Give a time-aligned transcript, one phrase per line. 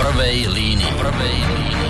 [0.00, 0.92] prvej línii.
[0.96, 1.88] Prvej línii.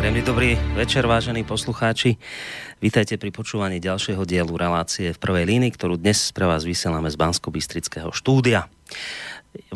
[0.00, 2.16] Príjemný dobrý večer, vážení poslucháči.
[2.80, 7.20] Vítajte pri počúvaní ďalšieho dielu relácie v prvej línii, ktorú dnes pre vás vysielame z
[7.20, 8.72] bansko bystrického štúdia.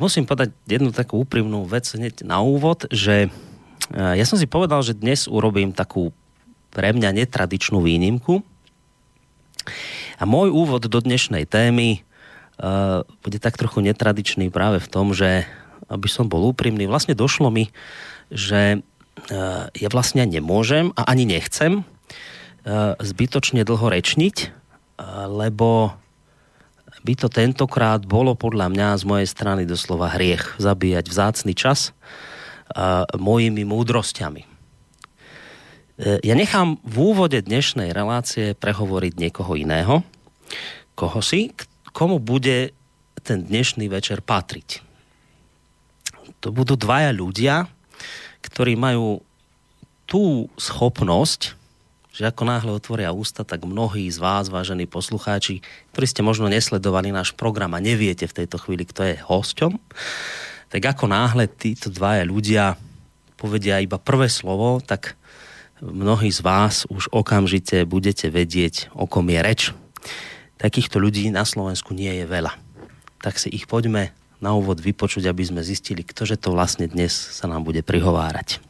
[0.01, 3.29] Musím povedať jednu takú úprimnú vec hneď na úvod, že
[3.93, 6.17] ja som si povedal, že dnes urobím takú
[6.79, 8.47] pre mňa netradičnú výnimku.
[10.15, 12.07] A môj úvod do dnešnej témy
[12.63, 15.43] uh, bude tak trochu netradičný práve v tom, že
[15.91, 17.75] aby som bol úprimný, vlastne došlo mi,
[18.31, 25.99] že uh, ja vlastne nemôžem a ani nechcem uh, zbytočne dlho rečniť, uh, lebo
[27.03, 31.95] by to tentokrát bolo podľa mňa z mojej strany doslova hriech zabíjať vzácny čas
[33.17, 34.58] mojimi múdrosťami.
[35.99, 40.07] E, ja nechám v úvode dnešnej relácie prehovoriť niekoho iného,
[40.95, 41.51] koho si,
[41.91, 42.71] komu bude
[43.27, 44.79] ten dnešný večer patriť.
[46.39, 47.67] To budú dvaja ľudia,
[48.47, 49.27] ktorí majú
[50.07, 51.59] tú schopnosť,
[52.15, 57.11] že ako náhle otvoria ústa, tak mnohí z vás, vážení poslucháči, ktorí ste možno nesledovali
[57.11, 59.75] náš program a neviete v tejto chvíli, kto je hosťom,
[60.71, 62.79] tak ako náhle títo dvaja ľudia
[63.35, 65.18] povedia iba prvé slovo, tak
[65.83, 69.63] mnohí z vás už okamžite budete vedieť, o kom je reč.
[70.59, 72.55] Takýchto ľudí na Slovensku nie je veľa.
[73.23, 77.51] Tak si ich poďme na úvod vypočuť, aby sme zistili, ktože to vlastne dnes sa
[77.51, 78.63] nám bude prihovárať.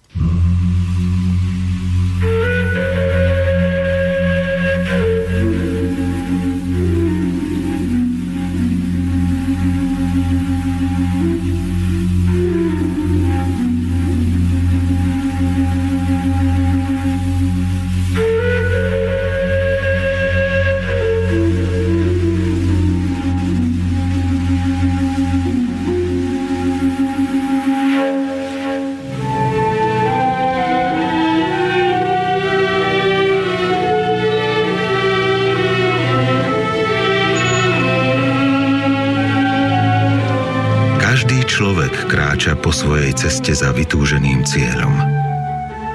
[42.06, 44.94] Kráča po svojej ceste za vytúženým cieľom.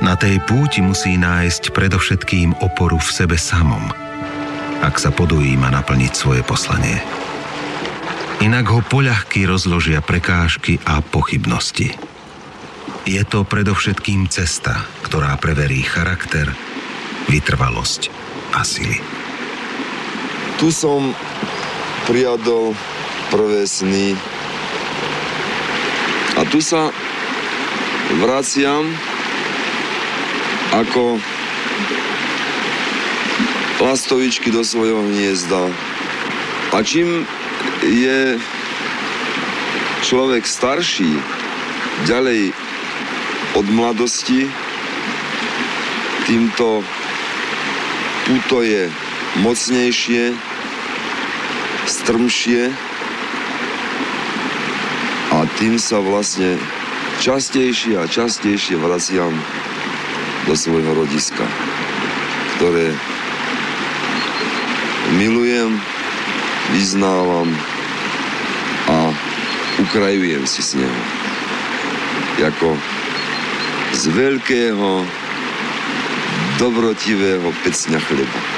[0.04, 3.88] Na tej púti musí nájsť predovšetkým oporu v sebe samom,
[4.84, 7.00] ak sa podujíma naplniť svoje poslanie.
[8.44, 11.96] Inak ho poľahky rozložia prekážky a pochybnosti.
[13.08, 16.52] Je to predovšetkým cesta, ktorá preverí charakter,
[17.32, 18.12] vytrvalosť
[18.52, 19.00] a sily.
[20.60, 21.16] Tu som
[22.04, 22.76] prijadol
[23.32, 24.20] prvé sny
[26.54, 26.94] tu sa
[28.22, 28.86] vraciam
[30.70, 31.18] ako
[33.82, 35.74] lastovičky do svojho hniezda.
[36.78, 37.26] A čím
[37.82, 38.38] je
[40.06, 41.10] človek starší,
[42.06, 42.54] ďalej
[43.58, 44.46] od mladosti,
[46.30, 46.86] týmto
[48.30, 48.94] puto je
[49.42, 50.38] mocnejšie,
[51.90, 52.93] strmšie,
[55.64, 56.60] tým sa vlastne
[57.24, 59.32] častejšie a častejšie vraciam
[60.44, 61.48] do svojho rodiska,
[62.60, 62.92] ktoré
[65.16, 65.80] milujem,
[66.76, 67.48] vyznávam
[68.92, 69.16] a
[69.88, 71.02] ukrajujem si s neho.
[72.44, 72.76] Jako
[73.96, 75.08] z veľkého,
[76.60, 78.53] dobrotivého pecňa chleba.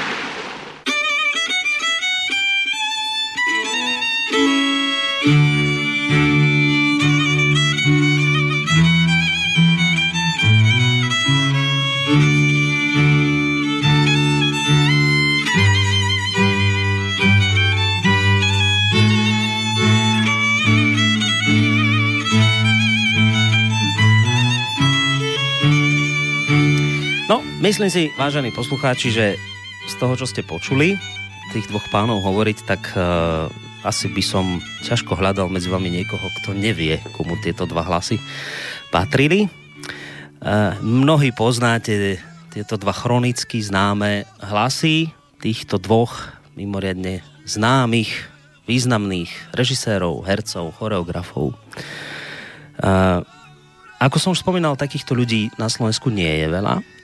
[27.66, 29.34] Myslím si, vážení poslucháči, že
[29.90, 30.94] z toho, čo ste počuli,
[31.50, 33.50] tých dvoch pánov hovoriť, tak uh,
[33.82, 38.22] asi by som ťažko hľadal medzi vami niekoho, kto nevie, komu tieto dva hlasy
[38.94, 39.50] patrili.
[40.38, 42.22] Uh, mnohí poznáte
[42.54, 45.10] tieto dva chronicky známe hlasy
[45.42, 48.30] týchto dvoch mimoriadne známych,
[48.70, 51.58] významných režisérov, hercov, choreografov.
[52.78, 53.26] Uh,
[53.98, 56.94] ako som už spomínal, takýchto ľudí na Slovensku nie je veľa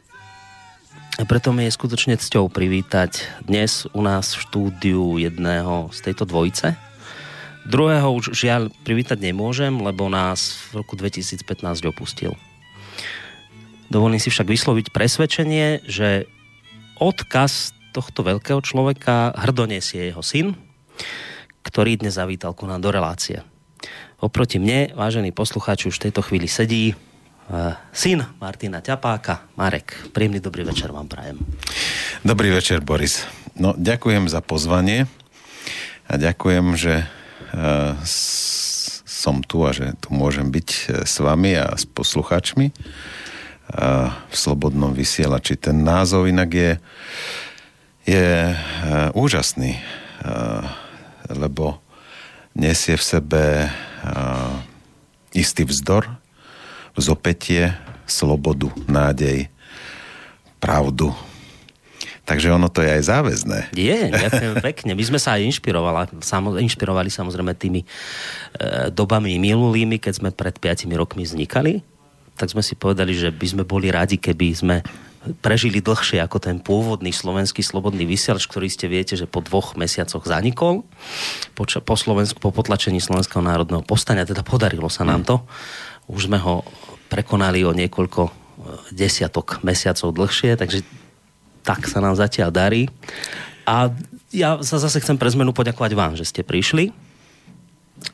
[1.21, 6.25] a preto mi je skutočne cťou privítať dnes u nás v štúdiu jedného z tejto
[6.25, 6.73] dvojice.
[7.69, 11.45] Druhého už žiaľ privítať nemôžem, lebo nás v roku 2015
[11.85, 12.33] opustil.
[13.93, 16.25] Dovolím si však vysloviť presvedčenie, že
[16.97, 20.57] odkaz tohto veľkého človeka hrdo jeho syn,
[21.61, 23.45] ktorý dnes zavítal ku nám do relácie.
[24.17, 26.97] Oproti mne, vážený poslucháč, už v tejto chvíli sedí
[27.93, 30.13] syn Martina Ťapáka, Marek.
[30.15, 31.41] Príjemný dobrý večer vám prajem.
[32.23, 33.27] Dobrý večer, Boris.
[33.59, 35.11] No, ďakujem za pozvanie
[36.09, 41.79] a ďakujem, že uh, som tu a že tu môžem byť e, s vami a
[41.79, 45.55] s poslucháčmi uh, v Slobodnom vysielači.
[45.55, 46.73] Ten názov inak je,
[48.03, 49.79] je uh, úžasný,
[51.27, 51.83] lebo
[52.55, 53.43] nesie v sebe
[55.35, 56.22] istý vzdor,
[56.97, 57.73] zopetie,
[58.05, 59.49] slobodu, nádej,
[60.61, 61.15] pravdu.
[62.23, 63.59] Takže ono to je aj záväzné.
[63.75, 64.95] Je, ďakujem pekne.
[64.95, 67.87] My sme sa aj inšpirovali, samo, inšpirovali samozrejme tými e,
[68.95, 71.83] dobami minulými, keď sme pred 5 rokmi vznikali.
[72.39, 74.77] Tak sme si povedali, že by sme boli radi, keby sme
[75.39, 80.27] prežili dlhšie ako ten pôvodný slovenský slobodný vysielač, ktorý ste viete, že po dvoch mesiacoch
[80.27, 80.83] zanikol
[81.55, 84.27] po, po, Slovensku, po potlačení Slovenského národného postania.
[84.27, 85.47] Teda podarilo sa nám to.
[86.11, 86.67] Už sme ho
[87.13, 88.33] prekonali o niekoľko e,
[88.95, 90.81] desiatok mesiacov dlhšie, takže
[91.63, 92.91] tak sa nám zatiaľ darí.
[93.69, 93.93] A
[94.35, 96.91] ja sa zase chcem pre zmenu poďakovať vám, že ste prišli.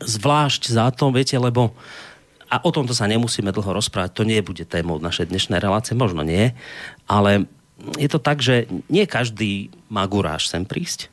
[0.05, 1.73] Zvlášť za to, viete, lebo
[2.49, 6.25] a o tomto sa nemusíme dlho rozprávať, to nie bude témou našej dnešnej relácie, možno
[6.25, 6.57] nie,
[7.05, 7.45] ale
[8.01, 11.13] je to tak, že nie každý má guráž sem prísť.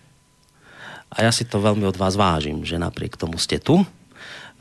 [1.11, 3.83] A ja si to veľmi od vás vážim, že napriek tomu ste tu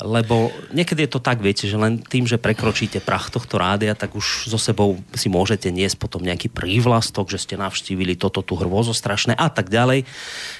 [0.02, 4.18] lebo niekedy je to tak, viete, že len tým, že prekročíte prach tohto rádia, tak
[4.18, 8.90] už so sebou si môžete niesť potom nejaký prívlastok, že ste navštívili toto tu hrôzo
[8.90, 10.02] strašné a tak ďalej.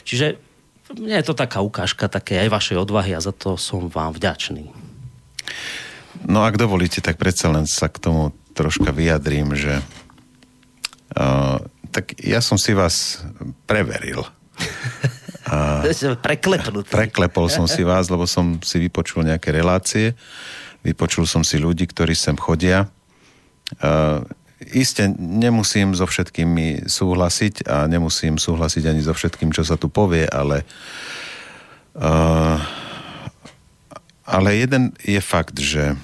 [0.06, 0.38] Čiže
[0.94, 4.70] mne je to taká ukážka také aj vašej odvahy a za to som vám vďačný.
[6.30, 9.82] No ak dovolíte, tak predsa len sa k tomu troška vyjadrím, že
[11.18, 11.58] uh,
[11.90, 13.26] tak ja som si vás
[13.66, 14.22] preveril.
[15.48, 15.84] A
[16.26, 16.88] Preklepnutý.
[16.88, 20.16] Preklepol som si vás, lebo som si vypočul nejaké relácie,
[20.80, 22.88] vypočul som si ľudí, ktorí sem chodia.
[23.80, 24.24] Uh,
[24.64, 30.24] Isté nemusím so všetkými súhlasiť a nemusím súhlasiť ani so všetkým, čo sa tu povie,
[30.24, 30.64] ale
[32.00, 32.56] uh,
[34.24, 36.00] ale jeden je fakt, že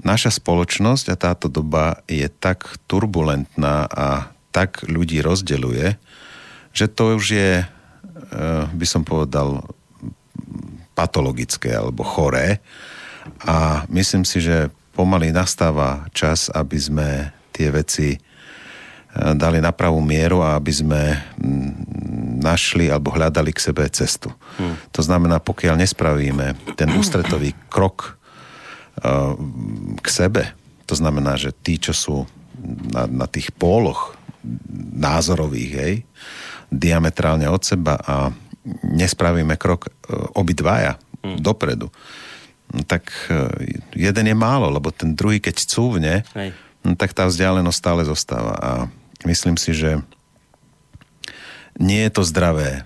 [0.00, 6.00] naša spoločnosť a táto doba je tak turbulentná a tak ľudí rozdeluje,
[6.72, 7.50] že to už je
[8.72, 9.62] by som povedal,
[10.98, 12.58] patologické alebo choré.
[13.46, 17.08] A myslím si, že pomaly nastáva čas, aby sme
[17.54, 21.02] tie veci eh, dali na pravú mieru a aby sme
[21.38, 21.70] mm,
[22.42, 24.34] našli alebo hľadali k sebe cestu.
[24.58, 24.74] Hmm.
[24.90, 28.18] To znamená, pokiaľ nespravíme ten ústretový krok
[28.98, 29.38] eh,
[30.02, 30.50] k sebe,
[30.90, 32.16] to znamená, že tí, čo sú
[32.90, 34.18] na, na tých póloch
[34.98, 35.94] názorových, hej,
[36.68, 38.32] diametrálne od seba a
[38.84, 39.90] nespravíme krok e,
[40.36, 41.40] obidvaja hmm.
[41.40, 41.88] dopredu,
[42.72, 43.48] no tak e,
[43.96, 46.14] jeden je málo, lebo ten druhý, keď cúvne,
[46.84, 48.54] no tak tá vzdialenosť stále zostáva.
[48.60, 48.70] A
[49.24, 50.00] myslím si, že
[51.80, 52.84] nie je to zdravé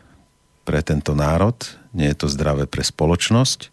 [0.62, 1.56] pre tento národ,
[1.90, 3.72] nie je to zdravé pre spoločnosť,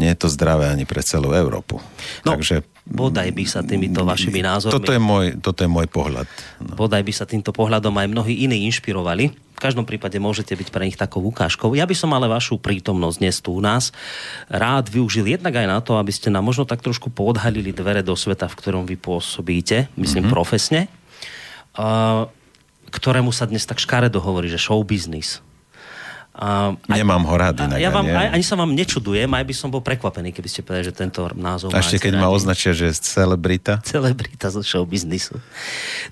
[0.00, 1.78] nie je to zdravé ani pre celú Európu.
[2.24, 4.74] No, Takže bodaj by sa týmito vašimi názormi...
[4.74, 6.26] Toto je môj, toto je môj pohľad.
[6.58, 6.74] No.
[6.74, 9.30] Bodaj by sa týmto pohľadom aj mnohí iní inšpirovali.
[9.30, 11.78] V každom prípade môžete byť pre nich takou ukážkou.
[11.78, 13.94] Ja by som ale vašu prítomnosť dnes tu u nás
[14.50, 18.18] rád využil jednak aj na to, aby ste nám možno tak trošku poodhalili dvere do
[18.18, 20.34] sveta, v ktorom vy pôsobíte, myslím mm-hmm.
[20.34, 20.90] profesne,
[21.78, 22.26] uh,
[22.90, 25.38] ktorému sa dnes tak škaredo hovorí, že show business
[26.32, 27.76] a, Nemám ho rád inak.
[27.76, 30.88] Ja vám, aj, ani sa vám nečudujem, aj by som bol prekvapený, keby ste povedali,
[30.88, 33.84] že tento názov A ešte keď ma označia, že celebrita.
[33.92, 35.36] Celebrita zo show biznisu.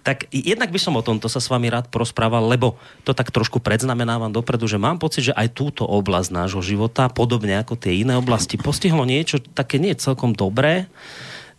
[0.05, 2.77] Tak jednak by som o tomto sa s vami rád porozprával, lebo
[3.09, 7.57] to tak trošku predznamenávam dopredu, že mám pocit, že aj túto oblasť nášho života, podobne
[7.57, 10.85] ako tie iné oblasti, postihlo niečo také nie celkom dobré,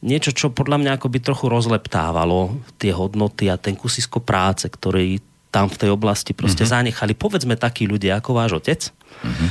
[0.05, 5.67] niečo, čo podľa mňa akoby trochu rozleptávalo tie hodnoty a ten kusisko práce, ktorý tam
[5.67, 6.95] v tej oblasti proste mm-hmm.
[6.95, 8.87] zanechali, povedzme takí ľudia ako váš otec.
[8.87, 9.49] Mm-hmm.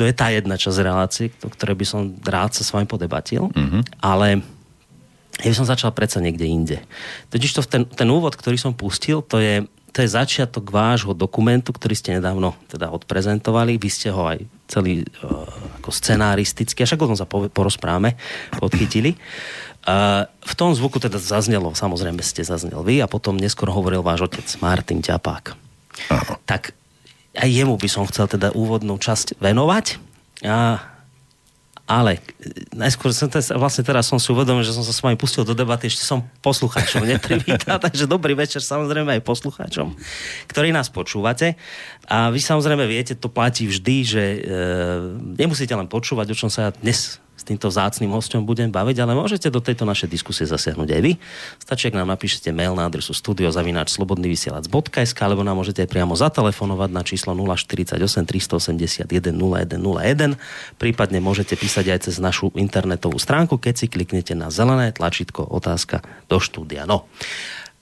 [0.00, 3.52] To je tá jedna časť relácie, o ktorej by som rád sa s vami podebatil,
[3.52, 4.00] mm-hmm.
[4.00, 4.40] ale
[5.40, 6.78] ja by som začal predsa niekde inde.
[7.28, 11.76] Totiž to ten, ten úvod, ktorý som pustil, to je, to je začiatok vášho dokumentu,
[11.76, 13.76] ktorý ste nedávno teda odprezentovali.
[13.76, 15.44] Vy ste ho aj celý uh,
[15.82, 18.14] ako scenaristicky, a však o tom sa porozprávame,
[18.62, 19.18] podchytili.
[19.82, 24.30] Uh, v tom zvuku teda zaznelo, samozrejme ste zaznel vy a potom neskôr hovoril váš
[24.30, 25.58] otec Martin Ťapák.
[26.06, 26.38] Aha.
[26.46, 26.70] Tak
[27.34, 29.98] aj jemu by som chcel teda úvodnú časť venovať.
[30.46, 30.78] A,
[31.86, 32.20] Ale e,
[32.78, 35.52] najskôr som teraz, vlastne teraz som si uvedomil, že som sa s vami pustil do
[35.52, 39.98] debaty, ešte som poslucháčom neprivítal, takže dobrý večer samozrejme aj poslucháčom,
[40.46, 41.58] ktorí nás počúvate.
[42.06, 44.38] A vy samozrejme viete, to platí vždy, že e,
[45.42, 49.50] nemusíte len počúvať, o čom sa dnes s týmto vzácným hostom budem baviť, ale môžete
[49.50, 51.18] do tejto našej diskusie zasiahnuť aj vy.
[51.58, 57.02] Stačí, ak nám napíšete mail na adresu studiozavináčslobodnyvysielac.sk alebo nám môžete aj priamo zatelefonovať na
[57.02, 60.38] číslo 048 381 0101
[60.78, 66.06] prípadne môžete písať aj cez našu internetovú stránku, keď si kliknete na zelené tlačítko otázka
[66.30, 66.86] do štúdia.
[66.86, 67.10] No,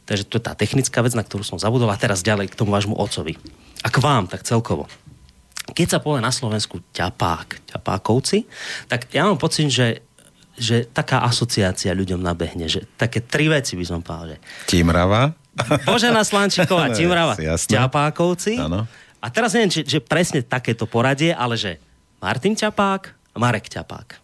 [0.09, 2.73] takže to je tá technická vec, na ktorú som zabudol a teraz ďalej k tomu
[2.73, 3.37] vášmu ocovi.
[3.85, 4.89] A k vám, tak celkovo
[5.61, 8.49] keď sa povie na Slovensku ťapák, ťapákovci,
[8.89, 10.05] tak ja mám pocit, že
[10.61, 14.37] že taká asociácia ľuďom nabehne, že také tri veci by som povedal.
[14.37, 14.69] Že...
[14.69, 15.33] Timrava.
[15.89, 17.81] Božena Slančíková, Timrava, Jasné.
[17.81, 18.61] ťapákovci.
[18.61, 18.85] Áno.
[19.25, 21.81] A teraz neviem, či, že presne takéto poradie, ale že
[22.21, 24.21] Martin Ťapák Marek Ťapák.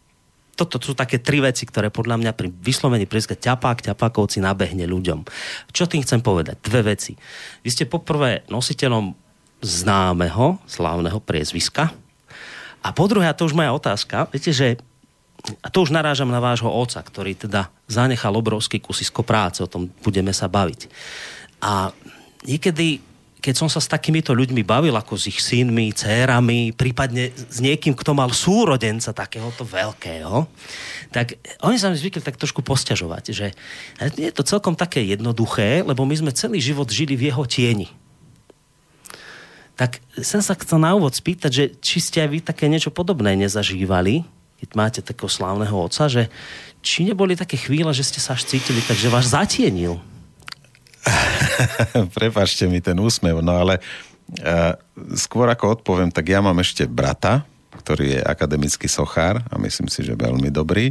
[0.56, 5.20] Toto sú také tri veci, ktoré podľa mňa pri vyslovení prieska ťapák, ťapákovci nabehne ľuďom.
[5.68, 6.64] Čo tým chcem povedať?
[6.64, 7.12] Dve veci.
[7.60, 9.25] Vy ste poprvé nositeľom
[9.64, 11.92] známeho, slávneho priezviska.
[12.84, 14.78] A po druhé, a to už moja otázka, viete, že
[15.62, 19.86] a to už narážam na vášho oca, ktorý teda zanechal obrovský kusisko práce, o tom
[20.02, 20.90] budeme sa baviť.
[21.62, 21.94] A
[22.42, 22.98] niekedy,
[23.38, 27.94] keď som sa s takýmito ľuďmi bavil, ako s ich synmi, dcérami, prípadne s niekým,
[27.94, 30.50] kto mal súrodenca takéhoto veľkého,
[31.14, 33.54] tak oni sa mi zvykli tak trošku posťažovať, že
[34.18, 37.86] je to celkom také jednoduché, lebo my sme celý život žili v jeho tieni
[39.76, 43.36] tak som sa chcel na úvod spýtať, že či ste aj vy také niečo podobné
[43.36, 44.24] nezažívali,
[44.56, 46.32] keď máte takého slávneho oca, že
[46.80, 50.00] či neboli také chvíle, že ste sa až cítili, takže vás zatienil?
[52.18, 54.72] Prepačte mi ten úsmev, no ale uh,
[55.12, 57.44] skôr ako odpoviem, tak ja mám ešte brata,
[57.76, 60.88] ktorý je akademický sochár a myslím si, že veľmi dobrý.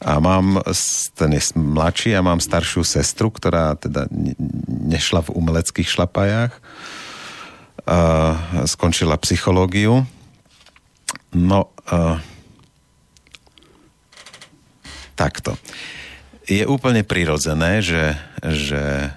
[0.00, 0.64] A mám,
[1.12, 4.08] ten je mladší a mám staršiu sestru, ktorá teda
[4.88, 6.56] nešla v umeleckých šlapajách
[7.86, 10.04] uh, skončila psychológiu.
[11.32, 11.60] No,
[11.90, 12.18] uh,
[15.14, 15.54] takto.
[16.48, 19.12] Je úplne prirodzené, že, že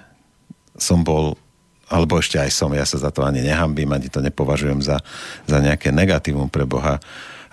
[0.78, 1.40] som bol
[1.84, 5.04] alebo ešte aj som, ja sa za to ani nehambím, ani to nepovažujem za,
[5.44, 6.96] za nejaké negatívum pre Boha.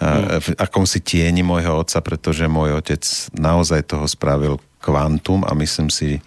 [0.02, 0.42] Mm.
[0.42, 3.04] V akom si tieni môjho otca, pretože môj otec
[3.38, 6.24] naozaj toho spravil kvantum a myslím si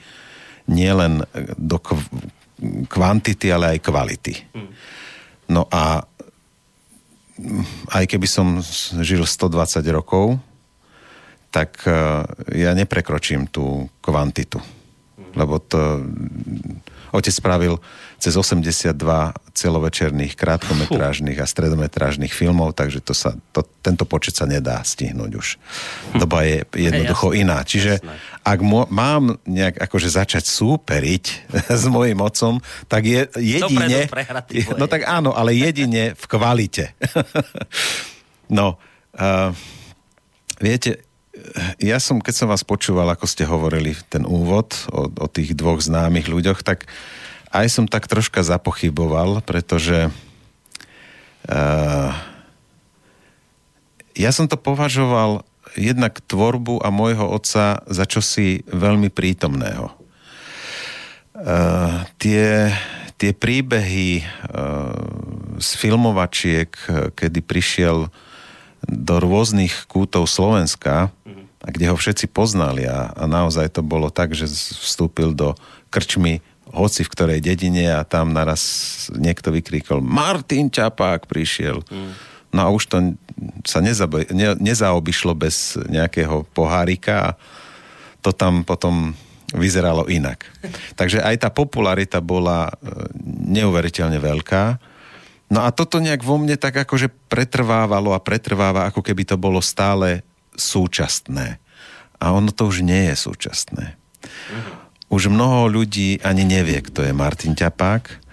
[0.70, 1.26] nielen
[1.58, 1.80] do
[2.88, 4.34] kvantity, ale aj kvality.
[5.50, 6.00] No a
[7.90, 8.62] aj keby som
[9.02, 10.38] žil 120 rokov,
[11.50, 11.94] tak e,
[12.54, 14.58] ja neprekročím tú kvantitu.
[15.34, 16.02] Lebo to
[17.14, 17.78] Otec spravil
[18.18, 18.90] cez 82
[19.54, 25.48] celovečerných, krátkometrážnych a stredometrážnych filmov, takže to sa, to, tento počet sa nedá stihnúť už.
[26.18, 27.62] Doba je jednoducho hey, iná.
[27.62, 28.14] Čiže jasné.
[28.42, 31.24] ak mo, mám nejak akože začať súperiť
[31.82, 32.58] s mojim otcom,
[32.90, 34.10] tak je jedine...
[34.80, 36.98] No tak áno, ale jedine v kvalite.
[38.58, 38.74] no,
[39.14, 39.54] uh,
[40.58, 41.06] viete,
[41.82, 45.82] ja som, keď som vás počúval, ako ste hovorili ten úvod o, o tých dvoch
[45.82, 46.86] známych ľuďoch, tak
[47.54, 50.10] aj som tak troška zapochyboval, pretože
[51.50, 52.10] uh,
[54.14, 59.90] ja som to považoval jednak tvorbu a môjho otca za čosi veľmi prítomného.
[61.34, 62.70] Uh, tie,
[63.18, 64.94] tie príbehy uh,
[65.58, 66.70] z filmovačiek,
[67.14, 68.06] kedy prišiel
[68.88, 71.12] do rôznych kútov Slovenska,
[71.64, 74.44] a kde ho všetci poznali a, a naozaj to bolo tak, že
[74.84, 75.56] vstúpil do
[75.88, 78.62] krčmy hoci v ktorej dedine a tam naraz
[79.16, 81.80] niekto vykríkol Martin Čapák prišiel.
[81.88, 82.12] Mm.
[82.54, 82.96] No a už to
[83.64, 87.36] sa nezab- ne, nezaobišlo bez nejakého pohárika a
[88.20, 89.16] to tam potom
[89.54, 90.44] vyzeralo inak.
[91.00, 92.72] Takže aj tá popularita bola e,
[93.56, 94.92] neuveriteľne veľká
[95.52, 99.60] No a toto nejak vo mne tak akože pretrvávalo a pretrváva, ako keby to bolo
[99.60, 100.24] stále
[100.56, 101.60] súčasné.
[102.22, 104.00] A ono to už nie je súčasné.
[105.12, 108.24] Už mnoho ľudí ani nevie, kto je Martin Ťapák.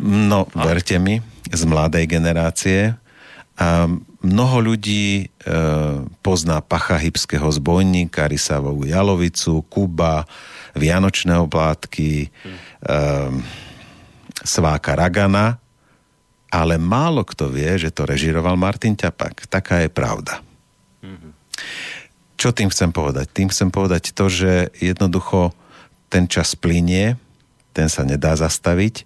[0.00, 1.20] No, verte mi,
[1.52, 2.96] z mladej generácie.
[3.58, 3.90] A
[4.22, 5.52] mnoho ľudí e,
[6.24, 10.24] pozná Pacha Hybského zbojníka, Rysavovú Jalovicu, Kuba,
[10.78, 12.28] Vianočné oblátky, e,
[14.42, 15.58] Sváka Ragana,
[16.48, 19.48] ale málo kto vie, že to režiroval Martin Ťapak.
[19.48, 20.40] Taká je pravda.
[21.04, 21.32] Mm-hmm.
[22.38, 23.26] Čo tým chcem povedať?
[23.34, 25.52] Tým chcem povedať to, že jednoducho
[26.08, 27.18] ten čas plinie,
[27.76, 29.04] ten sa nedá zastaviť.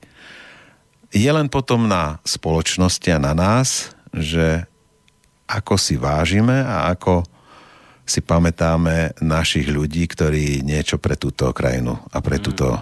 [1.12, 4.64] Je len potom na spoločnosti a na nás, že
[5.48, 7.24] ako si vážime a ako
[8.02, 12.44] si pamätáme našich ľudí, ktorí niečo pre túto krajinu a pre Mm.
[12.44, 12.80] túto e,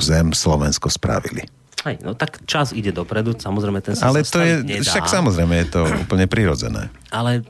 [0.00, 1.44] zem Slovensko spravili.
[1.84, 4.84] Hej, no tak čas ide dopredu, samozrejme ten sa Ale to je, nedá.
[4.84, 6.88] však samozrejme je to úplne prirodzené.
[7.12, 7.44] Ale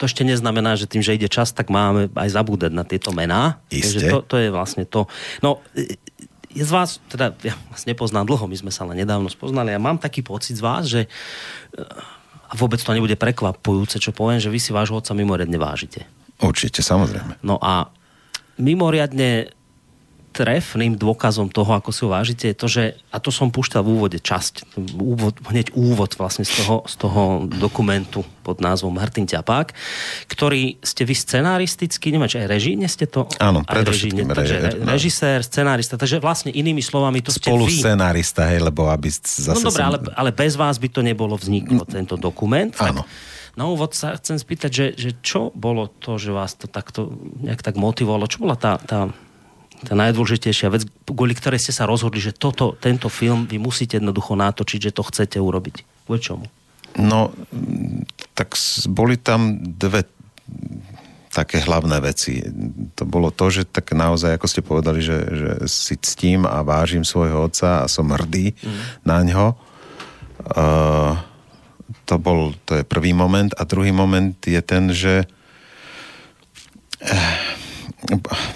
[0.00, 3.62] to ešte neznamená, že tým, že ide čas, tak máme aj zabúdať na tieto mená.
[3.70, 4.00] Isté.
[4.00, 5.06] Takže to, to je vlastne to.
[5.44, 5.62] No,
[6.52, 9.78] je z vás, teda ja vás nepoznám dlho, my sme sa len nedávno spoznali a
[9.78, 11.80] mám taký pocit z vás, že e,
[12.48, 16.04] a vôbec to nebude prekvapujúce, čo poviem, že vy si vášho otca mimoriadne vážite.
[16.42, 17.40] Určite, samozrejme.
[17.40, 17.88] No a
[18.60, 19.54] mimoriadne
[20.32, 23.90] trefným dôkazom toho, ako si ho vážite, je to, že, a to som púšťal v
[23.92, 29.76] úvode časť, úvod, hneď úvod vlastne z toho, z toho dokumentu pod názvom Martin Ťapák,
[30.32, 33.28] ktorý ste vy scenaristicky, neviem, či aj režíne ste to?
[33.36, 37.68] Áno, predovšetkým režíne, takže re- re, režisér, scenárista, takže vlastne inými slovami to ste Spolu
[37.68, 37.76] vy.
[37.78, 39.52] scenárista, hej, lebo aby zase...
[39.52, 42.72] No dobré, som- ale, ale bez vás by to nebolo vzniklo, tento dokument.
[42.80, 43.04] Áno.
[43.04, 47.12] Tak na úvod sa chcem spýtať, že, že čo bolo to, že vás to takto
[47.36, 48.24] nejak tak motivovalo?
[48.24, 49.12] Čo bola tá, tá,
[49.82, 54.38] tá najdôležitejšia vec, kvôli ktorej ste sa rozhodli, že toto, tento film vy musíte jednoducho
[54.38, 56.06] natočiť, že to chcete urobiť?
[56.06, 56.46] Kvôli čomu?
[56.98, 57.32] No,
[58.36, 58.54] tak
[58.86, 60.06] boli tam dve
[61.32, 62.44] také hlavné veci.
[62.94, 67.08] To bolo to, že tak naozaj, ako ste povedali, že, že si ctím a vážim
[67.08, 69.08] svojho otca a som hrdý mm.
[69.08, 69.46] na ňo.
[70.52, 71.16] Uh,
[72.04, 73.48] to bol, to je prvý moment.
[73.56, 75.24] A druhý moment je ten, že
[77.00, 77.36] eh,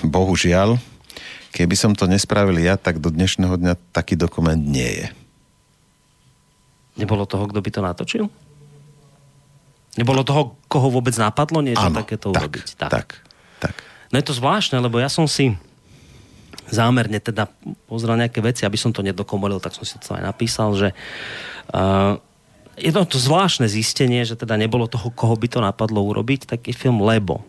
[0.05, 0.77] bohužiaľ,
[1.57, 5.07] keby som to nespravil ja, tak do dnešného dňa taký dokument nie je.
[7.01, 8.25] Nebolo toho, kto by to natočil?
[9.97, 12.67] Nebolo toho, koho vôbec napadlo niečo Áno, takéto tak, urobiť?
[12.77, 13.25] tak,
[13.65, 13.75] tak.
[14.13, 15.57] No je to zvláštne, lebo ja som si
[16.69, 17.49] zámerne teda
[17.89, 20.93] pozrel nejaké veci, aby som to nedokomolil, tak som si to aj napísal, že
[21.73, 22.21] uh,
[22.77, 26.77] je to, to zvláštne zistenie, že teda nebolo toho, koho by to napadlo urobiť, taký
[26.77, 27.41] film Lebo.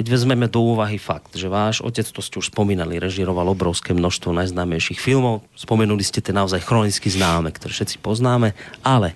[0.00, 4.32] Keď vezmeme do úvahy fakt, že váš otec, to ste už spomínali, režiroval obrovské množstvo
[4.32, 9.12] najznámejších filmov, spomenuli ste tie naozaj chronicky známe, ktoré všetci poznáme, ale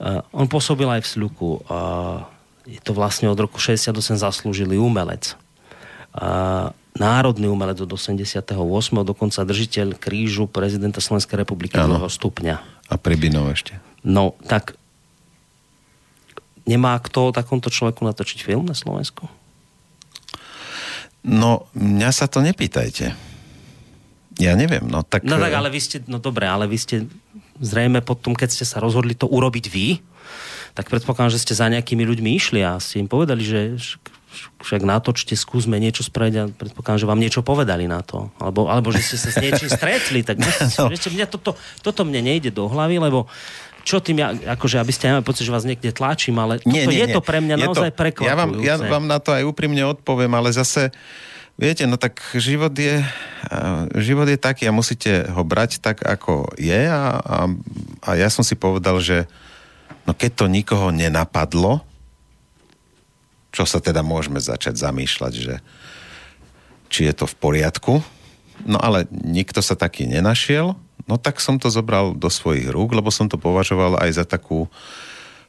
[0.00, 1.60] uh, on pôsobil aj v Sľuku.
[1.68, 2.24] Uh,
[2.64, 5.36] je to vlastne od roku 68 zaslúžilý umelec.
[6.16, 8.48] Uh, národný umelec od 88.
[9.04, 12.00] dokonca držiteľ krížu prezidenta Slovenskej republiky Áno.
[12.00, 12.56] druhého stupňa.
[12.88, 13.76] A Pribinov ešte.
[14.00, 14.72] No, tak
[16.64, 19.28] nemá kto o takomto človeku natočiť film na Slovensku?
[21.28, 23.12] No, mňa sa to nepýtajte.
[24.40, 25.28] Ja neviem, no tak...
[25.28, 26.96] No tak, ale vy ste, no dobre, ale vy ste
[27.60, 30.00] zrejme potom, keď ste sa rozhodli to urobiť vy,
[30.78, 33.76] tak predpokladám, že ste za nejakými ľuďmi išli a ste im povedali, že
[34.62, 38.30] však- natočte, skúsme niečo spraviť a predpokladám, že vám niečo povedali na to.
[38.38, 40.22] Alebo, alebo že ste sa s niečím stretli.
[40.22, 40.38] Tak
[40.78, 40.86] no.
[40.86, 43.26] viete, mňa toto, toto mne nejde do hlavy, lebo
[43.88, 47.06] čo tým ja, akože aby ste nemali pocit, že vás niekde tlačím, ale toto, je
[47.08, 48.28] to pre mňa Je naozaj to- prekvapujúce.
[48.28, 50.92] Ja vám, ja vám na to aj úprimne odpoviem, ale zase,
[51.56, 56.52] viete, no tak život je, a, život je taký a musíte ho brať tak, ako
[56.60, 57.36] je a, a,
[58.04, 59.24] a ja som si povedal, že
[60.04, 61.80] no keď to nikoho nenapadlo,
[63.56, 65.54] čo sa teda môžeme začať zamýšľať, že
[66.92, 68.04] či je to v poriadku,
[68.68, 70.76] no ale nikto sa taký nenašiel,
[71.08, 74.68] no tak som to zobral do svojich rúk, lebo som to považoval aj za takú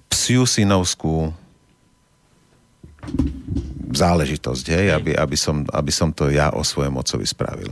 [0.09, 1.35] psiu synovskú
[3.89, 7.71] záležitosť, hej, aby, aby, som, aby som to ja o svojom otcovi spravil.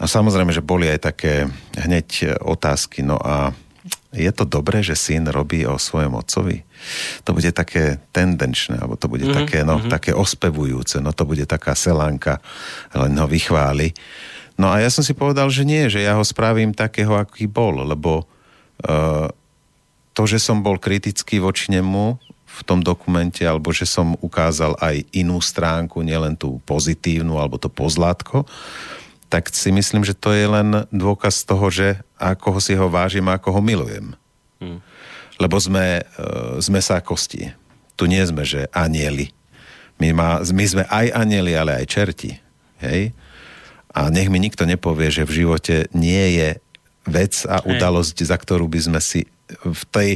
[0.00, 3.52] A samozrejme, že boli aj také hneď otázky, no a
[4.12, 6.62] je to dobré, že syn robí o svojom otcovi?
[7.24, 9.92] To bude také tendenčné, alebo to bude mm-hmm, také, no, mm-hmm.
[9.92, 12.38] také ospevujúce, no to bude taká selánka,
[12.92, 13.96] len ho vychváli.
[14.62, 17.82] No a ja som si povedal, že nie, že ja ho spravím takého, aký bol,
[17.82, 18.22] lebo
[18.86, 19.26] uh,
[20.14, 22.14] to, že som bol kritický voči nemu
[22.46, 27.66] v tom dokumente, alebo že som ukázal aj inú stránku, nielen tú pozitívnu, alebo to
[27.66, 28.46] pozlátko,
[29.26, 33.26] tak si myslím, že to je len dôkaz toho, že ako ho si ho vážim
[33.26, 34.14] a ako ho milujem.
[34.62, 34.78] Hmm.
[35.42, 37.50] Lebo sme, uh, sme sa kosti.
[37.98, 39.34] Tu nie sme, že anieli.
[39.98, 42.38] My, má, my sme aj anieli, ale aj čerti.
[42.78, 43.10] Hej?
[43.92, 46.48] A nech mi nikto nepovie, že v živote nie je
[47.04, 50.10] vec a udalosť, za ktorú by sme si v tej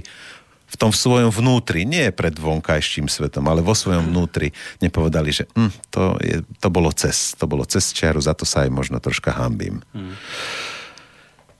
[0.66, 4.50] v tom svojom vnútri, nie pred vonkajším svetom, ale vo svojom vnútri
[4.82, 8.66] nepovedali, že hm, to, je, to bolo cez, to bolo cez čiaru, za to sa
[8.66, 9.78] aj možno troška hambím.
[9.94, 10.18] Hmm.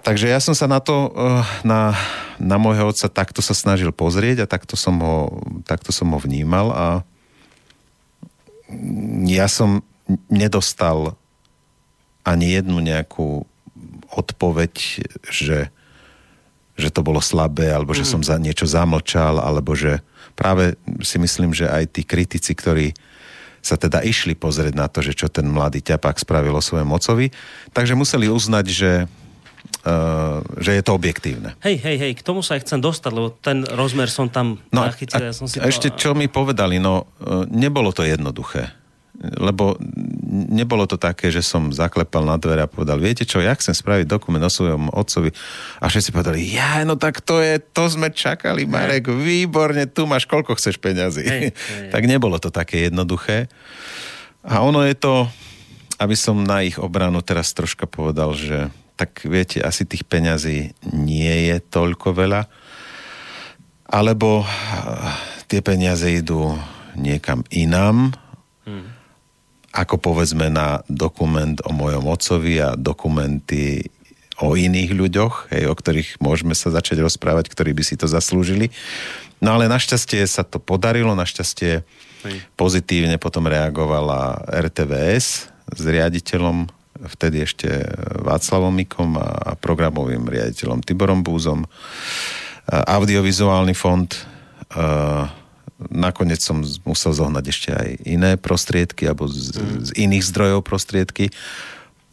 [0.03, 1.11] Takže ja som sa na to,
[1.67, 1.95] na,
[2.39, 6.71] na môjho otca takto sa snažil pozrieť a takto som ho, takto som ho vnímal
[6.71, 6.87] a
[9.27, 9.83] ja som
[10.31, 11.19] nedostal
[12.27, 13.47] ani jednu nejakú
[14.11, 14.73] odpoveď,
[15.31, 15.71] že
[16.77, 20.05] že to bolo slabé, alebo že som za niečo zamlčal, alebo že
[20.37, 22.93] práve si myslím, že aj tí kritici, ktorí
[23.65, 27.33] sa teda išli pozrieť na to, že čo ten mladý ťapák spravil o svojom ocovi,
[27.73, 28.93] takže museli uznať, že
[29.83, 31.59] Uh, že je to objektívne.
[31.63, 34.87] Hej, hej, hej, k tomu sa aj chcem dostať, lebo ten rozmer som tam No
[34.87, 35.19] a, zachytil.
[35.19, 38.71] a, ja som si a ešte čo mi povedali, no uh, nebolo to jednoduché.
[39.17, 39.81] Lebo
[40.29, 44.05] nebolo to také, že som zaklepal na dvere a povedal, viete čo, ja chcem spraviť
[44.05, 45.33] dokument o svojom otcovi.
[45.81, 50.29] A všetci povedali, ja, no tak to je, to sme čakali, Marek, výborne, tu máš
[50.29, 51.25] koľko chceš peňazí.
[51.25, 51.91] Hej, hej.
[51.95, 53.49] tak nebolo to také jednoduché.
[54.45, 55.27] A ono je to,
[55.97, 61.37] aby som na ich obranu teraz troška povedal, že tak viete, asi tých peňazí nie
[61.53, 62.49] je toľko veľa,
[63.87, 64.49] alebo eh,
[65.49, 66.57] tie peniaze idú
[66.97, 68.17] niekam inám,
[69.77, 73.93] ako povedzme na dokument o mojom otcovi a dokumenty
[74.41, 78.73] o iných ľuďoch, hej, o ktorých môžeme sa začať rozprávať, ktorí by si to zaslúžili.
[79.41, 81.85] No ale našťastie sa to podarilo, našťastie
[82.57, 86.69] pozitívne potom reagovala RTVS s riaditeľom,
[87.17, 87.69] vtedy ešte
[88.25, 91.69] Václavom Mikom a programovým riaditeľom Tiborom Búzom.
[92.69, 94.09] Audiovizuálny fond
[95.79, 99.53] nakoniec som musel zohnať ešte aj iné prostriedky alebo z,
[99.85, 101.31] z iných zdrojov prostriedky.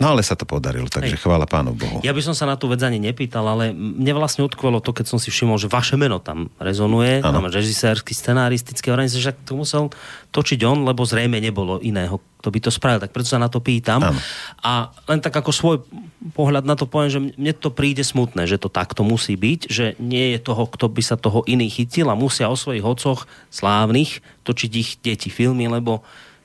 [0.03, 1.23] No ale sa to podarilo, takže Hej.
[1.23, 2.03] chvála pánu Bohu.
[2.03, 5.15] Ja by som sa na tú vec ani nepýtal, ale mne vlastne utkvelo to, keď
[5.15, 7.39] som si všimol, že vaše meno tam rezonuje, Áno.
[7.39, 9.95] tam režisérsky, scenaristický organizátor, že to musel
[10.35, 13.63] točiť on, lebo zrejme nebolo iného, kto by to spravil, tak preto sa na to
[13.63, 14.03] pýtam.
[14.03, 14.19] Áno.
[14.59, 15.87] A len tak ako svoj
[16.35, 19.95] pohľad na to poviem, že mne to príde smutné, že to takto musí byť, že
[20.03, 23.23] nie je toho, kto by sa toho iný chytil a musia o svojich hococh
[23.55, 26.03] slávnych točiť ich deti filmy, lebo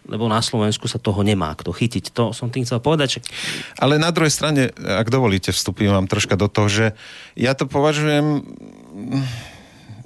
[0.09, 2.17] lebo na Slovensku sa toho nemá kto chytiť.
[2.17, 3.21] To som tým chcel povedať, že
[3.77, 6.87] Ale na druhej strane, ak dovolíte, vstúpim vám troška do toho, že
[7.37, 8.43] ja to považujem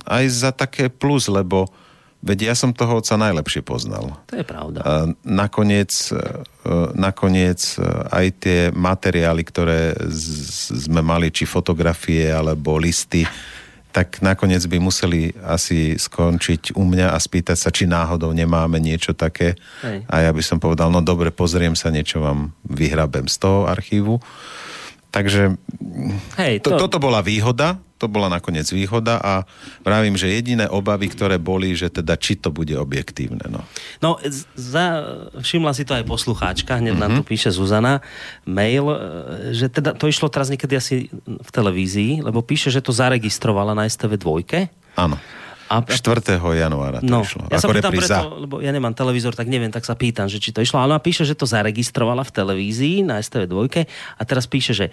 [0.03, 1.71] aj za také plus, lebo
[2.23, 4.19] veď ja som toho otca najlepšie poznal.
[4.31, 5.11] to je pravda.
[5.27, 6.19] Nakoniec, e,
[6.95, 13.27] nakoniec e, aj tie materiály, ktoré sme mali, či fotografie alebo listy,
[13.93, 19.13] tak nakoniec by museli asi skončiť u mňa a spýtať sa, či náhodou nemáme niečo
[19.13, 19.61] také.
[19.85, 20.09] Hej.
[20.09, 24.19] A ja by som povedal, no dobre, pozriem sa, niečo vám vyhrabem z toho archívu.
[25.13, 25.61] Takže
[26.41, 29.47] Hej, to, to- toto bola výhoda, to bola nakoniec výhoda a
[29.87, 33.47] vravím, že jediné obavy, ktoré boli, že teda či to bude objektívne.
[33.47, 33.63] No.
[34.03, 34.19] No,
[34.59, 35.07] za,
[35.39, 37.03] všimla si to aj poslucháčka, hneď mm-hmm.
[37.07, 38.03] nám tu píše Zuzana,
[38.43, 38.97] mail, e,
[39.55, 43.87] že teda to išlo teraz niekedy asi v televízii, lebo píše, že to zaregistrovala na
[43.87, 44.99] STV 2.
[44.99, 45.15] Áno.
[45.73, 46.37] A, 4.
[46.37, 47.49] januára to no, išlo.
[47.49, 48.21] ja sa pýtam repríza.
[48.21, 50.85] preto, lebo ja nemám televízor, tak neviem, tak sa pýtam, že či to išlo.
[50.85, 54.87] Ale ona píše, že to zaregistrovala v televízii na STV 2 a teraz píše, že
[54.89, 54.93] e,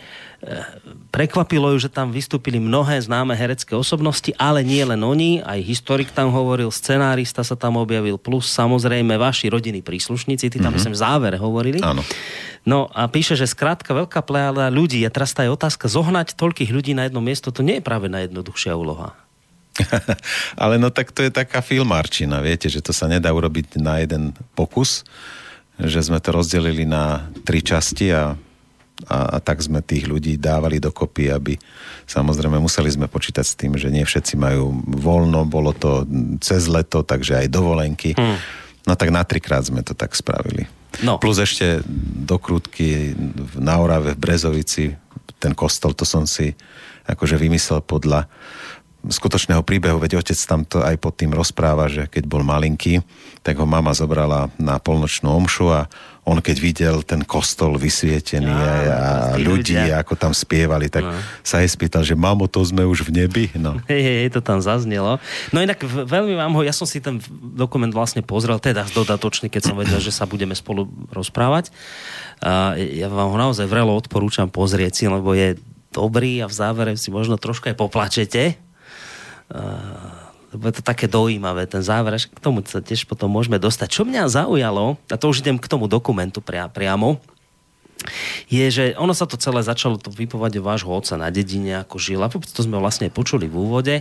[1.11, 6.15] prekvapilo ju, že tam vystúpili mnohé známe herecké osobnosti, ale nie len oni, aj historik
[6.15, 10.75] tam hovoril, scenárista sa tam objavil, plus samozrejme vaši rodiny príslušníci, tí tam mm-hmm.
[10.79, 11.83] myslím v závere hovorili.
[11.83, 11.99] Áno.
[12.67, 16.71] No a píše, že skrátka veľká plejada ľudí, a teraz tá je otázka, zohnať toľkých
[16.71, 19.15] ľudí na jedno miesto, to nie je práve najjednoduchšia úloha.
[20.63, 24.35] Ale no tak to je taká filmárčina, viete, že to sa nedá urobiť na jeden
[24.53, 25.07] pokus,
[25.79, 28.35] že sme to rozdelili na tri časti a,
[29.07, 31.55] a, a tak sme tých ľudí dávali dokopy, aby
[32.03, 36.03] samozrejme museli sme počítať s tým, že nie všetci majú voľno, bolo to
[36.43, 38.11] cez leto, takže aj dovolenky.
[38.15, 38.35] Hmm.
[38.83, 40.67] No tak na trikrát sme to tak spravili.
[41.05, 41.21] No.
[41.21, 41.85] Plus ešte
[42.25, 43.13] do krútky
[43.55, 44.97] na Orave v Brezovici,
[45.39, 46.51] ten kostol, to som si
[47.07, 48.27] akože vymyslel podľa
[49.01, 52.99] skutočného príbehu, veď otec tam to aj pod tým rozpráva, že keď bol malinký,
[53.39, 55.87] tak ho mama zobrala na polnočnú omšu a
[56.27, 59.97] on keď videl ten kostol vysvietený Á, a, a ľudí, ľudia.
[59.97, 61.15] ako tam spievali, tak No.
[61.41, 63.43] sa jej spýtal, že mamo, to sme už v nebi?
[63.55, 63.79] No.
[63.89, 65.17] Hej, hej, to tam zaznelo.
[65.49, 67.17] No inak veľmi vám ho, ja som si ten
[67.55, 71.71] dokument vlastne pozrel, teda dodatočný, keď som vedel, že sa budeme spolu rozprávať.
[72.43, 75.57] A ja vám ho naozaj vrelo odporúčam pozrieť si, lebo je
[75.89, 78.68] dobrý a v závere si možno trošku aj poplačete.
[80.49, 83.87] Lebo je to také dojímavé, ten záver, až k tomu sa tiež potom môžeme dostať.
[83.89, 87.21] Čo mňa zaujalo, a to už idem k tomu dokumentu pria, priamo,
[88.47, 91.99] je, že ono sa to celé začalo to vypovať o vášho otca na dedine, ako
[91.99, 92.23] žil.
[92.23, 93.95] A to sme vlastne počuli v úvode.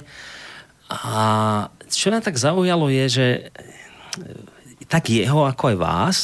[0.89, 6.17] A čo ma tak zaujalo je, že e, tak jeho ako aj vás,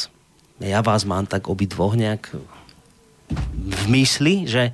[0.63, 2.31] ja vás mám tak obidvoch nejak
[3.65, 4.71] v mysli, že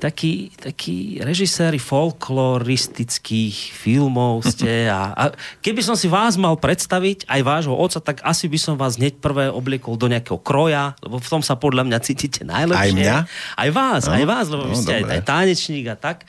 [0.00, 5.24] takí, takí režiséri folkloristických filmov ste a, a
[5.60, 9.20] keby som si vás mal predstaviť, aj vášho otca, tak asi by som vás hneď
[9.20, 12.80] prvé obliekol do nejakého kroja, lebo v tom sa podľa mňa cítite najlepšie.
[12.80, 13.16] Aj mňa?
[13.60, 15.12] Aj vás, No, aj vás, lebo vy no, ste aj, dobre.
[15.12, 16.24] aj tanečník a tak.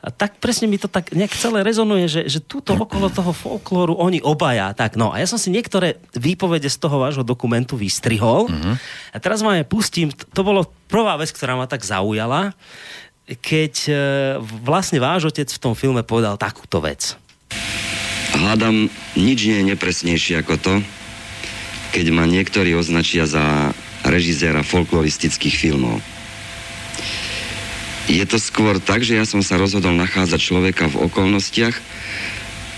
[0.00, 4.00] A tak presne mi to tak nejak celé rezonuje, že, že túto okolo toho folklóru
[4.00, 4.72] oni obaja.
[4.72, 8.48] Tak, no a ja som si niektoré výpovede z toho vášho dokumentu vystrihol.
[8.48, 8.74] Mm-hmm.
[9.12, 12.56] A teraz vám je pustím, to bolo prvá vec, ktorá ma tak zaujala,
[13.38, 13.92] keď e,
[14.66, 17.14] vlastne váš otec v tom filme povedal takúto vec.
[18.34, 20.74] Hádam, nič nie je nepresnejšie ako to,
[21.94, 26.02] keď ma niektorí označia za režiséra folkloristických filmov.
[28.10, 31.76] Je to skôr tak, že ja som sa rozhodol nachádzať človeka v okolnostiach,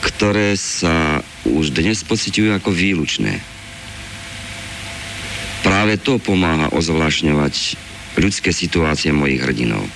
[0.02, 3.40] ktoré sa už dnes pociťujú ako výlučné.
[5.62, 7.78] Práve to pomáha ozvlášňovať
[8.18, 9.86] ľudské situácie mojich hrdinov.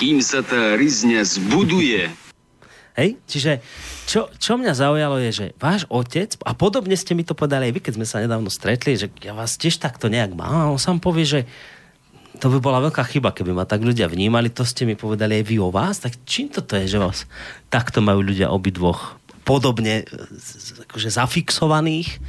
[0.00, 2.08] Kým sa tá rizňa zbuduje,
[3.00, 3.16] Hej?
[3.24, 3.52] Čiže
[4.04, 7.72] čo, čo mňa zaujalo je, že váš otec, a podobne ste mi to povedali aj
[7.72, 10.76] vy, keď sme sa nedávno stretli, že ja vás tiež takto nejak mám, a on
[10.76, 11.40] sám povie, že
[12.40, 15.44] to by bola veľká chyba, keby ma tak ľudia vnímali, to ste mi povedali aj
[15.48, 17.24] vy o vás, tak čím toto je, že vás
[17.72, 19.16] takto majú ľudia obidvoch
[19.48, 20.04] podobne
[20.88, 22.20] akože zafixovaných,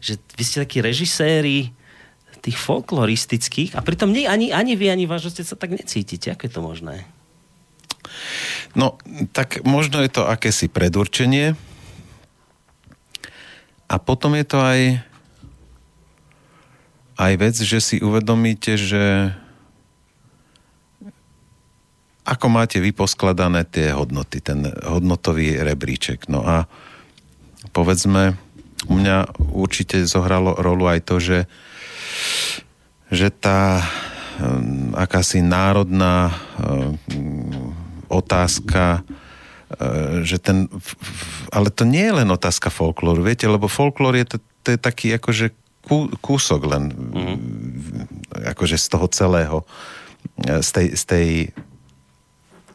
[0.00, 1.75] že vy ste takí režiséri
[2.46, 6.30] tých folkloristických a pritom nie, ani, ani vy, ani váš otec sa tak necítite.
[6.30, 6.94] Ako je to možné?
[8.78, 9.02] No,
[9.34, 11.58] tak možno je to akési predurčenie
[13.90, 14.80] a potom je to aj
[17.16, 19.32] aj vec, že si uvedomíte, že
[22.26, 26.28] ako máte vyposkladané tie hodnoty, ten hodnotový rebríček.
[26.28, 26.68] No a
[27.72, 28.36] povedzme,
[28.90, 31.38] u mňa určite zohralo rolu aj to, že,
[33.10, 33.86] že tá
[34.40, 36.96] um, akási národná um,
[38.10, 40.70] otázka, uh, že ten,
[41.54, 45.14] ale to nie je len otázka folklóru, viete, lebo folklór je to, to je taký
[45.14, 45.54] akože
[45.86, 48.50] kú, kúsok len mm-hmm.
[48.56, 49.58] akože z toho celého,
[50.42, 51.28] z tej, z tej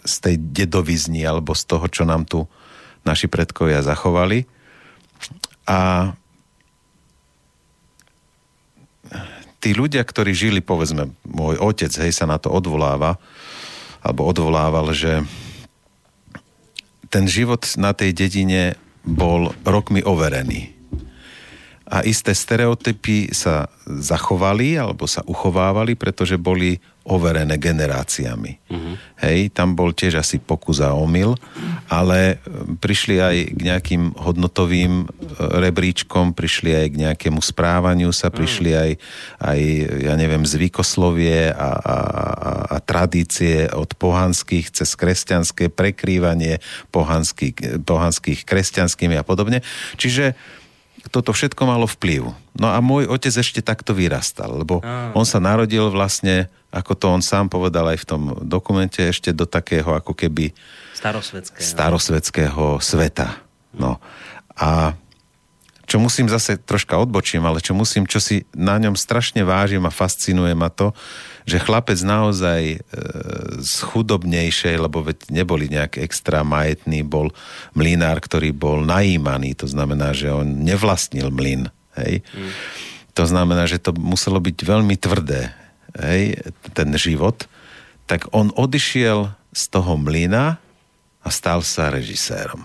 [0.05, 2.49] z tej dedovizni alebo z toho, čo nám tu
[3.05, 4.45] naši predkovia zachovali.
[5.69, 6.11] A
[9.61, 13.21] tí ľudia, ktorí žili, povedzme, môj otec, hej, sa na to odvoláva,
[14.01, 15.21] alebo odvolával, že
[17.13, 18.73] ten život na tej dedine
[19.05, 20.73] bol rokmi overený.
[21.91, 28.61] A isté stereotypy sa zachovali alebo sa uchovávali, pretože boli overené generáciami.
[28.69, 28.93] Uh-huh.
[29.25, 31.33] Hej, tam bol tiež asi pokus a omyl,
[31.89, 32.45] ale e,
[32.77, 35.05] prišli aj k nejakým hodnotovým e,
[35.39, 38.91] rebríčkom, prišli aj k nejakému správaniu sa, prišli aj,
[39.41, 39.59] aj
[39.97, 46.61] ja neviem, zvykoslovie a, a, a, a tradície od pohanských cez kresťanské prekrývanie
[46.93, 49.65] pohanských, pohanských kresťanskými a podobne.
[49.97, 50.37] Čiže
[51.09, 52.29] toto všetko malo vplyv.
[52.61, 55.09] No a môj otec ešte takto vyrastal, lebo ah.
[55.17, 59.49] on sa narodil vlastne, ako to on sám povedal aj v tom dokumente, ešte do
[59.49, 60.53] takého ako keby
[60.93, 63.41] starosvedského, starosvedského sveta.
[63.73, 63.97] No.
[64.53, 64.93] A
[65.91, 69.91] čo musím zase troška odbočím, ale čo musím, čo si na ňom strašne vážim a
[69.91, 70.95] fascinuje ma to,
[71.43, 72.77] že chlapec naozaj e,
[73.59, 77.35] z chudobnejšej, lebo veď neboli nejak extra majetný, bol
[77.75, 81.67] mlinár, ktorý bol najímaný, to znamená, že on nevlastnil mlyn,
[81.99, 82.23] hej.
[82.31, 82.51] Mm.
[83.19, 85.51] To znamená, že to muselo byť veľmi tvrdé,
[85.99, 86.39] hej,
[86.71, 87.51] ten život.
[88.07, 90.55] Tak on odišiel z toho mlyna
[91.19, 92.63] a stal sa režisérom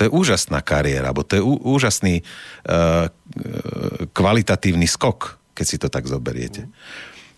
[0.00, 3.12] to je úžasná kariéra, alebo to je ú, úžasný uh,
[4.16, 6.64] kvalitatívny skok, keď si to tak zoberiete.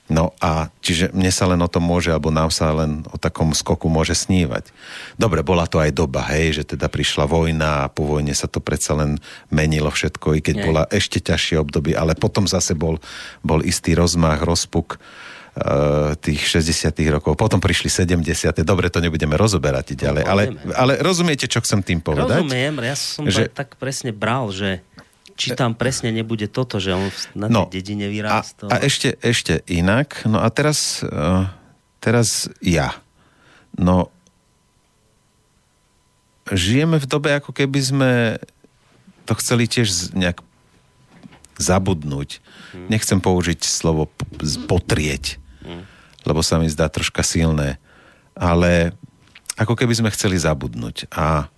[0.07, 3.51] No a čiže mne sa len o tom môže, alebo nám sa len o takom
[3.51, 4.71] skoku môže snívať.
[5.19, 8.63] Dobre, bola to aj doba, hej, že teda prišla vojna a po vojne sa to
[8.63, 9.19] predsa len
[9.51, 10.65] menilo všetko, i keď Nie.
[10.69, 13.03] bola ešte ťažšie obdobie, ale potom zase bol,
[13.43, 15.03] bol istý rozmach, rozpuk
[16.17, 17.37] tých 60 rokov.
[17.37, 18.25] Potom prišli 70.
[18.65, 22.41] Dobre, to nebudeme rozoberať ďalej, ale, ale rozumiete, čo chcem tým povedať?
[22.41, 23.53] Rozumiem, ja som že...
[23.53, 24.81] tak presne bral, že
[25.37, 28.73] či tam presne nebude toto, že on na no, tej dedine vyrástol.
[28.73, 31.45] A, a ešte, ešte inak, no a teraz, uh,
[32.01, 32.97] teraz ja.
[33.77, 34.09] No,
[36.49, 38.11] žijeme v dobe, ako keby sme
[39.29, 40.41] to chceli tiež nejak
[41.61, 42.41] zabudnúť.
[42.73, 42.89] Hmm.
[42.89, 44.09] Nechcem použiť slovo
[44.65, 45.42] potrieť
[46.27, 47.79] lebo sa mi zdá troška silné.
[48.33, 48.97] Ale
[49.59, 51.11] ako keby sme chceli zabudnúť.
[51.13, 51.53] A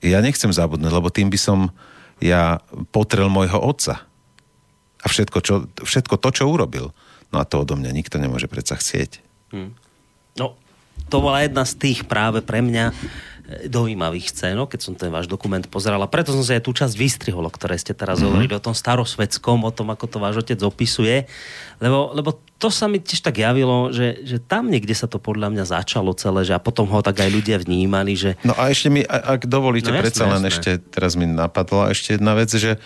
[0.00, 1.72] ja nechcem zabudnúť, lebo tým by som
[2.22, 2.62] ja
[2.94, 4.06] potrel môjho otca.
[5.02, 6.94] A všetko, čo, všetko to, čo urobil.
[7.34, 9.18] No a to odo mňa nikto nemôže predsa chcieť.
[9.50, 9.74] Hmm.
[10.38, 10.54] No,
[11.10, 12.94] to bola jedna z tých práve pre mňa
[13.66, 16.00] dojímavých scén, keď som ten váš dokument pozeral.
[16.02, 18.28] A preto som sa aj tú časť vystrihol, o ktorej ste teraz mm-hmm.
[18.28, 21.26] hovorili, o tom starosvedskom, o tom, ako to váš otec opisuje.
[21.82, 25.50] Lebo, lebo to sa mi tiež tak javilo, že, že tam niekde sa to podľa
[25.50, 28.38] mňa začalo celé, že a potom ho tak aj ľudia vnímali, že...
[28.46, 30.50] No a ešte mi, ak dovolíte, no, predsa len jasné.
[30.54, 32.78] ešte, teraz mi napadla ešte jedna vec, že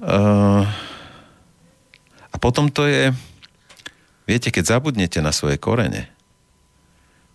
[0.00, 0.64] uh,
[2.32, 3.12] a potom to je,
[4.24, 6.08] viete, keď zabudnete na svoje korene,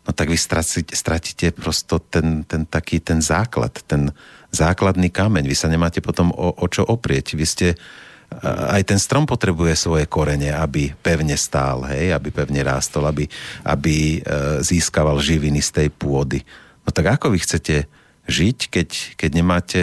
[0.06, 4.10] no tak vy stratíte, stratíte prosto ten, ten taký ten základ, ten
[4.52, 5.48] základný kameň.
[5.48, 7.40] Vy sa nemáte potom o, o čo oprieť.
[7.40, 7.68] Vy ste,
[8.44, 13.28] aj ten strom potrebuje svoje korene, aby pevne stál, hej, aby pevne rástol, aby,
[13.68, 14.20] aby e,
[14.64, 16.40] získaval živiny z tej pôdy.
[16.88, 17.76] No tak ako vy chcete
[18.32, 19.82] žiť, keď, keď nemáte,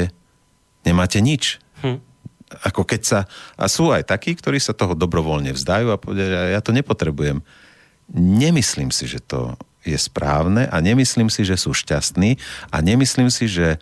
[0.85, 1.61] nemáte nič?
[1.85, 2.01] Hm.
[2.65, 3.21] Ako keď sa,
[3.61, 7.45] a sú aj takí, ktorí sa toho dobrovoľne vzdajú a povedia, ja to nepotrebujem.
[8.17, 12.37] Nemyslím si, že to je správne a nemyslím si, že sú šťastní
[12.69, 13.81] a nemyslím si, že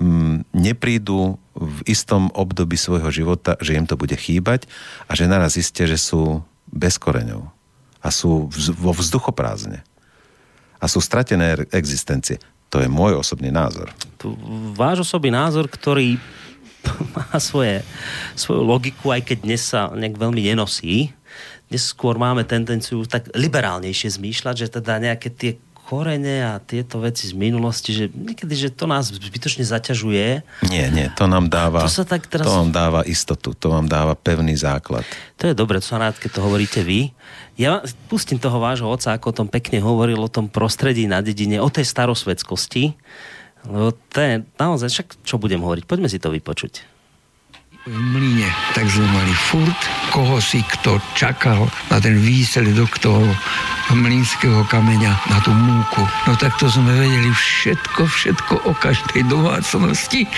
[0.00, 4.64] mm, neprídu v istom období svojho života, že im to bude chýbať
[5.06, 6.40] a že naraz zistia, že sú
[6.72, 7.52] bez koreňov
[8.02, 9.84] a sú vo vzduchoprázdne
[10.82, 12.42] a sú stratené existencie.
[12.72, 13.92] To je môj osobný názor.
[14.16, 14.32] Tu,
[14.74, 16.18] váš osobný názor, ktorý
[17.14, 17.86] má svoje,
[18.34, 21.14] svoju logiku, aj keď dnes sa nejak veľmi nenosí.
[21.72, 25.56] Dnes skôr máme tendenciu tak liberálnejšie zmýšľať, že teda nejaké tie
[25.88, 30.44] korene a tieto veci z minulosti, že niekedy, že to nás zbytočne zaťažuje.
[30.68, 32.44] Nie, nie, to nám dáva, to, sa tak teraz...
[32.44, 35.08] to vám dáva istotu, to vám dáva pevný základ.
[35.40, 37.16] To je dobre, to sa rád, keď to hovoríte vy.
[37.56, 37.80] Ja
[38.12, 41.72] pustím toho vášho oca, ako o tom pekne hovoril, o tom prostredí na dedine, o
[41.72, 42.92] tej starosvedskosti,
[43.64, 46.91] lebo to je naozaj, však čo budem hovoriť, poďme si to vypočuť
[47.82, 48.46] v mlyne,
[48.78, 53.24] tak sme mali furt koho si kto čakal na ten výsledok toho
[53.92, 56.04] mlínskeho kameňa, na tú múku.
[56.28, 60.28] No tak to sme vedeli všetko, všetko o každej domácnosti,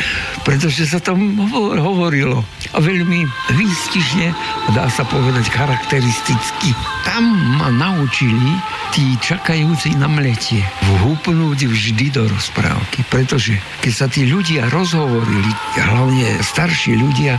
[0.47, 1.39] pretože sa tam
[1.79, 2.43] hovorilo.
[2.75, 4.35] A veľmi výstižne,
[4.75, 6.75] dá sa povedať charakteristicky.
[7.07, 7.23] Tam
[7.59, 8.59] ma naučili
[8.91, 10.63] tí čakajúci na mletie
[10.99, 17.34] vhúpnúť vždy do rozprávky, pretože keď sa tí ľudia rozhovorili, hlavne starší ľudia,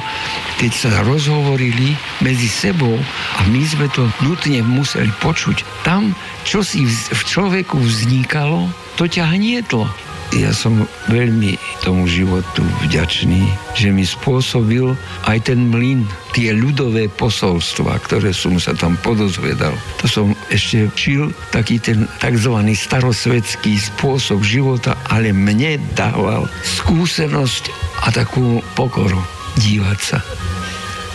[0.58, 2.96] keď sa rozhovorili medzi sebou
[3.38, 6.16] a my sme to nutne museli počuť, tam,
[6.48, 9.86] čo si v človeku vznikalo, to ťa hnietlo.
[10.34, 11.56] Ja som veľmi
[11.86, 13.46] tomu životu vďačný,
[13.78, 14.98] že mi spôsobil
[15.30, 16.04] aj ten mlyn,
[16.34, 19.78] tie ľudové posolstva, ktoré som sa tam podozvedal.
[20.02, 22.52] To som ešte čil taký ten tzv.
[22.74, 27.70] starosvedský spôsob života, ale mne dával skúsenosť
[28.04, 29.22] a takú pokoru
[29.60, 30.20] dívať sa.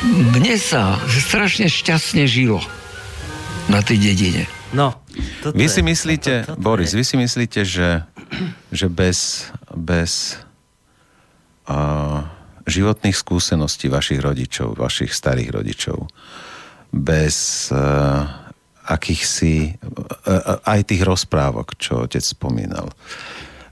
[0.07, 2.65] Mne sa strašne šťastne žilo
[3.69, 4.49] na tej dedine.
[4.73, 4.97] No,
[5.43, 7.03] vy si myslíte, toto, toto Boris, je.
[7.03, 8.07] vy si myslíte, že,
[8.71, 10.39] že bez, bez
[11.67, 12.23] uh,
[12.71, 16.07] životných skúseností vašich rodičov, vašich starých rodičov,
[16.95, 18.25] bez uh,
[18.87, 22.95] akýchsi, uh, aj tých rozprávok, čo otec spomínal,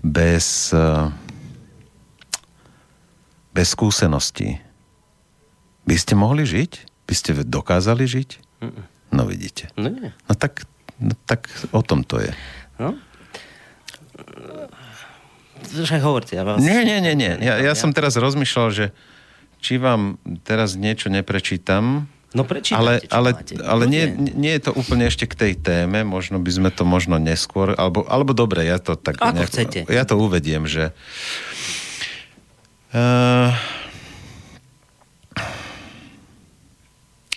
[0.03, 1.09] bez uh,
[3.59, 4.63] bez skúseností.
[5.83, 6.71] By ste mohli žiť?
[7.11, 8.31] By ste dokázali žiť?
[8.63, 8.85] Mm-mm.
[9.11, 9.75] No vidíte.
[9.75, 10.15] No, nie.
[10.15, 10.63] no tak,
[11.03, 12.31] no tak o tom to je.
[12.79, 12.95] No.
[15.67, 16.39] Však hovorte.
[16.39, 16.63] Ja vás...
[16.63, 17.19] Nie, nie, nie.
[17.19, 17.33] nie.
[17.43, 18.87] Ja, ja som teraz rozmýšľal, že
[19.59, 24.05] či vám teraz niečo neprečítam, No prečítajte, ale, ale, ale nie,
[24.37, 28.05] nie je to úplne ešte k tej téme, možno by sme to možno neskôr, alebo,
[28.05, 29.17] alebo dobre, ja to tak...
[29.17, 29.79] Ako nejak, chcete.
[29.89, 30.93] Ja to uvediem, že
[32.89, 33.53] Uh,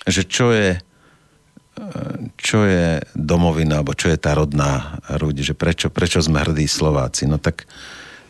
[0.08, 0.80] že čo je
[2.38, 7.26] čo je domovina, alebo čo je tá rodná ruď, že prečo, prečo sme hrdí Slováci.
[7.26, 7.66] No tak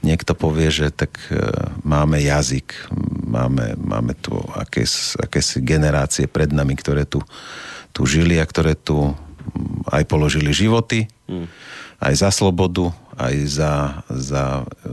[0.01, 2.89] niekto povie, že tak uh, máme jazyk,
[3.27, 7.19] máme, máme tu akési, akési generácie pred nami, ktoré tu,
[7.91, 9.13] tu žili a ktoré tu
[9.89, 11.47] aj položili životy, mm.
[12.01, 13.73] aj za slobodu, aj za,
[14.09, 14.43] za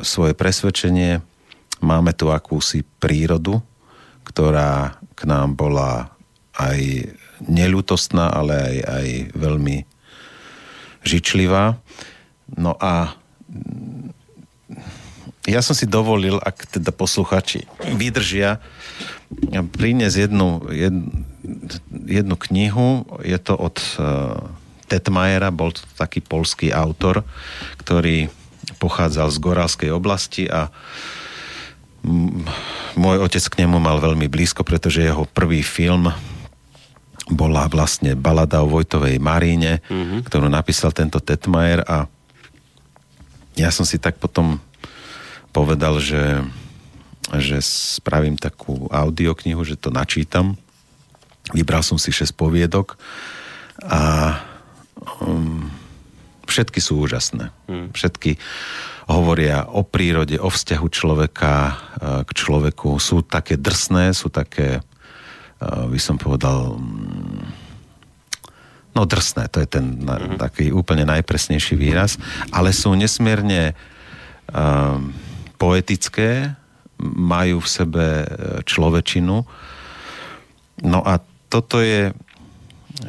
[0.03, 1.21] svoje presvedčenie
[1.79, 3.63] Máme tu akúsi prírodu,
[4.27, 6.11] ktorá k nám bola
[6.59, 7.11] aj
[7.47, 9.07] neľutostná, ale aj, aj
[9.39, 9.77] veľmi
[11.07, 11.79] žičlivá.
[12.59, 13.15] No a
[15.49, 17.65] ja som si dovolil, ak teda posluchači
[17.95, 18.59] vydržia,
[19.79, 21.09] priniesť jednu, jednu,
[22.05, 23.07] jednu knihu.
[23.23, 24.37] Je to od uh,
[24.91, 27.25] Tetmajera, bol to taký polský autor,
[27.81, 28.29] ktorý
[28.83, 30.73] pochádzal z Goralskej oblasti a uh,
[32.95, 36.11] môj otec k nemu mal veľmi blízko, pretože jeho prvý film
[37.29, 40.25] bola vlastne balada o Vojtovej Maríne, mm-hmm.
[40.25, 42.09] ktorú napísal tento Tetmajer a
[43.59, 44.63] ja som si tak potom
[45.51, 46.41] povedal, že,
[47.37, 50.55] že spravím takú audioknihu, že to načítam.
[51.51, 52.97] Vybral som si 6 poviedok
[53.83, 54.35] a
[55.21, 55.67] um,
[56.47, 57.51] všetky sú úžasné.
[57.67, 57.91] Hmm.
[57.93, 58.39] Všetky
[59.09, 61.75] hovoria o prírode, o vzťahu človeka uh,
[62.29, 63.01] k človeku.
[63.01, 64.85] Sú také drsné, sú také,
[65.65, 67.41] uh, by som povedal, um,
[68.93, 70.37] no drsné, to je ten mm-hmm.
[70.37, 72.21] taký úplne najpresnejší výraz,
[72.53, 73.73] ale sú nesmierne
[74.53, 75.17] um,
[75.57, 76.59] poetické,
[77.03, 78.29] majú v sebe e,
[78.67, 79.47] človečinu.
[80.83, 82.11] No a toto je,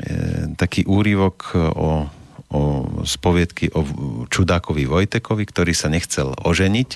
[0.05, 0.19] je
[0.53, 2.05] taký úrivok o,
[2.49, 3.85] o spoviedky o
[4.25, 6.89] čudákovi Vojtekovi, ktorý sa nechcel oženiť,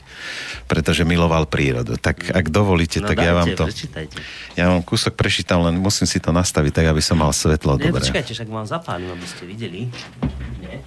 [0.65, 1.93] pretože miloval prírodu.
[2.01, 3.63] Tak ak dovolíte, no, tak dajte, ja vám to...
[3.69, 4.17] Prečítajte.
[4.57, 7.77] Ja vám kúsok prečítam, len musím si to nastaviť, tak aby som mal svetlo.
[7.77, 8.01] Nie, dobre.
[8.01, 9.93] počkajte, však vám zapálim, aby ste videli.
[10.57, 10.81] Nie?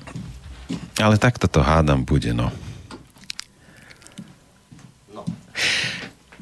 [0.98, 2.50] Ale takto to hádam bude, no.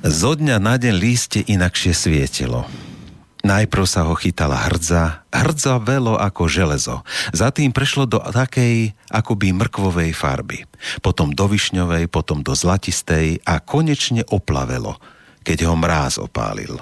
[0.04, 2.68] Zo dňa na deň líste inakšie svietilo.
[3.44, 7.04] Najprv sa ho chytala hrdza, hrdza velo ako železo.
[7.28, 10.64] Za tým prešlo do takej akoby mrkvovej farby.
[11.04, 14.96] Potom do višňovej, potom do zlatistej a konečne oplavelo,
[15.44, 16.80] keď ho mráz opálil.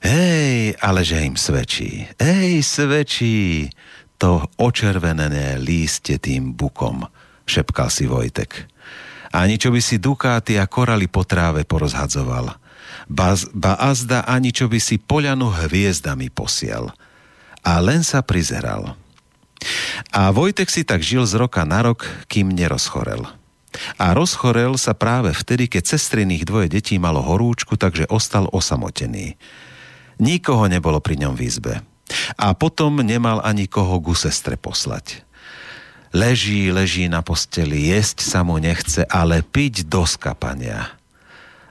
[0.00, 3.68] Hej, ale že im svedčí, hej, svedčí
[4.16, 7.04] to očervenené líste tým bukom,
[7.44, 8.64] šepkal si Vojtek.
[9.36, 12.59] Ani čo by si dukáty a korali po tráve porozhadzoval.
[13.10, 16.94] Ba, ba azda ani čo by si poľanu hviezdami posiel.
[17.66, 18.94] A len sa prizeral.
[20.14, 23.26] A Vojtek si tak žil z roka na rok, kým nerozchorel.
[23.98, 29.34] A rozchorel sa práve vtedy, keď cestriných dvoje detí malo horúčku, takže ostal osamotený.
[30.22, 31.74] Nikoho nebolo pri ňom v izbe.
[32.38, 35.26] A potom nemal ani koho ku sestre poslať.
[36.10, 40.99] Leží, leží na posteli, jesť sa mu nechce, ale piť do skapania.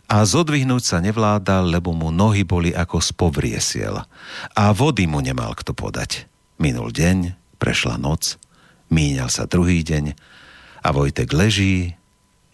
[0.10, 4.02] A zodvihnúť sa nevládal, lebo mu nohy boli ako z povriesiel.
[4.58, 6.26] A vody mu nemal kto podať.
[6.58, 8.42] Minul deň, prešla noc,
[8.90, 10.18] míňal sa druhý deň
[10.82, 11.94] a Vojtek leží,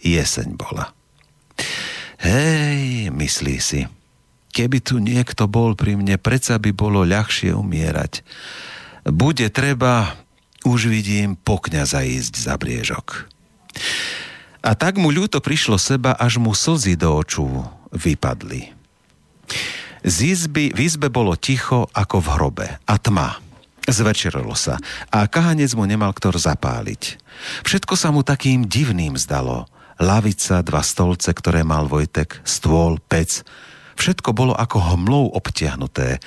[0.03, 0.91] jeseň bola.
[2.19, 3.87] Hej, myslí si,
[4.51, 8.21] keby tu niekto bol pri mne, predsa by bolo ľahšie umierať.
[9.07, 10.19] Bude treba,
[10.67, 13.31] už vidím po kniaza ísť za briežok.
[14.65, 17.45] A tak mu ľúto prišlo seba, až mu slzy do očú
[17.93, 18.73] vypadli.
[20.01, 23.37] Z izby, v izbe bolo ticho ako v hrobe a tma.
[23.85, 24.81] Zvečerilo sa
[25.13, 27.21] a kahanec mu nemal ktor zapáliť.
[27.61, 29.69] Všetko sa mu takým divným zdalo.
[30.01, 33.45] Lavica, dva stolce, ktoré mal Vojtek, stôl, pec.
[33.95, 36.17] Všetko bolo ako hmlou obtiahnuté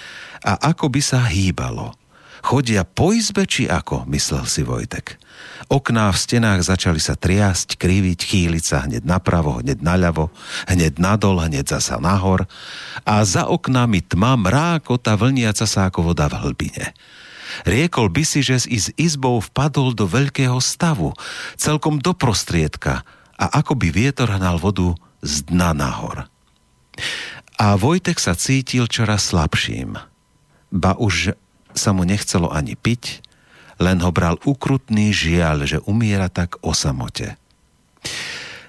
[0.47, 1.99] a ako by sa hýbalo.
[2.47, 5.19] Chodia po izbe či ako, myslel si Vojtek.
[5.69, 10.33] Okná v stenách začali sa triasť, kriviť, chýliť sa hneď napravo, hneď naľavo,
[10.71, 12.49] hneď nadol, hneď zasa nahor
[13.05, 16.95] a za oknami tma mrákota vlniaca sa ako voda v hlbine.
[17.65, 21.17] Riekol by si, že s izbou vpadol do veľkého stavu,
[21.57, 23.03] celkom do prostriedka
[23.39, 24.95] a ako by vietor hnal vodu
[25.25, 26.29] z dna nahor.
[27.59, 29.99] A Vojtek sa cítil čoraz slabším.
[30.71, 31.35] Ba už
[31.75, 33.23] sa mu nechcelo ani piť,
[33.79, 37.39] len ho bral ukrutný žiaľ, že umiera tak o samote.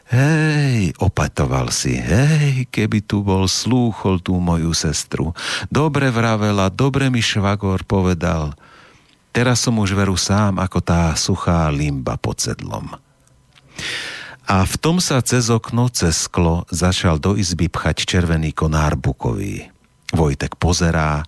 [0.10, 5.38] Hej, opatoval si, hej, keby tu bol, slúchol tú moju sestru.
[5.70, 8.57] Dobre vravela, dobre mi švagor povedal.
[9.30, 12.89] Teraz som už veru sám, ako tá suchá limba pod sedlom.
[14.49, 19.70] A v tom sa cez okno, cez sklo začal do izby pchať červený konár bukový.
[20.10, 21.22] Vojtek pozerá,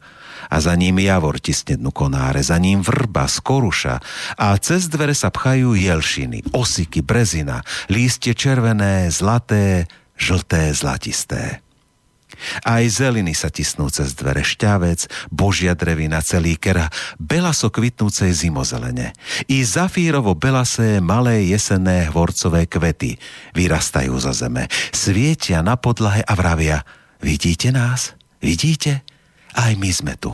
[0.49, 3.95] a za ním javor tisne dnu konáre, za ním vrba, skoruša
[4.39, 7.61] a cez dvere sa pchajú jelšiny, osiky, brezina,
[7.91, 9.85] lístie červené, zlaté,
[10.17, 11.61] žlté, zlatisté.
[12.65, 16.89] Aj zeliny sa tisnú cez dvere šťavec, božia drevina, celý kera,
[17.19, 19.13] belaso kvitnúcej zimozelene.
[19.51, 23.19] I zafírovo belasé malé jesenné hvorcové kvety
[23.53, 24.65] vyrastajú zo zeme,
[24.95, 26.81] svietia na podlahe a vravia,
[27.21, 28.15] vidíte nás?
[28.41, 29.05] Vidíte?
[29.55, 30.31] Aj my sme tu.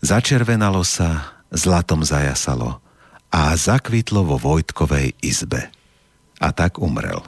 [0.00, 2.82] Začervenalo sa, zlatom zajasalo
[3.30, 5.70] a zakvitlo vo Vojtkovej izbe.
[6.40, 7.22] A tak umrel.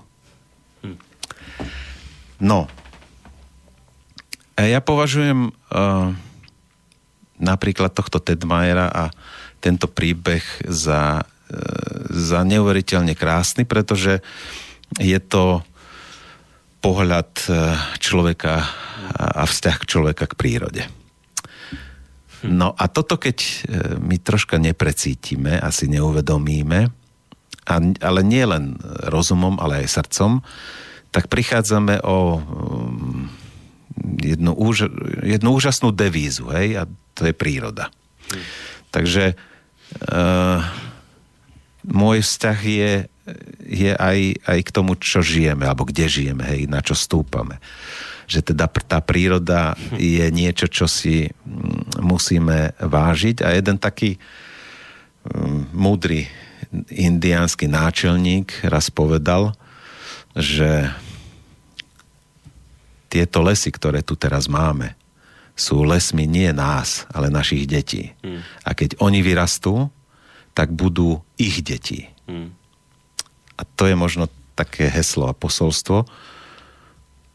[2.43, 2.67] No,
[4.59, 6.11] ja považujem uh,
[7.39, 9.05] napríklad tohto Tedmajera a
[9.63, 14.19] tento príbeh za, uh, za neuveriteľne krásny, pretože
[14.99, 15.63] je to
[16.83, 18.67] pohľad uh, človeka
[19.13, 20.83] a vzťah človeka k prírode.
[22.43, 23.55] No a toto, keď e,
[24.03, 26.91] my troška neprecítime, asi neuvedomíme,
[27.63, 28.75] a, ale nie len
[29.07, 30.43] rozumom, ale aj srdcom,
[31.15, 33.31] tak prichádzame o um,
[34.19, 34.91] jednu, úž,
[35.23, 37.93] jednu úžasnú devízu, hej, a to je príroda.
[38.33, 38.43] Hmm.
[38.91, 39.39] Takže
[40.11, 40.67] uh,
[41.87, 42.93] môj vzťah je,
[43.63, 47.63] je aj, aj k tomu, čo žijeme, alebo kde žijeme, hej, na čo stúpame.
[48.27, 54.19] Že teda tá príroda je niečo, čo si mm, musíme vážiť a jeden taký
[55.27, 56.27] um, múdry
[56.89, 59.53] indiánsky náčelník raz povedal,
[60.33, 60.89] že
[63.13, 64.97] tieto lesy, ktoré tu teraz máme,
[65.53, 68.17] sú lesmi nie nás, ale našich detí.
[68.25, 68.41] Hmm.
[68.65, 69.93] A keď oni vyrastú,
[70.57, 72.09] tak budú ich deti.
[72.25, 72.57] Hmm.
[73.63, 74.27] A to je možno
[74.59, 76.03] také heslo a posolstvo,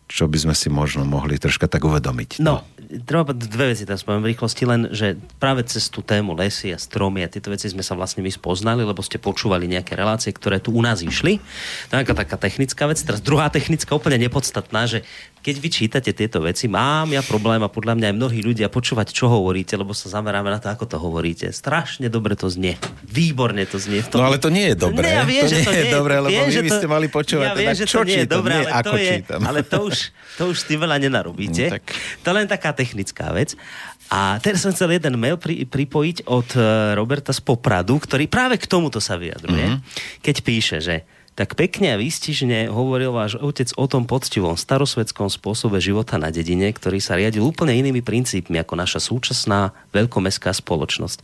[0.08, 2.44] čo by sme si možno mohli troška tak uvedomiť.
[2.44, 2.68] No,
[3.04, 6.80] treba dve veci tam spomínam v rýchlosti, len, že práve cez tú tému lesy a
[6.80, 10.64] stromy a tieto veci sme sa vlastne my spoznali, lebo ste počúvali nejaké relácie, ktoré
[10.64, 11.44] tu u nás išli.
[11.92, 13.00] To je taká technická vec.
[13.04, 15.04] Teraz druhá technická, úplne nepodstatná, že
[15.48, 19.16] keď vy čítate tieto veci, mám ja problém a podľa mňa aj mnohí ľudia počúvať,
[19.16, 21.48] čo hovoríte, lebo sa zameráme na to, ako to hovoríte.
[21.56, 22.76] Strašne dobre to znie.
[23.08, 24.04] Výborne to znie.
[24.04, 24.20] V tom...
[24.20, 25.08] No ale to nie je dobré.
[25.08, 27.48] Ne, ja viem, to nie je, je dobré, lebo viem, vy by ste mali počúvať
[27.48, 29.42] ja viem, teda, že to nie je dobré, nie, ale ako to je, čítam.
[29.48, 29.98] Ale to už,
[30.36, 31.64] to už tým veľa nenarobíte.
[31.72, 31.84] No, tak...
[32.28, 33.56] To len taká technická vec.
[34.12, 38.60] A teraz som chcel jeden mail pri, pripojiť od eh, Roberta z Popradu, ktorý práve
[38.60, 39.80] k tomuto sa vyjadruje.
[39.80, 40.20] Mm-hmm.
[40.20, 41.08] Keď píše, že
[41.38, 46.74] tak pekne a výstižne hovoril váš otec o tom poctivom starosvedskom spôsobe života na dedine,
[46.74, 51.22] ktorý sa riadil úplne inými princípmi ako naša súčasná veľkomestská spoločnosť.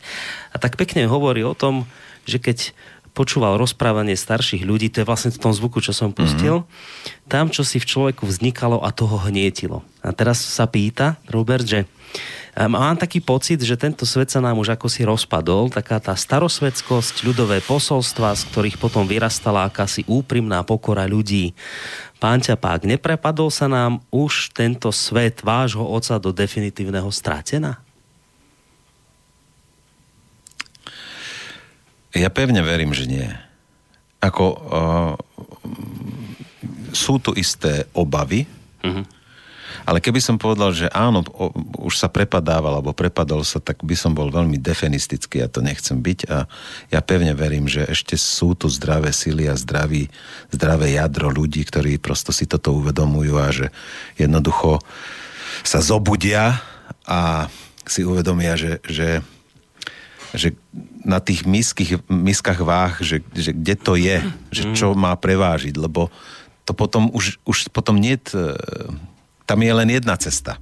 [0.54, 1.90] A tak pekne hovorí o tom,
[2.30, 2.70] že keď
[3.10, 7.30] počúval rozprávanie starších ľudí, to je vlastne v tom zvuku, čo som pustil, mm-hmm.
[7.30, 9.82] tam, čo si v človeku vznikalo a toho hnietilo.
[9.98, 11.90] A teraz sa pýta Robert, že
[12.54, 17.26] Mám taký pocit, že tento svet sa nám už ako si rozpadol, taká tá starosvedskosť,
[17.26, 21.50] ľudové posolstva, z ktorých potom vyrastala akási úprimná pokora ľudí.
[22.22, 27.82] Pán Ťapák, neprepadol sa nám už tento svet vášho oca do definitívneho strátená?
[32.14, 33.26] Ja pevne verím, že nie.
[34.22, 35.12] Ako uh,
[36.94, 38.46] sú tu isté obavy,
[38.86, 39.23] uh-huh
[39.84, 41.52] ale keby som povedal, že áno, o,
[41.84, 46.00] už sa prepadával alebo prepadol sa, tak by som bol veľmi defenistický a to nechcem
[46.00, 46.48] byť a
[46.88, 50.08] ja pevne verím, že ešte sú tu zdravé sily a zdraví,
[50.48, 53.68] zdravé jadro ľudí, ktorí prosto si toto uvedomujú a že
[54.16, 54.80] jednoducho
[55.60, 56.64] sa zobudia
[57.04, 57.52] a
[57.84, 59.20] si uvedomia, že, že,
[60.32, 60.56] že
[61.04, 66.08] na tých miských, miskách váh, že, že kde to je, že čo má prevážiť, lebo
[66.64, 68.16] to potom už, už potom nie
[69.44, 70.60] tam je len jedna cesta.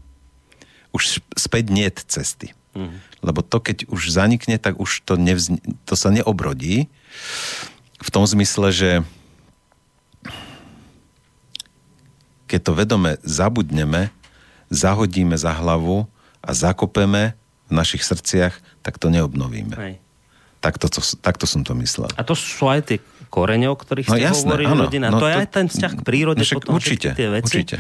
[0.93, 2.53] Už späť nie cesty.
[2.73, 2.99] Mm.
[3.23, 6.89] Lebo to, keď už zanikne, tak už to, nevzni- to sa neobrodí.
[8.03, 8.91] V tom zmysle, že
[12.51, 14.13] keď to vedome zabudneme,
[14.69, 16.05] zahodíme za hlavu
[16.45, 17.33] a zakopeme
[17.69, 18.53] v našich srdciach,
[18.85, 19.77] tak to neobnovíme.
[19.79, 19.95] Hej.
[20.61, 22.13] Takto, to, takto som to myslel.
[22.15, 22.99] A to sú aj tie
[23.33, 25.07] koreňo, o ktorých no ste jasné, hovorili, áno, rodina.
[25.09, 27.65] No, to, to je aj ten vzťah k prírode, no, potom určite, tie veci.
[27.65, 27.77] Určite.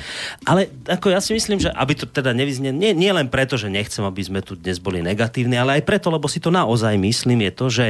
[0.48, 3.68] Ale ako ja si myslím, že aby to teda nevyznie, nie, nie len preto, že
[3.68, 7.44] nechcem, aby sme tu dnes boli negatívni, ale aj preto, lebo si to naozaj myslím,
[7.44, 7.86] je to, že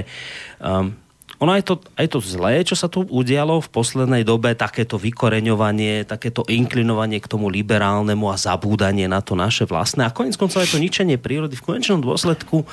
[0.59, 0.91] um,
[1.39, 6.07] ono aj to, aj to zlé, čo sa tu udialo v poslednej dobe, takéto vykoreňovanie,
[6.07, 10.75] takéto inklinovanie k tomu liberálnemu a zabúdanie na to naše vlastné a konec koncov aj
[10.75, 12.67] to ničenie prírody v konečnom dôsledku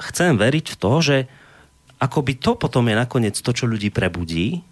[0.00, 1.16] chcem veriť v to, že
[2.00, 4.64] akoby to potom je nakoniec to, čo ľudí prebudí,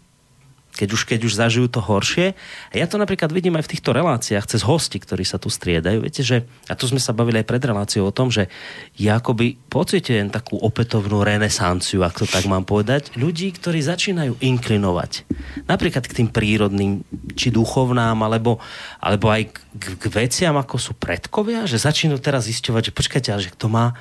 [0.78, 2.38] keď už, keď už zažijú to horšie.
[2.70, 6.06] A ja to napríklad vidím aj v týchto reláciách cez hosti, ktorí sa tu striedajú.
[6.06, 8.46] Viete, že, a tu sme sa bavili aj pred reláciou o tom, že
[8.94, 15.26] ja akoby pocitujem takú opätovnú renesanciu, ak to tak mám povedať, ľudí, ktorí začínajú inklinovať.
[15.66, 17.02] Napríklad k tým prírodným,
[17.34, 18.62] či duchovnám, alebo,
[19.02, 23.50] alebo aj k, k veciam, ako sú predkovia, že začínajú teraz zisťovať, že počkajte, že
[23.50, 23.98] kto má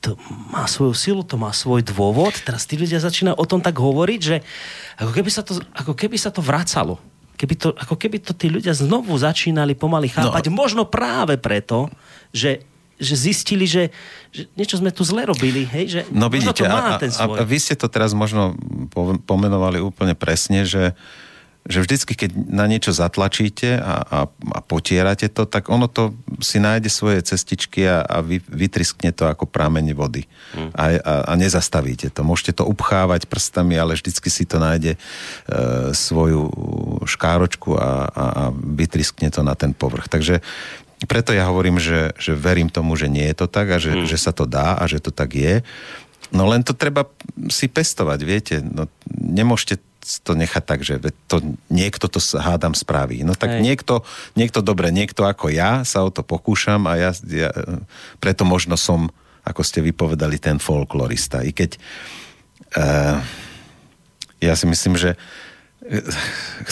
[0.00, 0.16] to
[0.48, 2.32] má svoju silu, to má svoj dôvod.
[2.40, 4.40] Teraz tí ľudia začínajú o tom tak hovoriť, že
[4.96, 6.96] ako keby sa to, ako keby sa to vracalo.
[7.36, 10.48] Keby to, ako keby to tí ľudia znovu začínali pomaly chápať.
[10.48, 10.56] No.
[10.56, 11.92] Možno práve preto,
[12.32, 12.64] že
[13.00, 13.88] že zistili, že,
[14.28, 15.84] že niečo sme tu zle robili, hej?
[15.88, 17.40] Že no vidíte, to má ten svoj.
[17.40, 18.52] a, a vy ste to teraz možno
[19.24, 21.29] pomenovali úplne presne, že uh,
[21.70, 26.10] že vždycky, keď na niečo zatlačíte a, a, a potierate to, tak ono to
[26.42, 30.26] si nájde svoje cestičky a, a vy, vytriskne to ako prámenie vody.
[30.58, 30.74] Mm.
[30.74, 32.26] A, a, a nezastavíte to.
[32.26, 34.98] Môžete to upchávať prstami, ale vždycky si to nájde e,
[35.94, 36.50] svoju
[37.06, 40.10] škáročku a, a, a vytriskne to na ten povrch.
[40.10, 40.42] Takže
[41.06, 44.04] preto ja hovorím, že, že verím tomu, že nie je to tak a že, mm.
[44.10, 45.62] že sa to dá a že to tak je.
[46.30, 47.06] No len to treba
[47.50, 48.54] si pestovať, viete.
[48.62, 49.82] No, nemôžete
[50.24, 50.96] to nechať tak, že
[51.28, 53.20] to, niekto to hádam spraví.
[53.20, 53.62] No tak Hej.
[53.62, 53.94] niekto,
[54.32, 57.52] niekto dobre, niekto ako ja sa o to pokúšam a ja, ja
[58.16, 59.12] preto možno som,
[59.44, 61.44] ako ste vypovedali, ten folklorista.
[61.44, 61.76] I keď
[62.80, 63.20] uh,
[64.40, 65.20] ja si myslím, že
[65.84, 66.00] eh,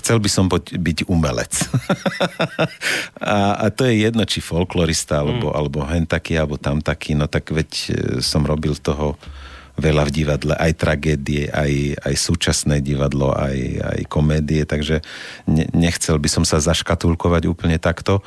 [0.01, 1.53] chcel by som byť, byť umelec.
[3.21, 5.55] a, a to je jedno, či folklorista, alebo, mm.
[5.55, 9.21] alebo hen taký, alebo tam taký, no tak veď eh, som robil toho
[9.79, 15.01] veľa v divadle, aj tragédie, aj, aj súčasné divadlo, aj, aj komédie, takže
[15.47, 18.21] ne, nechcel by som sa zaškatulkovať úplne takto.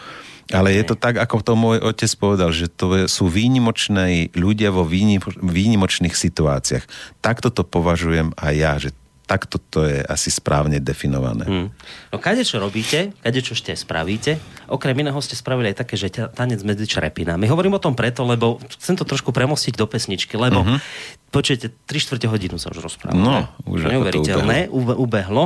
[0.51, 4.83] Ale je to tak, ako to môj otec povedal, že to sú výnimočné ľudia vo
[5.39, 6.83] výnimočných situáciách.
[7.23, 8.91] Takto to považujem aj ja, že
[9.31, 11.47] takto to je asi správne definované.
[11.47, 11.67] Hmm.
[12.11, 14.35] No kade čo robíte, kade čo ešte spravíte,
[14.67, 17.47] okrem iného ste spravili aj také, že tanec medzi črepinami.
[17.47, 20.83] Hovorím o tom preto, lebo chcem to trošku premostiť do pesničky, lebo uh-huh.
[21.31, 23.15] počujete, 3 čtvrte hodinu sa už rozprával.
[23.15, 24.99] No, už Neuveriteľné, to ubehlo.
[24.99, 25.45] ubehlo.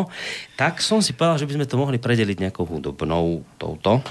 [0.57, 4.01] Tak som si povedal, že by sme to mohli predeliť nejakou hudobnou touto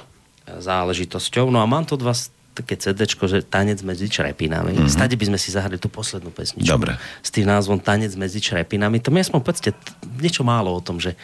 [0.47, 1.51] záležitosťou.
[1.51, 4.73] No a mám tu od vás také CD, že Tanec medzi črepinami.
[4.73, 4.95] Mm-hmm.
[4.95, 6.71] Stade by sme si zahrali tú poslednú pesničku.
[6.71, 6.95] Dobre.
[7.19, 9.03] S tým názvom Tanec medzi črepinami.
[9.03, 9.75] To mi aspoň povedzte
[10.23, 11.19] niečo málo o tom, že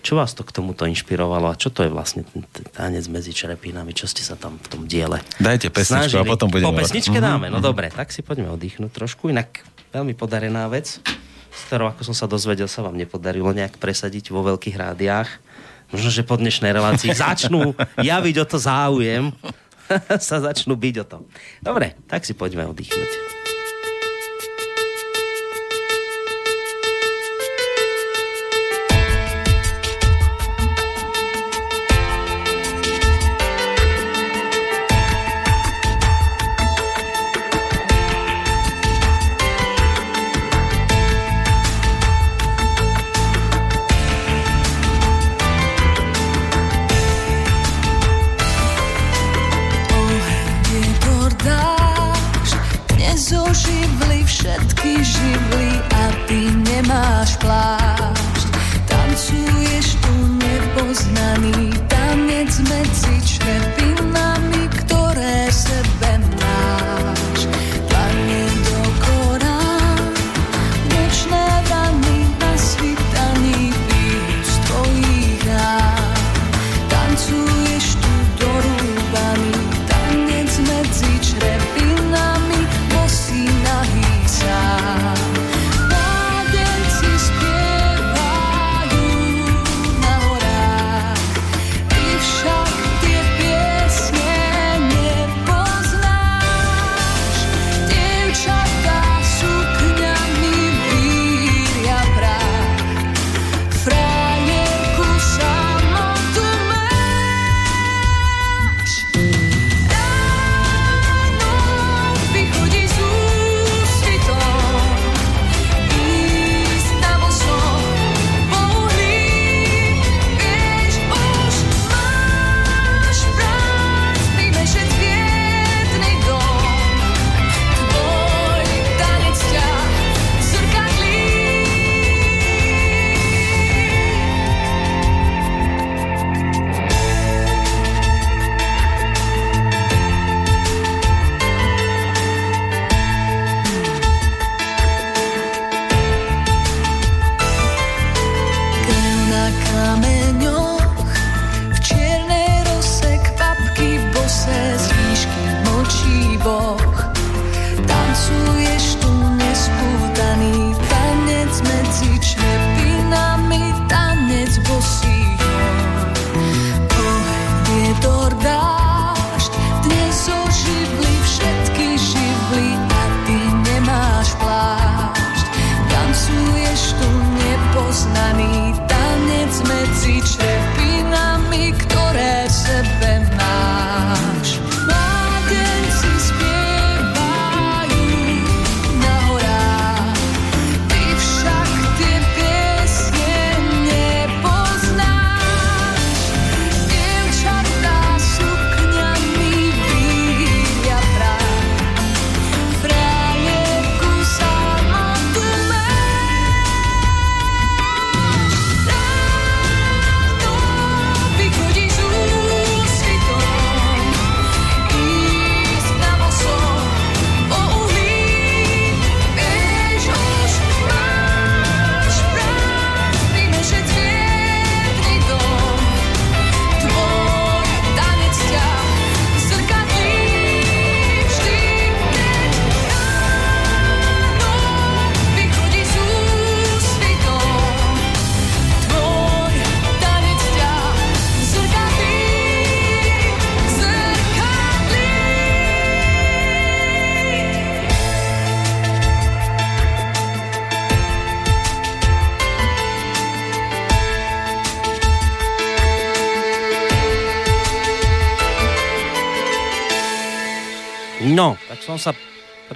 [0.00, 3.92] čo vás to k tomuto inšpirovalo a čo to je vlastne ten tanec medzi črepinami?
[3.92, 6.24] Čo ste sa tam v tom diele Dajte pesničku snažili?
[6.24, 6.72] a potom budeme...
[6.72, 7.28] Po pesničke mm-hmm.
[7.28, 7.68] dáme, no mm-hmm.
[7.68, 9.28] dobre, tak si poďme oddychnúť trošku.
[9.28, 9.60] Inak
[9.92, 11.04] veľmi podarená vec,
[11.52, 15.28] s ktorou, ako som sa dozvedel, sa vám nepodarilo nejak presadiť vo veľkých rádiách.
[15.92, 19.36] Možno, že po dnešnej relácii začnú javiť o to záujem
[20.28, 21.22] sa začnú byť o tom.
[21.58, 23.39] Dobre, tak si poďme oddychnúť.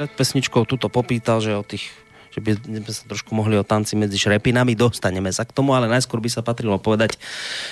[0.05, 1.89] Pred pesničkou tuto popýtal, že o tých
[2.35, 5.87] že by sme sa trošku mohli o tanci medzi šrepinami, dostaneme sa k tomu, ale
[5.87, 7.15] najskôr by sa patrilo povedať,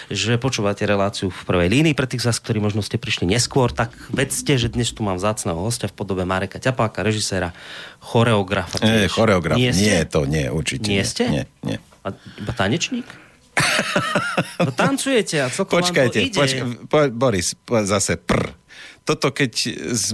[0.06, 3.74] že počúvate reláciu v prvej línii pre tých z vás, ktorí možno ste prišli neskôr,
[3.74, 7.50] tak vedzte, že dnes tu mám vzácného hostia v podobe Mareka Ťapáka, režiséra,
[7.98, 8.78] choreografa.
[8.86, 11.10] Nie, choreograf, Nie, nie, to nie, určite Nie nie.
[11.10, 11.24] ste?
[11.26, 11.82] Nie, nie.
[12.06, 13.10] A iba tanečník?
[14.62, 16.38] no tancujete a celkom Počkajte, vám to ide.
[16.38, 18.61] počkaj, po, Boris, po, zase prr.
[19.02, 19.52] Toto, keď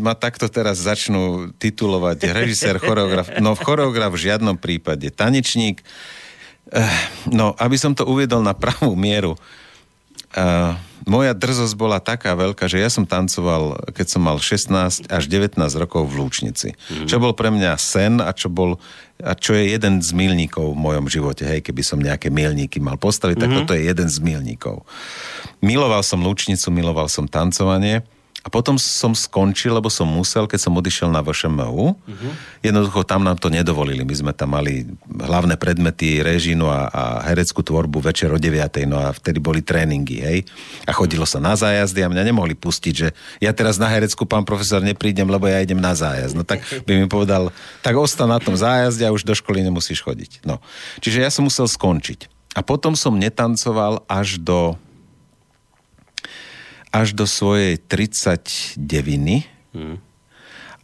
[0.01, 5.85] ma takto teraz začnú titulovať režisér, choreograf, no choreograf v žiadnom prípade, tanečník,
[6.73, 6.85] eh,
[7.29, 9.37] no, aby som to uviedol na pravú mieru,
[10.33, 10.73] eh,
[11.09, 15.57] moja drzosť bola taká veľká, že ja som tancoval, keď som mal 16 až 19
[15.81, 16.77] rokov v Lúčnici.
[17.09, 18.77] Čo bol pre mňa sen a čo bol
[19.19, 21.43] a čo je jeden z milníkov v mojom živote.
[21.43, 24.87] Hej, keby som nejaké milníky mal postaviť, tak toto je jeden z milníkov.
[25.59, 28.07] Miloval som Lúčnicu, miloval som tancovanie
[28.39, 31.99] a potom som skončil, lebo som musel, keď som odišiel na VŠMU.
[32.63, 34.07] Jednoducho tam nám to nedovolili.
[34.07, 38.87] My sme tam mali hlavné predmety, režinu a, a hereckú tvorbu večer o 9.
[38.87, 40.39] No a vtedy boli tréningy, hej.
[40.87, 43.09] A chodilo sa na zájazdy a mňa nemohli pustiť, že
[43.43, 46.39] ja teraz na herecku, pán profesor, neprídem, lebo ja idem na zájazd.
[46.39, 47.51] No tak by mi povedal,
[47.83, 50.47] tak ostan na tom zájazde a už do školy nemusíš chodiť.
[50.47, 50.63] No.
[51.03, 52.31] Čiže ja som musel skončiť.
[52.55, 54.79] A potom som netancoval až do
[56.93, 58.79] až do svojej 39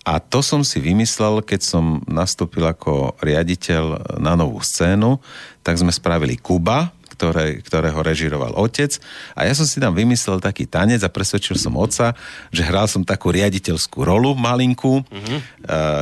[0.05, 5.17] a to som si vymyslel, keď som nastúpil ako riaditeľ na novú scénu,
[5.65, 9.01] tak sme spravili Kuba, ktoré, ktorého režiroval otec
[9.33, 12.13] a ja som si tam vymyslel taký tanec a presvedčil som otca,
[12.53, 15.39] že hral som takú riaditeľskú rolu malinkú uh-huh.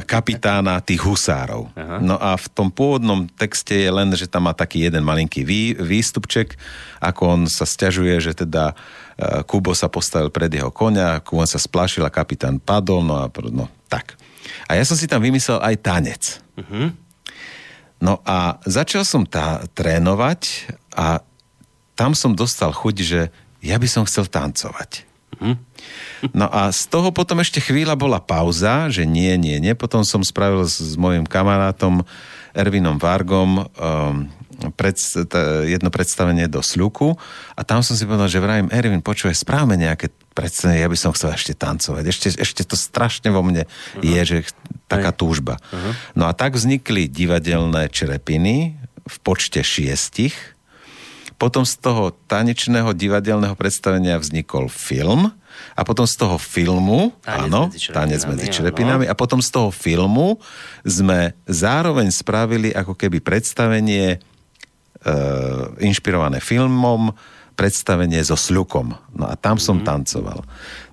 [0.09, 1.69] kapitána tých husárov.
[1.69, 2.01] Uh-huh.
[2.01, 5.77] No a v tom pôvodnom texte je len, že tam má taký jeden malinký vý,
[5.79, 6.57] výstupček,
[6.99, 9.02] ako on sa stiažuje, že teda uh,
[9.47, 13.69] Kubo sa postavil pred jeho konia, Kubo sa splašil a kapitán padol, no a no,
[13.87, 14.17] tak.
[14.67, 16.23] A ja som si tam vymyslel aj tanec.
[16.59, 16.99] Mhm.
[18.03, 21.23] No a začal som tá, trénovať a
[21.95, 23.21] tam som dostal chuť, že
[23.63, 25.07] ja by som chcel tancovať.
[26.35, 29.75] No a z toho potom ešte chvíľa bola pauza, že nie, nie, nie.
[29.75, 32.07] Potom som spravil s, s mojim kamarátom
[32.55, 33.67] Ervinom Vargom um,
[34.71, 37.19] pred, t- jedno predstavenie do Sľuku
[37.59, 41.11] a tam som si povedal, že vravím, Ervin, počuje, správame nejaké predstavenie, ja by som
[41.11, 42.05] chcel ešte tancovať.
[42.07, 44.05] Ešte, ešte to strašne vo mne uh-huh.
[44.05, 44.37] je, že
[44.87, 45.59] taká túžba.
[45.73, 45.93] Uh-huh.
[46.15, 50.37] No a tak vznikli divadelné čerepiny v počte šiestich.
[51.41, 55.35] Potom z toho tanečného divadelného predstavenia vznikol film
[55.75, 58.55] a potom z toho filmu, Tanec áno, medzi tanec medzi áno.
[58.55, 60.39] čerepinami a potom z toho filmu
[60.87, 64.23] sme zároveň spravili ako keby predstavenie
[65.83, 67.11] inšpirované filmom,
[67.59, 68.97] predstavenie so sľukom.
[69.13, 70.43] No a tam som tancoval.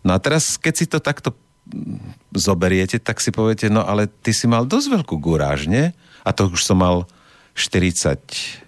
[0.03, 1.32] No a teraz, keď si to takto
[1.70, 5.95] mm, zoberiete, tak si poviete, no ale ty si mal dosť veľkú guráž, nie?
[6.28, 7.07] A to už som mal
[7.55, 8.66] 49.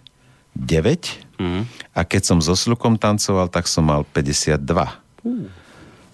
[1.41, 1.61] Mhm.
[1.91, 4.71] A keď som so sľukom tancoval, tak som mal 52.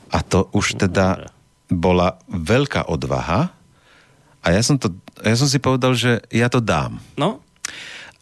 [0.07, 1.29] A to už teda
[1.67, 3.51] bola veľká odvaha
[4.47, 7.03] a ja som, to, ja som si povedal, že ja to dám.
[7.19, 7.43] No,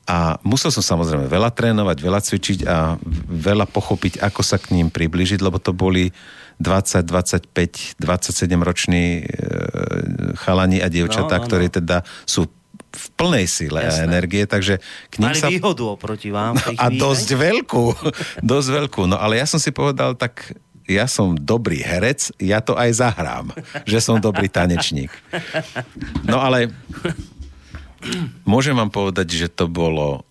[0.06, 2.93] A musel som samozrejme veľa trénovať, veľa cvičiť a
[3.26, 6.14] veľa pochopiť, ako sa k ním približiť, lebo to boli
[6.62, 8.06] 20, 25, 27
[8.62, 9.34] roční e,
[10.39, 11.47] chalani a dievčatá, No, no, no.
[11.49, 12.45] ktorí teda sú
[12.95, 14.08] v plnej sile a Jasné.
[14.08, 14.80] energie, takže
[15.12, 15.51] k ním mali sa...
[15.51, 16.56] výhodu oproti vám.
[16.56, 17.86] tej A dosť veľkú,
[18.39, 19.01] dosť veľkú.
[19.10, 23.49] No ale ja som si povedal, tak ja som dobrý herec, ja to aj zahrám,
[23.89, 25.10] že som dobrý tanečník.
[26.30, 26.70] No ale
[28.53, 30.24] môžem vám povedať, že to bolo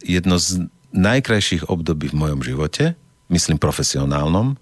[0.00, 2.96] jedno z najkrajších období v mojom živote,
[3.28, 4.56] myslím profesionálnom,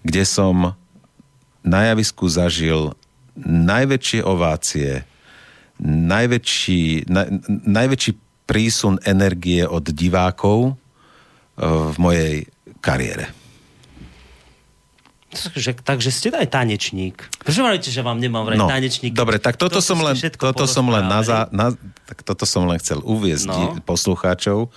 [0.00, 0.74] kde som
[1.60, 2.96] na javisku zažil
[3.44, 5.04] najväčšie ovácie,
[5.84, 7.28] najväčší, na,
[7.68, 8.12] najväčší
[8.48, 10.74] prísun energie od divákov eh,
[11.64, 12.34] v mojej
[12.80, 13.39] kariére.
[15.30, 17.22] Takže, takže ste aj tanečník.
[17.40, 19.14] Prečo hovoríte, že vám nemám vraj No, tanečník?
[19.14, 21.70] dobre, tak toto, To som len, toto som len na, za, na,
[22.04, 23.78] tak toto som len chcel uviezť No.
[23.82, 24.74] poslucháčov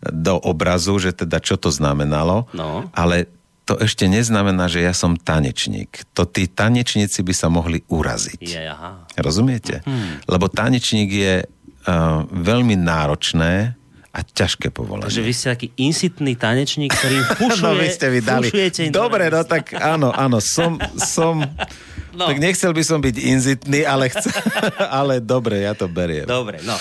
[0.00, 2.86] do obrazu, že teda čo to znamenalo, No.
[2.94, 3.26] ale
[3.66, 6.06] to ešte neznamená, že ja som tanečník.
[6.16, 8.40] To tí tanečníci by sa mohli uraziť.
[8.40, 9.04] Je, aha.
[9.20, 9.84] Rozumiete?
[9.84, 10.24] Hmm.
[10.24, 13.76] Lebo tanečník je uh, veľmi náročné
[14.18, 15.06] a ťažké povolanie.
[15.06, 18.50] Takže vy ste taký insitný tanečník, ktorý fušuje, no, vy ste mi dali.
[18.90, 21.46] Dobre, no tak áno, áno, som, som
[22.18, 22.26] No.
[22.26, 24.26] tak nechcel by som byť inzitný, ale, chce,
[25.00, 26.26] ale dobre, ja to beriem.
[26.26, 26.74] Dobre, no.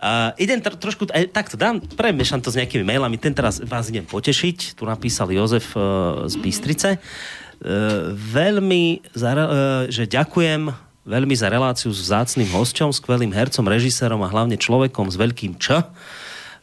[0.00, 3.92] Uh, idem tr- trošku, aj, takto dám, premiešam to s nejakými mailami, ten teraz vás
[3.92, 6.96] idem potešiť, tu napísal Jozef uh, z Bystrice.
[6.96, 9.56] Uh, veľmi, zara- uh,
[9.92, 10.72] že ďakujem
[11.04, 15.84] veľmi za reláciu s vzácným hosťom, skvelým hercom, režisérom a hlavne človekom s veľkým Č,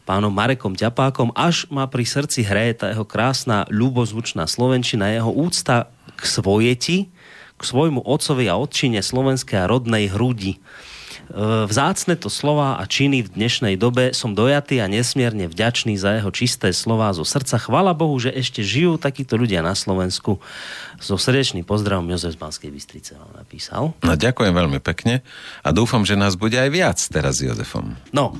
[0.06, 5.90] pánom Marekom Ťapákom, až má pri srdci hraje tá jeho krásna, ľubozvučná slovenčina, jeho úcta
[6.14, 7.10] k svojeti,
[7.58, 10.62] k svojmu otcovi a otčine slovenskej a rodnej hrudi.
[11.26, 16.20] E, vzácne to slova a činy v dnešnej dobe som dojatý a nesmierne vďačný za
[16.20, 17.58] jeho čisté slova zo srdca.
[17.58, 20.38] Chvala Bohu, že ešte žijú takíto ľudia na Slovensku.
[21.02, 23.92] So srdečným pozdravom Jozef z Banskej Bystrice vám napísal.
[24.06, 25.26] No ďakujem veľmi pekne
[25.66, 27.98] a dúfam, že nás bude aj viac teraz s Jozefom.
[28.14, 28.36] No,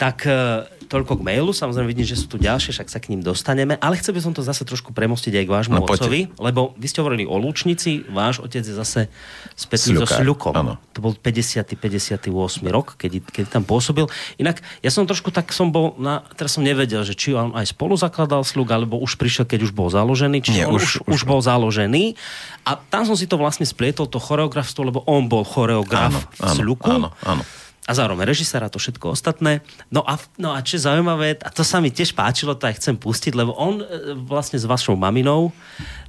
[0.00, 3.20] tak e, toľko k mailu, samozrejme vidím, že sú tu ďalšie, však sa k ním
[3.20, 6.72] dostaneme, ale chcel by som to zase trošku premostiť aj k vášmu no, otcovi, lebo
[6.78, 9.10] vy ste hovorili o Lúčnici, váš otec je zase
[9.58, 10.54] spätný so Sľukom.
[10.54, 10.78] Ano.
[10.94, 11.66] To bol 50.
[11.76, 12.30] 58.
[12.70, 14.06] rok, keď, keď tam pôsobil.
[14.38, 17.74] Inak ja som trošku tak som bol, na, teraz som nevedel, že či on aj
[17.74, 21.20] spolu zakladal Sľuk, alebo už prišiel, keď už bol založený, či on už, už, už
[21.26, 22.14] bol založený.
[22.64, 26.50] A tam som si to vlastne splietol, to choreografstvo, lebo on bol choreograf áno, v
[26.54, 26.88] Sľuku.
[26.88, 27.44] Áno, áno
[27.86, 29.62] a zároveň režisér a to všetko ostatné.
[29.94, 32.98] No a, no a čo zaujímavé, a to sa mi tiež páčilo, to aj chcem
[32.98, 33.86] pustiť, lebo on e,
[34.26, 35.54] vlastne s vašou maminou,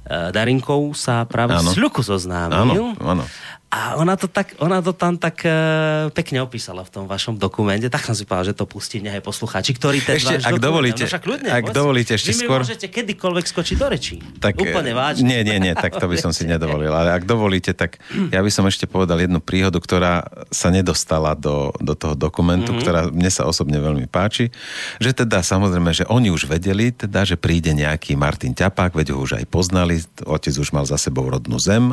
[0.02, 1.70] e, Darinkou, sa práve ano.
[1.70, 2.98] s Ľuku zoznámil.
[2.98, 3.24] Áno, áno.
[3.68, 7.92] A ona to, tak, ona to tam tak uh, pekne opísala v tom vašom dokumente,
[7.92, 11.04] tak som si povedal, že to pustí nech aj poslucháči, ktorí ten ešte, ak dovolíte,
[11.04, 12.64] no, ľudne, ak dovolíte ešte vy skôr...
[12.64, 14.16] môžete kedykoľvek skočiť do rečí.
[14.40, 15.28] Tak, Úplne vážne.
[15.28, 16.88] Nie, nie, nie, tak to by som si nedovolil.
[16.88, 18.00] Ale ak dovolíte, tak
[18.32, 22.80] ja by som ešte povedal jednu príhodu, ktorá sa nedostala do, do toho dokumentu, mm-hmm.
[22.80, 24.48] ktorá mne sa osobne veľmi páči.
[24.96, 29.20] Že teda samozrejme, že oni už vedeli, teda, že príde nejaký Martin Ťapák, veď ho
[29.20, 31.92] už aj poznali, otec už mal za sebou rodnú zem,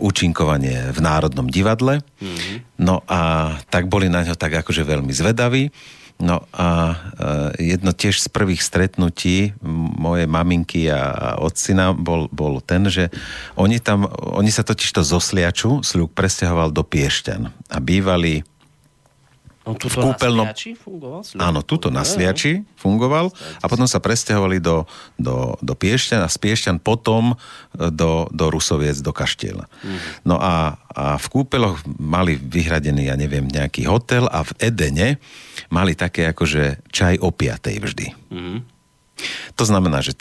[0.00, 2.04] účinkovanie predstavenie v Národnom divadle.
[2.20, 2.56] Mm-hmm.
[2.80, 5.70] No a tak boli na ňo tak akože veľmi zvedaví.
[6.20, 6.68] No a
[7.56, 9.56] e, jedno tiež z prvých stretnutí
[9.96, 13.08] mojej maminky a otcina bol, bol ten, že
[13.56, 14.04] oni tam,
[14.36, 18.44] oni sa totiž to zosliaču, Sľuk presťahoval do Piešťan a bývali
[19.68, 20.48] on v kúpeľnom...
[20.48, 21.20] na Sliači fungoval?
[21.36, 23.28] Áno, tuto na Sliači fungoval
[23.60, 24.88] a potom sa presťahovali do,
[25.20, 29.68] do, do Piešťan a z Piešťan potom e, do, do Rusoviec, do Kaštieľa.
[29.84, 29.98] Mm.
[30.24, 35.08] No a, a v kúpeľoch mali vyhradený, ja neviem, nejaký hotel a v Edene
[35.68, 38.06] mali také akože čaj o piatej vždy.
[38.32, 38.58] Mm.
[39.56, 40.16] To znamená, že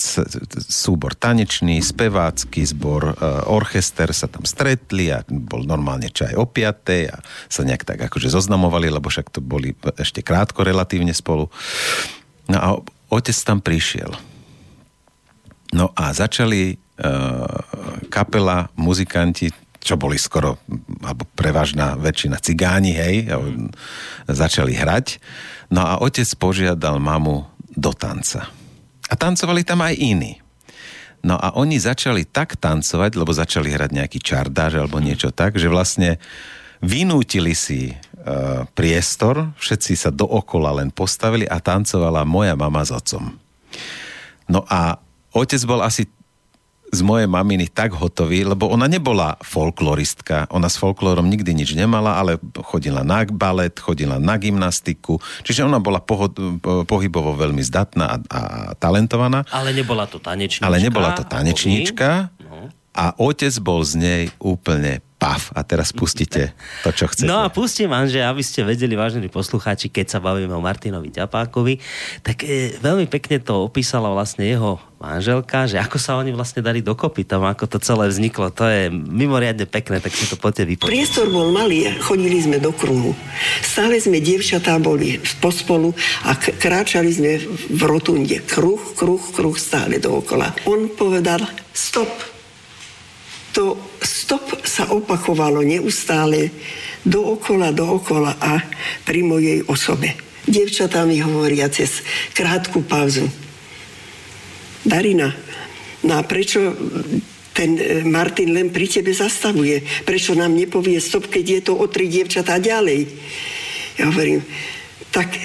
[0.67, 3.13] súbor tanečný, spevácky zbor, e,
[3.47, 8.31] orchester sa tam stretli a bol normálne čaj o piatej a sa nejak tak akože
[8.31, 11.47] zoznamovali, lebo však to boli ešte krátko relatívne spolu.
[12.51, 12.67] No a
[13.13, 14.11] otec tam prišiel.
[15.69, 17.45] No a začali uh,
[18.09, 20.59] kapela, muzikanti, čo boli skoro,
[20.99, 23.31] alebo prevažná väčšina cigáni, hej,
[24.27, 25.21] začali hrať.
[25.71, 27.47] No a otec požiadal mamu
[27.77, 28.58] do tanca.
[29.09, 30.37] A tancovali tam aj iní.
[31.19, 35.67] No a oni začali tak tancovať, lebo začali hrať nejaký čardáž alebo niečo tak, že
[35.67, 36.15] vlastne
[36.79, 37.95] vynútili si e,
[38.71, 43.35] priestor, všetci sa dookola len postavili a tancovala moja mama s otcom.
[44.47, 44.95] No a
[45.35, 46.07] otec bol asi
[46.89, 52.17] z mojej maminy tak hotový, lebo ona nebola folkloristka, ona s folklórom nikdy nič nemala,
[52.17, 56.33] ale chodila na balet, chodila na gymnastiku, čiže ona bola poho-
[56.85, 58.41] pohybovo veľmi zdatná a, a
[58.77, 59.45] talentovaná.
[59.53, 60.65] Ale nebola to tanečníčka.
[60.65, 62.33] Ale nebola to tanečníčka.
[62.41, 62.73] No.
[62.97, 65.51] A otec bol z nej úplne paf.
[65.51, 67.27] A teraz pustite to, čo chcete.
[67.27, 71.11] No a pustím vám, že aby ste vedeli, vážení poslucháči, keď sa bavíme o Martinovi
[71.11, 71.83] Ťapákovi,
[72.23, 76.83] tak e, veľmi pekne to opísala vlastne jeho manželka, že ako sa oni vlastne dali
[76.83, 78.51] dokopy, tam ako to celé vzniklo.
[78.51, 80.91] To je mimoriadne pekné, tak si to poďte vypočuť.
[80.91, 83.15] Priestor bol malý, chodili sme do kruhu.
[83.63, 85.95] Stále sme, dievčatá boli pospolu
[86.27, 87.39] a kráčali sme
[87.71, 88.43] v rotunde.
[88.43, 90.51] Kruh, kruh, kruh stále dookola.
[90.67, 91.39] On povedal,
[91.71, 92.38] stop,
[93.59, 96.47] to stop sa opakovalo neustále
[97.03, 98.63] dookola, dookola a
[99.03, 100.15] pri mojej osobe.
[100.47, 101.99] Dievčatá mi hovoria cez
[102.31, 103.27] krátku pauzu.
[104.87, 105.35] Darina,
[106.07, 106.71] no a prečo
[107.51, 109.83] ten e, Martin len pri tebe zastavuje?
[110.07, 113.11] Prečo nám nepovie stop, keď je to o tri dievčatá ďalej?
[113.99, 114.39] Ja hovorím,
[115.11, 115.35] tak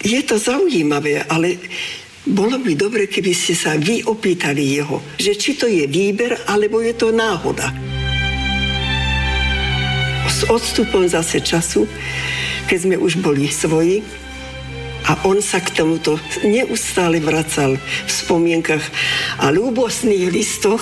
[0.00, 1.60] je to zaujímavé, ale
[2.24, 6.80] bolo by dobre, keby ste sa vy opýtali jeho, že či to je výber, alebo
[6.80, 7.68] je to náhoda.
[10.24, 11.84] S odstupom zase času,
[12.66, 14.00] keď sme už boli svoji,
[15.04, 16.16] a on sa k tomuto
[16.48, 18.80] neustále vracal v spomienkach
[19.36, 20.80] a ľúbosných listoch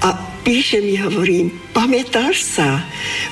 [0.00, 2.80] a píše mi, hovorím, pamätáš sa,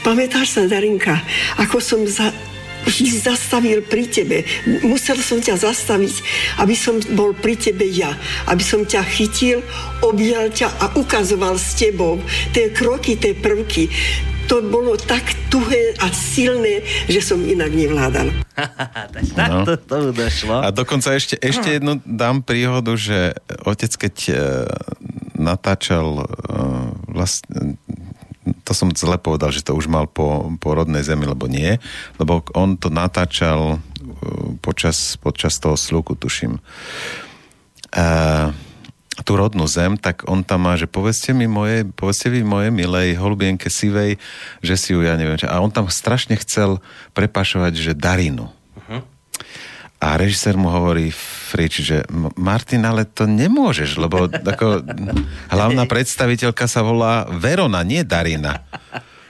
[0.04, 1.16] pamätáš sa, Darinka,
[1.56, 2.36] ako som za,
[2.84, 4.44] vždy zastavil pri tebe.
[4.84, 6.14] Musel som ťa zastaviť,
[6.60, 8.12] aby som bol pri tebe ja.
[8.48, 9.60] Aby som ťa chytil,
[10.00, 12.20] objal ťa a ukazoval s tebou
[12.52, 13.88] tie kroky, tie prvky.
[14.50, 18.34] to bolo tak tuhé a silné, že som inak nevládal.
[19.14, 19.62] tak No.
[19.62, 20.58] to, to došlo.
[20.58, 24.34] A dokonca ešte, ešte jednu dám príhodu, že otec, keď e,
[25.38, 26.26] natáčal
[27.06, 27.78] vlastne,
[28.64, 31.78] to som zle povedal, že to už mal po, po rodnej zemi, lebo nie,
[32.16, 33.78] lebo on to natáčal e,
[34.60, 36.58] počas, počas toho sluku, tuším.
[37.90, 38.06] E,
[39.22, 43.20] tú rodnú zem, tak on tam má, že povedzte mi moje, povedzte mi moje milej
[43.20, 44.16] holubienke sivej,
[44.64, 46.80] že si ju, ja neviem, čo- a on tam strašne chcel
[47.12, 48.48] prepašovať, že Darinu.
[50.00, 54.80] A režisér mu hovorí Frič, že "M- Martin, ale to nemôžeš, lebo ako,
[55.46, 58.64] hlavná predstaviteľka sa volá Verona, nie Darina.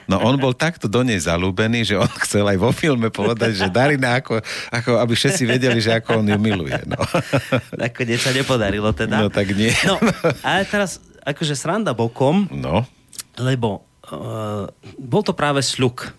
[0.07, 3.67] No on bol takto do nej zalúbený, že on chcel aj vo filme povedať, že
[3.67, 6.75] Darina, ako, ako aby všetci vedeli, že ako on ju miluje.
[6.83, 6.99] No,
[7.75, 9.19] Nakoniec sa nepodarilo teda.
[9.19, 9.71] no tak nie.
[9.83, 9.99] No,
[10.39, 12.83] ale teraz akože sranda bokom, No,
[13.35, 16.11] lebo uh, bol to práve sľuk,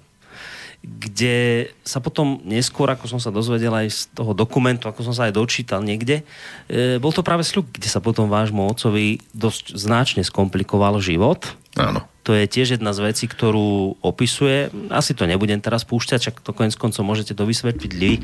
[0.83, 5.31] kde sa potom neskôr, ako som sa dozvedel aj z toho dokumentu, ako som sa
[5.31, 6.27] aj dočítal niekde,
[6.67, 11.55] e, bol to práve sľuk, kde sa potom vášmu otcovi dosť značne skomplikoval život.
[11.79, 12.03] áno.
[12.23, 14.71] To je tiež jedna z vecí, ktorú opisuje.
[14.95, 18.23] Asi to nebudem teraz púšťať, čak to konec koncov môžete to vysvetliť vy.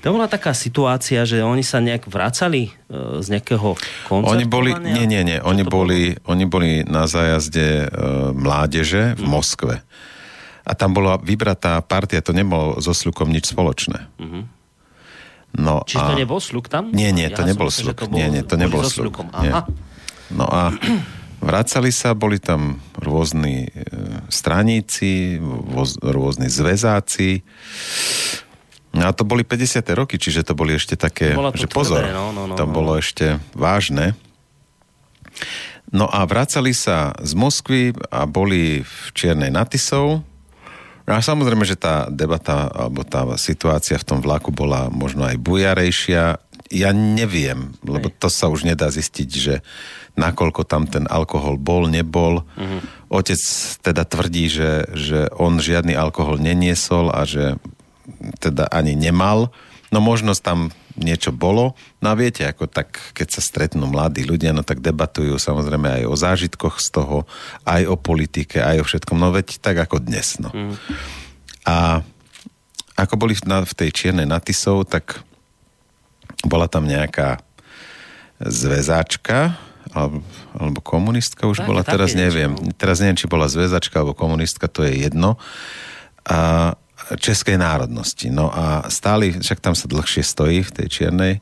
[0.00, 3.76] To bola taká situácia, že oni sa nejak vracali e, z nejakého
[4.08, 4.32] koncertovania?
[4.32, 7.86] Oni boli, nie, nie, nie, oni boli, oni boli na zájazde e,
[8.32, 9.84] mládeže v Moskve.
[10.64, 14.08] A tam bola vybratá partia, to nebolo so Slukom nič spoločné.
[15.54, 16.08] No Čiže a...
[16.10, 16.90] to nebol sluk tam?
[16.90, 17.94] Nie, nie, Ja to som nebol sluk.
[17.94, 19.22] to bol- nie, nie, to nebol so sluk.
[19.30, 19.70] Aha.
[20.34, 20.74] No a
[21.38, 23.86] vracali sa, boli tam rôzni e,
[24.32, 25.38] straníci,
[26.02, 27.44] rôzni zväzáci.
[28.94, 29.84] No a to boli 50.
[29.94, 32.72] roky, čiže to boli ešte také, to že pozor, tvrdé, no, no, no, to no.
[32.72, 34.18] bolo ešte vážne.
[35.94, 40.26] No a vracali sa z Moskvy a boli v Čiernej Natisov.
[41.04, 46.40] A samozrejme, že tá debata alebo tá situácia v tom vlaku bola možno aj bujarejšia.
[46.72, 49.60] Ja neviem, lebo to sa už nedá zistiť, že
[50.16, 52.48] nakoľko tam ten alkohol bol, nebol.
[52.56, 52.80] Uh-huh.
[53.12, 53.38] Otec
[53.84, 57.60] teda tvrdí, že, že on žiadny alkohol neniesol a že
[58.40, 59.52] teda ani nemal.
[59.92, 61.74] No možnosť tam niečo bolo.
[61.98, 66.04] No a viete, ako tak, keď sa stretnú mladí ľudia, no tak debatujú samozrejme aj
[66.06, 67.16] o zážitkoch z toho,
[67.66, 69.18] aj o politike, aj o všetkom.
[69.18, 70.54] No veď tak ako dnes, no.
[70.54, 70.74] Mm.
[71.66, 71.76] A
[72.94, 75.18] ako boli na, v tej čiernej Natisov, tak
[76.46, 77.42] bola tam nejaká
[78.38, 79.58] zväzáčka,
[79.94, 80.22] alebo,
[80.54, 82.52] alebo komunistka už Tak, bola, také teraz niečo, neviem.
[82.54, 82.70] no.
[82.74, 85.38] Teraz neviem, či bola zväzačka alebo komunistka, to je jedno.
[86.24, 86.72] A
[87.20, 88.32] českej národnosti.
[88.32, 91.34] No a stáli, však tam sa dlhšie stojí v tej čiernej.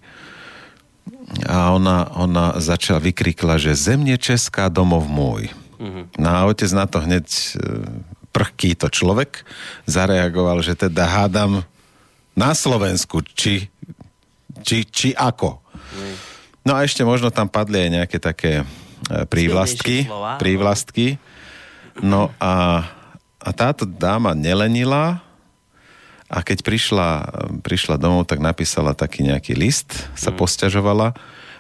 [1.47, 5.49] A ona, ona začala vykrikla, že zemne česká, domov môj.
[5.79, 6.19] Mhm.
[6.19, 7.43] No a otec na to hneď e,
[8.31, 9.43] prchký to človek
[9.87, 11.67] zareagoval, že teda hádam
[12.33, 13.69] na Slovensku, či,
[14.65, 15.61] či, či ako.
[16.63, 18.65] No a ešte možno tam padli aj nejaké také e,
[19.27, 20.07] prívlastky.
[20.07, 20.39] Slova.
[20.39, 21.19] Prívlastky.
[22.01, 22.87] No a,
[23.43, 25.21] a táto dáma nelenila
[26.33, 27.09] a keď prišla,
[27.61, 30.37] prišla domov, tak napísala taký nejaký list, sa mm.
[30.41, 31.13] posťažovala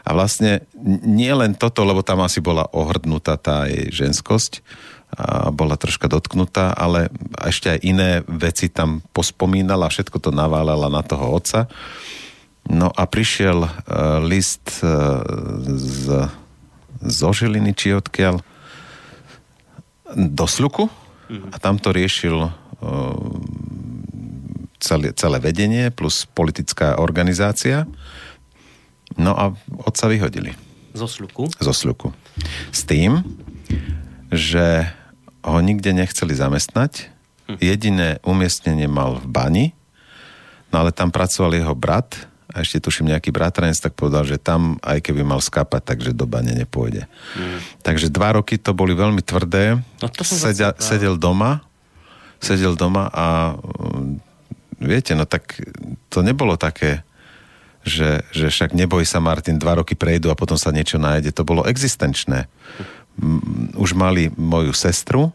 [0.03, 0.65] a vlastne
[1.05, 4.65] nie len toto, lebo tam asi bola ohrdnutá tá jej ženskosť
[5.13, 7.13] a bola troška dotknutá, ale
[7.45, 11.69] ešte aj iné veci tam pospomínala, všetko to naváľala na toho otca.
[12.65, 13.71] No a prišiel uh,
[14.25, 15.21] list uh,
[15.69, 16.33] z,
[17.05, 18.41] zo Žiliny, či odkiaľ,
[20.17, 20.89] do Sluku
[21.29, 22.53] a tam to riešil uh,
[24.83, 27.87] celé, celé vedenie plus politická organizácia.
[29.15, 29.55] No a
[29.87, 30.53] otca vyhodili
[30.93, 31.49] Zo sluku.
[31.49, 32.11] zo Sluku.
[32.75, 33.23] S tým,
[34.29, 34.91] že
[35.47, 37.09] ho nikde nechceli zamestnať.
[37.61, 39.67] Jediné umiestnenie mal v bani,
[40.73, 42.17] no ale tam pracoval jeho brat
[42.53, 46.25] a ešte tuším nejaký bratranec, tak povedal, že tam aj keby mal skápať, takže do
[46.25, 47.05] bane nepôjde.
[47.37, 47.59] Mm.
[47.85, 49.81] Takže dva roky to boli veľmi tvrdé.
[50.01, 51.65] No to som Sedia, sedel doma,
[52.41, 53.57] sedel doma a
[54.87, 55.59] viete, no tak
[56.09, 57.03] to nebolo také,
[57.83, 61.35] že, že však neboj sa, Martin, dva roky prejdú a potom sa niečo nájde.
[61.35, 62.47] To bolo existenčné.
[63.75, 65.35] Už mali moju sestru,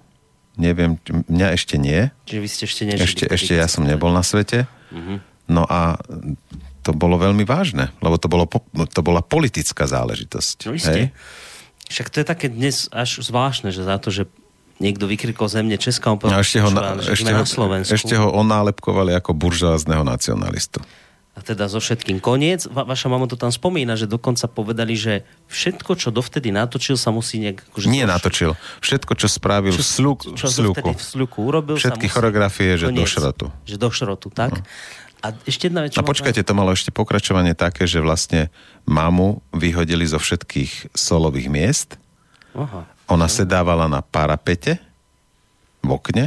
[0.58, 0.98] neviem,
[1.30, 2.10] mňa ešte nie.
[2.26, 3.06] Čiže vy ste ešte nežili.
[3.06, 4.66] Ešte, ešte ja som nebol na svete.
[5.48, 6.00] No a
[6.88, 10.58] to bolo veľmi vážne, lebo to, bolo, po- to bola politická záležitosť.
[10.68, 11.12] No iste.
[11.88, 14.28] Však to je také dnes až zvláštne, že za to, že
[14.78, 17.92] niekto vykrikol zemne Česká, A povedal, ešte ho, "Čo na, ešte, ho, na Slovensku.
[17.94, 20.82] ešte ho onálepkovali ako buržoázneho nacionalistu.
[21.38, 22.66] a teda so všetkým koniec.
[22.66, 25.22] Va, vaša mama to tam spomína, že dokonca povedali, že
[25.54, 27.62] všetko, čo dovtedy natočil, sa musí nejak...
[27.62, 28.58] Akože Nie natočil.
[28.82, 30.90] Všetko, čo spravil čo, v, sluk, čo v sluku.
[30.98, 32.16] v sluku urobil, Všetky sa musí...
[32.18, 33.46] choreografie, že koniec, do šrotu.
[33.70, 34.50] Že do šrotu, tak.
[34.58, 34.66] No.
[35.22, 38.50] A ešte jedna vec, A počkajte, to malo ešte pokračovanie také, že vlastne
[38.90, 42.02] mamu vyhodili zo všetkých solových miest.
[42.58, 42.82] Aha.
[43.08, 44.80] Ona sedávala na parapete
[45.84, 46.26] v okne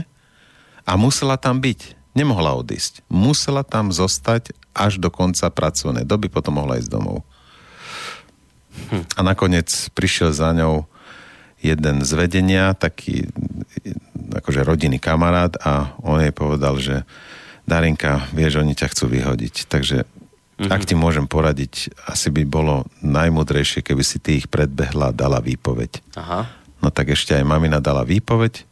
[0.89, 1.97] a musela tam byť.
[2.17, 3.07] Nemohla odísť.
[3.07, 7.23] Musela tam zostať až do konca pracovnej doby, potom mohla ísť domov.
[8.91, 9.05] Hm.
[9.15, 10.89] A nakoniec prišiel za ňou
[11.61, 13.29] jeden z vedenia, taký
[14.33, 17.05] akože rodinný kamarát a on jej povedal, že
[17.69, 19.69] Darinka, vieš, oni ťa chcú vyhodiť.
[19.69, 20.71] Takže mm-hmm.
[20.73, 25.39] ak ti môžem poradiť, asi by bolo najmudrejšie, keby si ty ich predbehla a dala
[25.39, 26.01] výpoveď.
[26.17, 26.60] Aha.
[26.81, 28.65] No tak ešte aj mamina dala výpoveď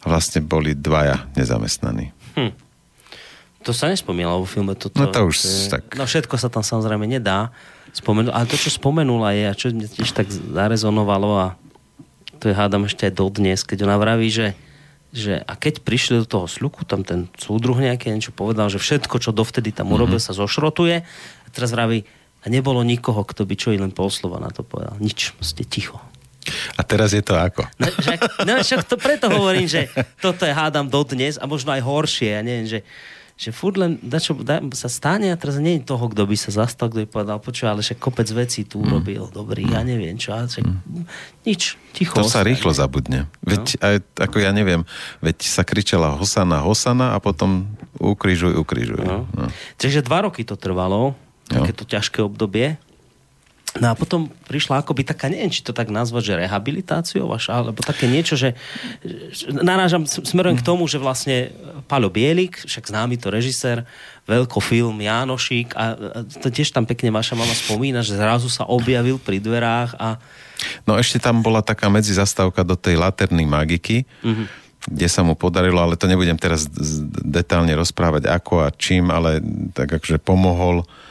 [0.00, 2.12] a vlastne boli dvaja nezamestnaní.
[2.36, 2.52] Hm.
[3.68, 4.72] To sa nespomínalo vo filme.
[4.72, 5.82] Toto, no to už to je, tak...
[6.00, 7.52] No všetko sa tam samozrejme nedá
[7.92, 11.46] spomenúť, ale to, čo spomenula je a čo mne tiež tak zarezonovalo a
[12.40, 14.56] to je hádam ešte aj dodnes, keď ona vraví, že,
[15.12, 19.20] že a keď prišli do toho sluku, tam ten súdruh nejaký niečo povedal, že všetko,
[19.20, 20.32] čo dovtedy tam urobil, mm-hmm.
[20.32, 22.08] sa zošrotuje a teraz vraví,
[22.40, 24.96] a nebolo nikoho, kto by čo i len pol slova na to povedal.
[24.96, 26.00] Nič, ste ticho.
[26.76, 27.68] A teraz je to ako?
[27.76, 29.92] No, však, no však to preto hovorím, že
[30.24, 32.32] toto je hádam dodnes a možno aj horšie.
[32.32, 32.80] Ja neviem, že,
[33.36, 36.64] že furt len dačo, da, sa stane a teraz nie je toho, kto by sa
[36.64, 39.32] zastal, kto by povedal, počuj, ale však kopec vecí tu urobil, mm.
[39.36, 40.32] dobrý, ja neviem čo.
[40.32, 41.04] A však, mm.
[41.44, 42.16] Nič, ticho.
[42.16, 43.28] To sa rýchlo zabudne.
[43.44, 43.80] Veď no.
[43.84, 44.88] aj, ako ja neviem,
[45.20, 47.68] veď sa kričala Hosana, Hosana a potom
[48.00, 49.04] ukrižuj, ukrižuj.
[49.04, 49.28] No.
[49.36, 49.52] No.
[49.76, 51.12] Takže dva roky to trvalo,
[51.50, 52.80] takéto ťažké obdobie.
[53.78, 57.78] No a potom prišla akoby taká, neviem, či to tak nazvať, že rehabilitáciou vaša, alebo
[57.86, 58.58] také niečo, že,
[59.30, 61.54] že narážam, smerujem k tomu, že vlastne
[61.86, 63.86] Paľo Bielik, však známy to režisér,
[64.26, 69.22] veľkofilm Jánošík a, a to tiež tam pekne vaša mama spomína, že zrazu sa objavil
[69.22, 70.18] pri dverách a...
[70.82, 75.76] No ešte tam bola taká medzizastávka do tej laternej magiky, mm-hmm kde sa mu podarilo,
[75.76, 76.64] ale to nebudem teraz
[77.20, 79.36] detálne rozprávať ako a čím, ale
[79.76, 81.09] tak akože pomohol Eh,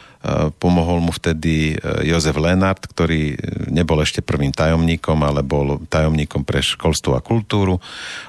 [0.59, 6.43] pomohol mu vtedy eh, Jozef Lenart, ktorý eh, nebol ešte prvým tajomníkom, ale bol tajomníkom
[6.43, 7.79] pre školstvo a kultúru.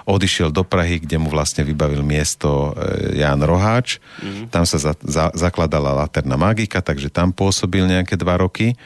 [0.06, 2.74] Odišiel do Prahy, kde mu vlastne vybavil miesto
[3.14, 3.98] Ján Roháč.
[4.22, 4.46] Mm-hmm.
[4.54, 8.78] Tam sa za, za, zakladala Laterna Magika, takže tam pôsobil nejaké dva roky.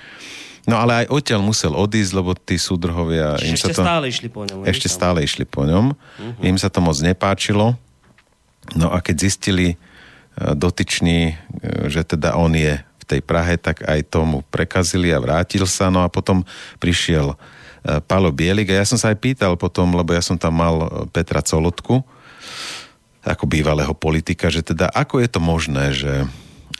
[0.64, 3.36] No ale aj odtiaľ musel odísť, lebo tí súdrhovia...
[3.36, 4.58] Čiže im sa ešte to, stále išli po ňom.
[4.64, 5.92] Ešte stále išli po ňom.
[5.92, 6.48] Uh-huh.
[6.48, 7.76] Im sa to moc nepáčilo.
[8.72, 9.76] No a keď zistili
[10.34, 11.38] dotyční,
[11.92, 15.92] že teda on je v tej Prahe, tak aj tomu prekazili a vrátil sa.
[15.92, 16.42] No a potom
[16.80, 17.36] prišiel e,
[18.08, 20.86] Palo Bielik a ja som sa aj pýtal potom, lebo ja som tam mal e,
[21.12, 22.00] Petra Colotku,
[23.24, 26.28] ako bývalého politika, že teda ako je to možné, že,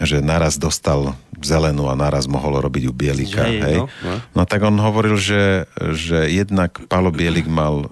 [0.01, 3.49] že naraz dostal zelenú a naraz mohol robiť u Bielika.
[3.49, 3.79] Že, hej?
[3.81, 4.15] No, no.
[4.37, 5.65] no tak on hovoril, že,
[5.97, 7.89] že jednak Palo Bielik mal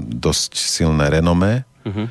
[0.00, 2.08] dosť silné renomé, uh-huh.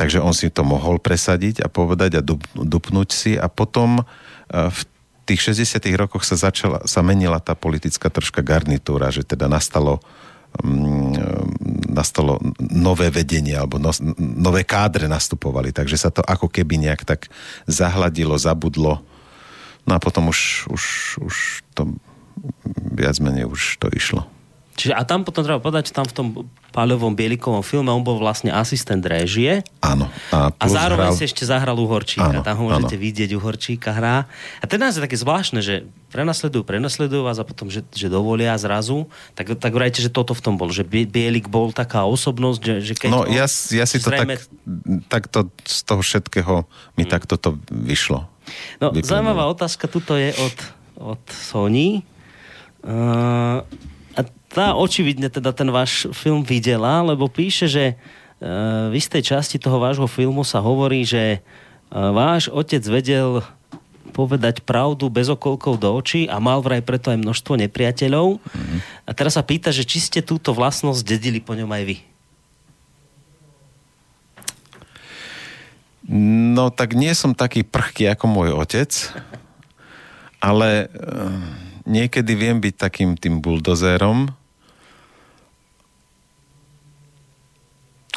[0.00, 4.08] takže on si to mohol presadiť a povedať a dup, dupnúť si a potom
[4.54, 4.80] v
[5.24, 9.98] tých 60 rokoch sa, začala, sa menila tá politická troška garnitúra, že teda nastalo
[10.62, 11.16] mm,
[11.94, 17.30] nastalo nové vedenie alebo no, nové kádre nastupovali, takže sa to ako keby nejak tak
[17.70, 19.00] zahladilo, zabudlo.
[19.86, 20.84] No a potom už, už,
[21.22, 21.34] už
[21.76, 21.94] to
[22.92, 24.26] viac menej už to išlo.
[24.74, 26.26] Čiže a tam potom treba povedať, že tam v tom
[26.74, 29.62] Páľovom Bielikovom filme on bol vlastne asistent réžie.
[29.78, 30.10] Áno.
[30.34, 31.18] A, a zároveň hral...
[31.18, 32.34] si ešte zahral Uhorčíka.
[32.34, 33.04] Áno, tam ho môžete áno.
[33.06, 34.26] vidieť, Uhorčíka hrá.
[34.58, 39.06] A teda je také zvláštne, že prenasledujú, prenasledujú vás a potom, že, že dovolia zrazu.
[39.38, 40.74] Tak, tak vrajte, že toto v tom bol.
[40.74, 43.10] Že Bielik bol taká osobnosť, že, že keď...
[43.14, 44.34] No ja, ja si to zrejme...
[45.06, 46.66] tak, takto z toho všetkého
[46.98, 47.12] mi hmm.
[47.14, 48.26] takto to vyšlo.
[48.82, 49.06] No, Vyplnilo.
[49.06, 50.56] zaujímavá otázka tuto je od,
[50.98, 52.02] od Sony.
[52.82, 53.62] Uh,
[54.54, 57.94] tá očividne teda ten váš film videla, lebo píše, že e,
[58.88, 61.38] v istej časti toho vášho filmu sa hovorí, že e,
[61.90, 63.42] váš otec vedel
[64.14, 68.38] povedať pravdu bez okolkov do očí a mal vraj preto aj množstvo nepriateľov.
[68.38, 68.78] Mm-hmm.
[69.02, 71.96] A teraz sa pýta, že či ste túto vlastnosť dedili po ňom aj vy.
[76.14, 78.92] No tak nie som taký prchký ako môj otec,
[80.38, 80.96] ale e,
[81.88, 84.28] niekedy viem byť takým tým buldozérom,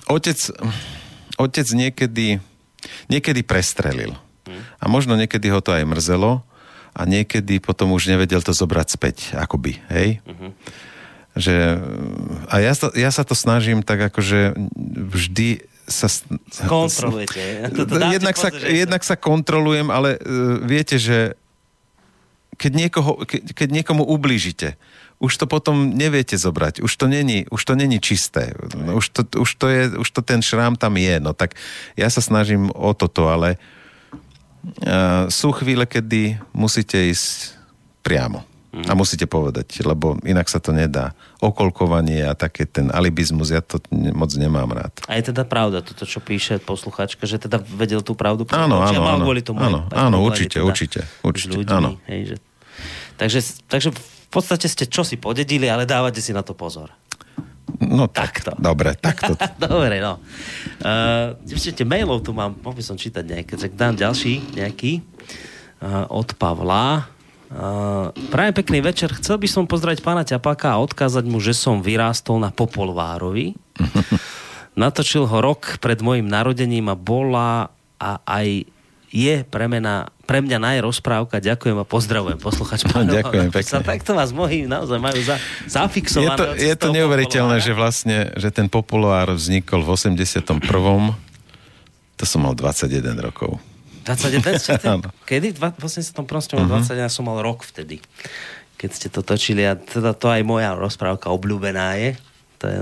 [0.08, 0.40] otec,
[1.38, 2.40] otec niekedy,
[3.08, 4.16] niekedy prestrelil.
[4.80, 6.40] A možno niekedy ho to aj mrzelo
[6.96, 10.24] a niekedy potom už nevedel to zobrať späť, akoby, hej?
[10.24, 10.56] Uh-huh.
[11.38, 11.56] Že,
[12.50, 14.58] a ja, ja sa to snažím tak akože
[15.14, 16.10] vždy sa...
[16.66, 17.70] Kontrolujete.
[17.76, 21.38] To- to dáte jednak, sa- jednak sa kontrolujem, ale uh, viete, že
[22.58, 24.80] keď, niekoho, ke, keď niekomu ublížite,
[25.18, 26.86] už to potom neviete zobrať.
[26.86, 28.54] Už to není, už to není čisté.
[28.78, 31.18] No, už, to, už, to je, už to ten šrám tam je.
[31.18, 31.58] No tak
[31.98, 37.58] ja sa snažím o toto, ale uh, sú chvíle, kedy musíte ísť
[38.06, 38.46] priamo.
[38.78, 41.18] A musíte povedať, lebo inak sa to nedá.
[41.42, 44.94] Okolkovanie a také ten alibizmus, ja to ne, moc nemám rád.
[45.10, 48.46] A je teda pravda toto, čo píše posluchačka, že teda vedel tú pravdu?
[48.54, 49.26] Áno, áno, áno.
[49.26, 51.90] kvôli tomu Áno, aj áno, problémy určite, teda určite, určite, ľuďmi, áno.
[52.06, 52.36] Hej, že...
[53.18, 53.90] takže, takže
[54.28, 56.92] v podstate ste čo si podedili, ale dávate si na to pozor.
[57.78, 58.52] No takto.
[58.60, 59.40] Dobre, takto.
[59.64, 60.20] Dobre, no.
[60.84, 65.00] Uh, ešte mailov tu mám, mohol by som čítať nejaké, tak dám ďalší nejaký
[65.84, 67.08] uh, od Pavla.
[67.48, 69.16] Uh, prajem pekný večer.
[69.16, 73.56] Chcel by som pozdraviť pána Ťapáka a odkázať mu, že som vyrástol na Popolvárovi.
[74.82, 78.68] Natočil ho rok pred mojim narodením a bola a aj
[79.08, 81.40] je pre mňa, pre mňa najrozprávka.
[81.40, 82.84] Ďakujem a pozdravujem posluchač.
[82.88, 83.72] Ďakujem pekne.
[83.72, 86.36] Sa takto vás mnohí naozaj majú za, Je zafixované.
[86.36, 87.68] to, od je to neuveriteľné, Popolvára.
[87.68, 91.16] že vlastne, že ten populár vznikol v 81.
[92.18, 93.62] To som mal 21 rokov.
[94.04, 95.10] 21 ste ten, Áno.
[95.24, 95.56] kedy?
[95.56, 96.28] V 81.
[96.60, 96.80] Uh-huh.
[96.80, 96.84] Mhm.
[96.84, 98.04] 20, ja som mal rok vtedy.
[98.78, 102.12] Keď ste to točili a teda to aj moja rozprávka obľúbená je.
[102.58, 102.78] To je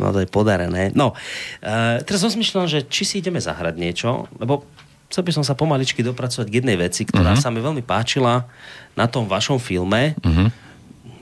[0.00, 0.88] naozaj podarené.
[0.96, 4.64] No, uh, teraz rozmýšľam, že či si ideme zahrať niečo, lebo
[5.08, 7.40] chcel by som sa pomaličky dopracovať k jednej veci, ktorá Mhm.
[7.40, 8.44] sa mi veľmi páčila
[8.92, 10.44] na tom vašom filme, Mhm.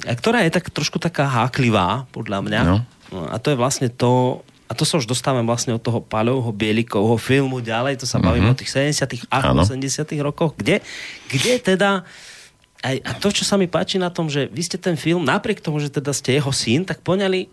[0.05, 2.61] a ktorá je tak trošku taká háklivá, podľa mňa.
[2.63, 2.77] No.
[3.31, 7.15] A to je vlastne to, a to sa už dostávam vlastne od toho Paľovho Bielikovho
[7.17, 8.53] filmu ďalej, to sa bavím Mhm.
[8.53, 9.63] o tých 70 a Áno.
[9.63, 10.83] 80 rokoch, kde,
[11.31, 12.03] kde teda
[12.83, 15.59] aj, a to, čo sa mi páči na tom, že vy ste ten film, napriek
[15.59, 17.47] tomu, že teda ste jeho syn, tak poňali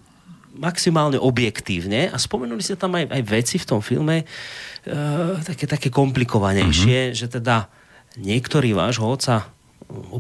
[0.53, 4.25] maximálne objektívne a spomenuli ste tam aj, aj veci v tom filme e,
[5.41, 7.65] také, také komplikovanejšie, že teda
[8.15, 9.49] niektorí vášho otca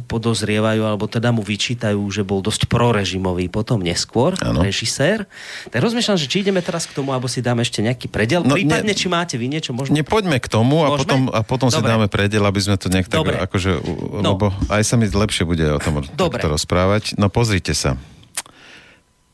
[0.05, 4.61] podozrievajú, alebo teda mu vyčítajú, že bol dosť prorežimový potom neskôr, Áno.
[4.61, 5.25] režisér.
[5.71, 8.43] Tak rozmýšľam, že či ideme teraz k tomu, alebo si dáme ešte nejaký predel.
[8.43, 9.95] No, Prípadne, ne- či máte vy niečo možno...
[9.95, 10.99] Nepoďme k tomu a Môžeme?
[10.99, 13.39] potom, a potom si dáme predel, aby sme to nejak tak, Dobre.
[13.39, 13.71] akože,
[14.19, 14.35] No.
[14.37, 16.43] lebo aj sa mi lepšie bude o tom Dobre.
[16.43, 17.17] rozprávať.
[17.17, 17.97] No pozrite sa.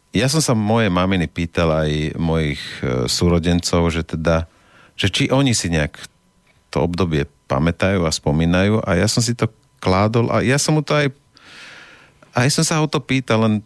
[0.09, 4.49] Ja som sa moje maminy pýtal aj mojich e, súrodencov, že teda,
[4.97, 6.01] že či oni si nejak
[6.73, 9.49] to obdobie pamätajú a spomínajú a ja som si to
[9.81, 11.09] kládol a ja som mu to aj
[12.37, 13.65] aj som sa ho to pýtal, len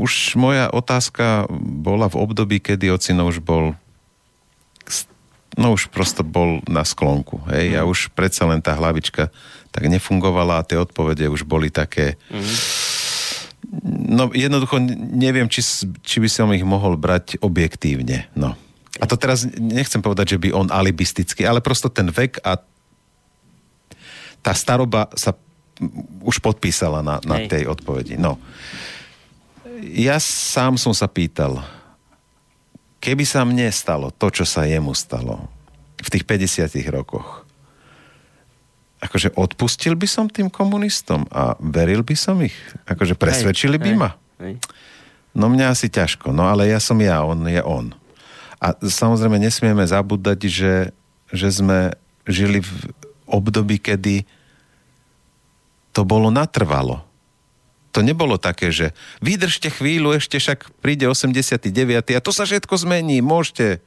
[0.00, 3.76] už moja otázka bola v období, kedy ocino už bol
[5.58, 7.42] no už prosto bol na sklonku.
[7.50, 7.76] Hej?
[7.76, 9.28] A už predsa len tá hlavička
[9.70, 12.16] tak nefungovala a tie odpovede už boli také...
[14.10, 15.62] No jednoducho neviem, či,
[16.00, 18.26] či by som ich mohol brať objektívne.
[18.32, 18.56] No.
[19.00, 22.58] A to teraz nechcem povedať, že by on alibisticky, ale prosto ten vek a
[24.40, 25.36] tá staroba sa
[26.20, 27.48] už podpísala na, na Hej.
[27.48, 28.20] tej odpovedi.
[28.20, 28.36] No.
[29.80, 31.64] Ja sám som sa pýtal,
[33.00, 35.48] keby sa mne stalo to, čo sa jemu stalo
[36.00, 37.48] v tých 50 rokoch,
[39.00, 42.54] akože odpustil by som tým komunistom a veril by som ich?
[42.84, 44.10] Akože presvedčili by Hej, ma?
[44.44, 44.54] hej.
[45.32, 47.94] No mňa asi ťažko, no ale ja som ja, on je on.
[48.60, 50.74] A samozrejme nesmieme zabúdať, že,
[51.32, 51.96] že sme
[52.28, 52.72] žili v
[53.30, 54.26] období, kedy
[55.94, 57.06] to bolo natrvalo.
[57.94, 61.66] To nebolo také, že vydržte chvíľu, ešte však príde 89.
[62.14, 63.82] a to sa všetko zmení, môžete.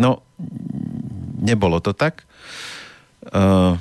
[0.00, 0.24] No,
[1.40, 2.24] nebolo to tak.
[3.32, 3.76] Uh,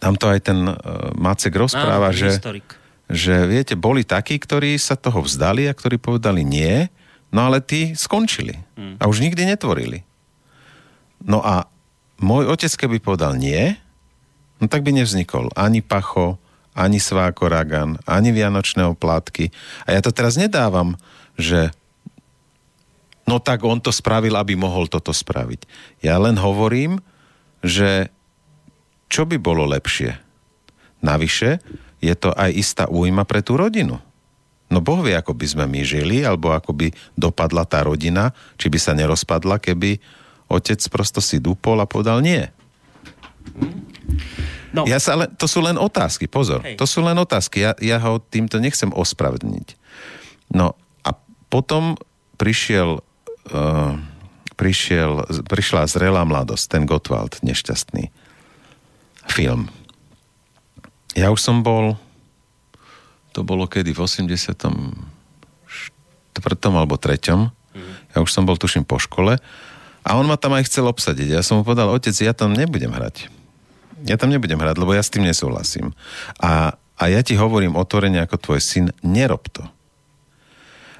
[0.00, 0.76] tam to aj ten uh,
[1.14, 2.66] Macek rozpráva, Áno, že, historik.
[3.06, 6.88] že viete, boli takí, ktorí sa toho vzdali a ktorí povedali nie,
[7.30, 8.58] no ale tí skončili
[8.98, 10.02] a už nikdy netvorili.
[11.22, 11.68] No a
[12.18, 13.76] môj otec, keby povedal nie,
[14.58, 16.40] no tak by nevznikol ani Pacho,
[16.72, 19.52] ani Sváko Ragan, ani Vianočné oplátky.
[19.84, 20.96] A ja to teraz nedávam,
[21.36, 21.70] že
[23.28, 25.68] no tak on to spravil, aby mohol toto spraviť.
[26.02, 26.98] Ja len hovorím,
[27.60, 28.08] že
[29.10, 30.14] čo by bolo lepšie?
[31.02, 31.58] Navyše,
[31.98, 33.98] je to aj istá újma pre tú rodinu.
[34.70, 38.70] No Boh vie, ako by sme my žili, alebo ako by dopadla tá rodina, či
[38.70, 39.98] by sa nerozpadla, keby
[40.46, 42.46] otec prosto si dúpol a povedal nie.
[44.70, 46.62] No, Ja sa to sú len otázky, pozor.
[46.62, 46.78] Hej.
[46.78, 47.66] To sú len otázky.
[47.66, 49.74] Ja, ja ho týmto nechcem ospravedlniť.
[50.54, 51.18] No a
[51.50, 51.98] potom
[52.38, 53.02] prišiel,
[53.50, 53.92] uh,
[54.54, 58.19] prišiel, prišla zrelá mladosť, ten Gottwald nešťastný
[59.30, 59.70] film.
[61.14, 61.98] Ja už som bol,
[63.34, 64.94] to bolo kedy, v 84.
[66.70, 67.50] alebo 3.
[68.10, 69.38] Ja už som bol, tuším, po škole
[70.02, 71.38] A on ma tam aj chcel obsadiť.
[71.38, 73.30] Ja som mu povedal, otec, ja tam nebudem hrať.
[74.08, 75.92] Ja tam nebudem hrať, lebo ja s tým nesúhlasím.
[76.40, 79.62] A, a ja ti hovorím otvorene ako tvoj syn, nerob to.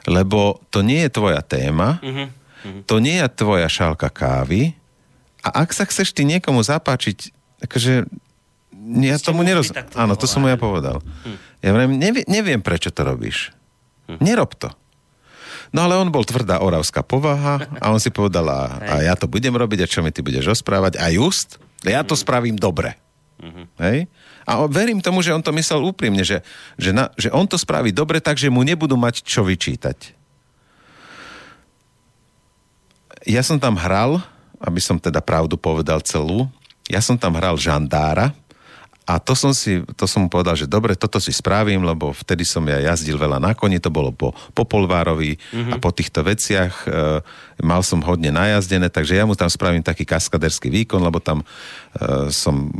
[0.04, 2.84] Lebo to nie je tvoja téma, mm-hmm.
[2.84, 4.76] to nie je tvoja šálka kávy
[5.40, 7.32] a ak sa chceš ty niekomu zapáčiť,
[7.64, 8.08] akože
[8.80, 9.86] ja Ste tomu nerozumiem.
[9.92, 11.04] Áno, to som mu ja povedal.
[11.04, 11.36] Hm.
[11.60, 13.52] Ja viem, neviem, neviem, prečo to robíš.
[14.08, 14.18] Hm.
[14.24, 14.72] Nerob to.
[15.70, 18.62] No ale on bol tvrdá oravská povaha a on si povedal, a,
[18.92, 22.18] a ja to budem robiť a čo mi ty budeš rozprávať a just, ja to
[22.18, 22.98] spravím dobre.
[23.40, 23.66] Mm-hmm.
[23.80, 23.98] Hej?
[24.44, 26.44] A verím tomu, že on to myslel úprimne, že,
[26.76, 30.18] že, na, že on to spraví dobre, takže mu nebudú mať čo vyčítať.
[33.28, 34.20] Ja som tam hral,
[34.60, 36.48] aby som teda pravdu povedal celú,
[36.90, 38.34] ja som tam hral žandára,
[39.10, 42.46] a to som si, to som mu povedal, že dobre, toto si spravím, lebo vtedy
[42.46, 45.74] som ja jazdil veľa na koni, to bolo po, po Polvárovi mm-hmm.
[45.74, 46.86] a po týchto veciach.
[46.86, 47.18] E,
[47.58, 51.44] mal som hodne najazdené, takže ja mu tam spravím taký kaskaderský výkon, lebo tam e,
[52.30, 52.70] som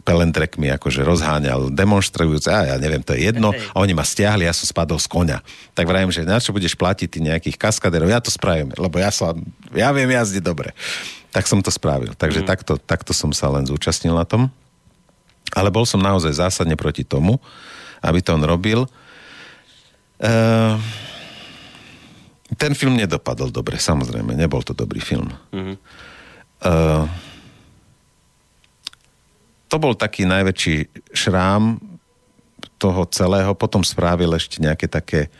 [0.00, 4.56] pelendrekmi akože rozháňal demonstrujúce, a ja neviem, to je jedno, a oni ma stiahli, ja
[4.56, 5.44] som spadol z konia.
[5.76, 9.12] Tak vravím, že na čo budeš platiť ty nejakých kaskaderov, ja to spravím, lebo ja,
[9.12, 9.36] sa,
[9.76, 10.72] ja viem jazdiť dobre.
[11.30, 12.14] Tak som to spravil.
[12.18, 12.46] Takže mm.
[12.46, 14.50] takto, takto som sa len zúčastnil na tom.
[15.54, 17.38] Ale bol som naozaj zásadne proti tomu,
[18.02, 18.86] aby to on robil.
[20.20, 20.78] Uh,
[22.54, 25.30] ten film nedopadol dobre, samozrejme, nebol to dobrý film.
[25.54, 25.76] Mm-hmm.
[26.60, 27.06] Uh,
[29.70, 31.78] to bol taký najväčší šrám
[32.76, 33.54] toho celého.
[33.54, 35.30] Potom spravil ešte nejaké také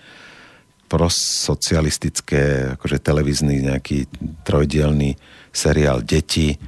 [0.90, 4.10] prosocialistické, akože televízny nejaký
[4.42, 5.14] trojdielný
[5.54, 6.58] seriál Deti.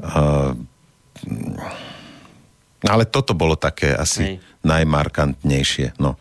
[0.00, 0.56] Uh,
[2.88, 4.34] ale toto bolo také asi Hej.
[4.64, 6.00] najmarkantnejšie.
[6.00, 6.16] No.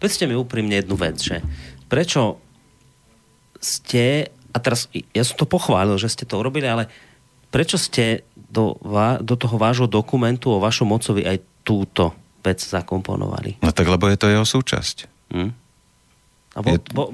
[0.00, 1.44] Povedzte mi úprimne jednu vec, že
[1.86, 2.40] prečo
[3.60, 6.88] ste, a teraz ja som to pochválil, že ste to urobili, ale
[7.52, 8.80] prečo ste do,
[9.20, 13.60] do toho vášho dokumentu o vašom mocovi aj túto vec zakomponovali?
[13.60, 14.96] No tak lebo je to jeho súčasť.
[15.32, 15.50] Hm?
[16.56, 16.78] A bo, je...
[16.90, 17.04] bo,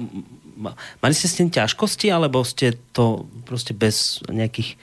[0.99, 4.75] mali ste s tým ťažkosti, alebo ste to proste bez nejakých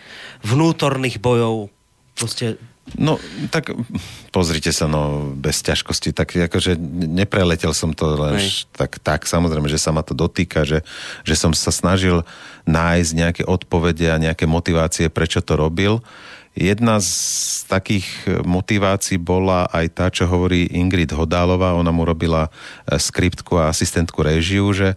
[0.46, 1.72] vnútorných bojov
[2.14, 2.56] proste
[3.00, 3.16] No,
[3.48, 3.72] tak
[4.28, 6.76] pozrite sa, no, bez ťažkosti, tak akože
[7.08, 8.36] nepreletel som to len
[8.76, 10.84] tak, tak, samozrejme, že sa ma to dotýka, že,
[11.24, 12.28] že som sa snažil
[12.68, 16.04] nájsť nejaké odpovede a nejaké motivácie, prečo to robil.
[16.54, 17.10] Jedna z
[17.66, 18.06] takých
[18.46, 24.22] motivácií bola aj tá, čo hovorí Ingrid Hodálová, ona mu robila e, skriptku a asistentku
[24.22, 24.94] režiu, že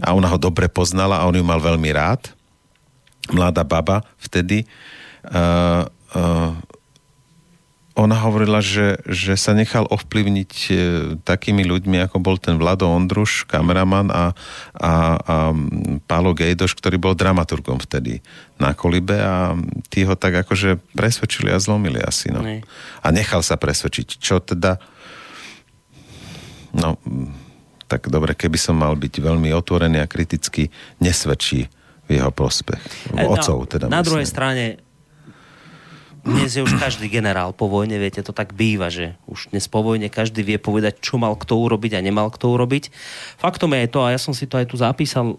[0.00, 2.32] a ona ho dobre poznala a on ju mal veľmi rád.
[3.28, 4.64] Mladá baba vtedy.
[5.22, 5.84] Uh,
[6.16, 6.56] uh,
[7.92, 10.74] ona hovorila, že, že sa nechal ovplyvniť e,
[11.28, 14.24] takými ľuďmi, ako bol ten Vlado Ondruš, kameraman a,
[14.72, 15.36] a, a
[16.08, 18.24] Pálo Gejdoš, ktorý bol dramaturgom vtedy
[18.56, 19.52] na Kolibe a
[19.92, 22.32] tí ho tak akože presvedčili a zlomili asi.
[22.32, 22.40] No.
[23.04, 24.16] A nechal sa presvedčiť.
[24.16, 24.80] Čo teda...
[26.72, 26.96] No,
[27.84, 31.68] tak dobre, keby som mal byť veľmi otvorený a kriticky, nesvedčí
[32.08, 33.12] v jeho prospech.
[33.20, 33.92] Ocov teda.
[33.92, 34.08] Na myslím.
[34.08, 34.64] druhej strane
[36.22, 39.82] dnes je už každý generál po vojne, viete, to tak býva, že už dnes po
[39.82, 42.94] vojne každý vie povedať, čo mal kto urobiť a nemal kto urobiť.
[43.42, 45.34] Faktom je to, a ja som si to aj tu zapísal,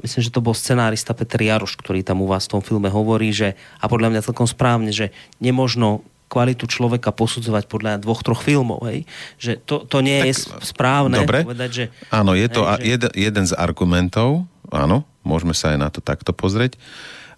[0.00, 3.34] myslím, že to bol scenárista Petr Jaroš, ktorý tam u vás v tom filme hovorí,
[3.34, 5.10] že, a podľa mňa celkom správne, že
[5.42, 9.06] nemožno kvalitu človeka posudzovať podľa dvoch, troch filmov, hej?
[9.38, 10.34] Že to, to nie tak, je
[10.66, 11.46] správne dobre.
[11.46, 11.84] povedať, že...
[12.10, 12.86] Áno, je to hej, že...
[12.90, 16.74] jeden, jeden z argumentov, áno, môžeme sa aj na to takto pozrieť.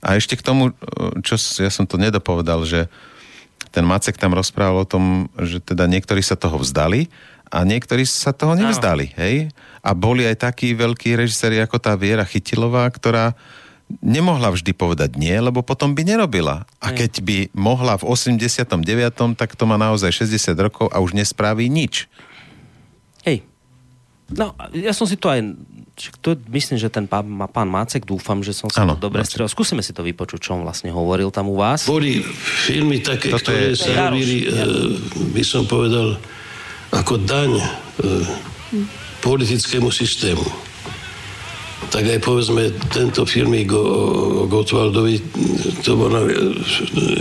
[0.07, 0.71] A ešte k tomu,
[1.27, 2.87] čo ja som to nedopovedal, že
[3.75, 7.11] ten Macek tam rozprával o tom, že teda niektorí sa toho vzdali
[7.51, 9.51] a niektorí sa toho nevzdali, hej?
[9.83, 13.35] A boli aj takí veľkí režiséri ako tá Viera Chytilová, ktorá
[14.03, 16.67] nemohla vždy povedať nie, lebo potom by nerobila.
[16.83, 18.83] A keď by mohla v 89.,
[19.39, 22.11] tak to má naozaj 60 rokov a už nespraví nič.
[23.23, 23.47] Hej.
[24.27, 25.39] No, ja som si to aj
[25.97, 29.49] to, myslím, že ten pán, pán Mácek, dúfam, že som sa ano, to dobre strel.
[29.49, 31.89] Skúsime si to vypočuť, čo on vlastne hovoril tam u vás.
[31.89, 32.21] Boli
[32.69, 33.81] filmy také, Toto ktoré je...
[33.81, 34.69] sa robili, ja.
[35.33, 36.21] by som povedal,
[36.93, 37.65] ako daň e,
[39.25, 40.45] politickému systému.
[41.89, 43.85] Tak aj povedzme, tento filmík o,
[44.45, 45.17] o Gotwaldovi,
[45.81, 46.33] to bola e,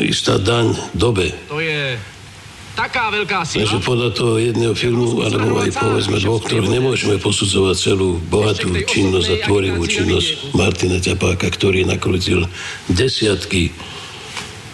[0.03, 1.31] istá daň dobe.
[1.47, 1.95] To je
[2.76, 3.64] taká veľká sila.
[3.65, 9.27] Takže podľa toho jedného filmu, alebo aj povedzme dvoch, ktorých nemôžeme posudzovať celú bohatú činnosť
[9.31, 12.45] a tvorivú činnosť Martina Ťapáka, ktorý nakrutil
[12.91, 13.72] desiatky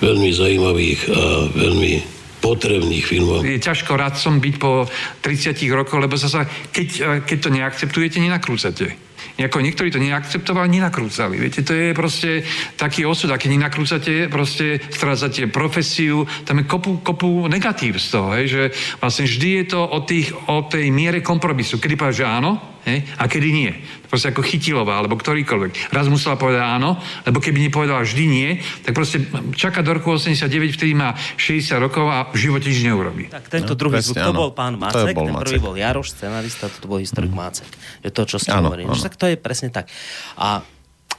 [0.01, 1.23] veľmi zaujímavých a
[1.53, 1.93] veľmi
[2.41, 3.45] potrebných filmov.
[3.45, 4.89] Je ťažko rád som byť po
[5.21, 6.41] 30 rokoch, lebo zase,
[6.73, 9.10] keď, keď to neakceptujete, nenakrúcate.
[9.45, 11.37] Ako niektorí to neakceptovali, nenakrúcali.
[11.37, 12.45] Viete, to je proste
[12.75, 18.27] taký osud, a keď nenakrúcate, proste strácate profesiu, tam je kopu, kopu negatív z toho,
[18.37, 18.61] hej, že
[18.99, 21.77] vlastne vždy je to o, tých, o tej miere kompromisu.
[21.77, 22.51] Kedy povedal, že áno,
[22.85, 23.71] hej, a kedy nie.
[24.11, 25.89] Proste ako Chytilová, alebo ktorýkoľvek.
[25.89, 28.49] Raz musela povedať áno, lebo keby nepovedala vždy nie,
[28.83, 29.23] tak proste
[29.55, 33.31] čaká do roku 89, vtedy má 60 rokov a v živote nič neurobí.
[33.31, 34.37] Tak tento No, druhý presne, zvuk, to áno.
[34.37, 35.63] bol pán To Macek, bol ten prvý Macek.
[35.63, 37.71] bol Jaroš, scenarista, to bol historik Macek.
[37.99, 38.83] Je to, čo ste hovorili.
[38.85, 38.99] áno.
[38.99, 39.87] Tak to je presne tak.
[40.35, 40.59] A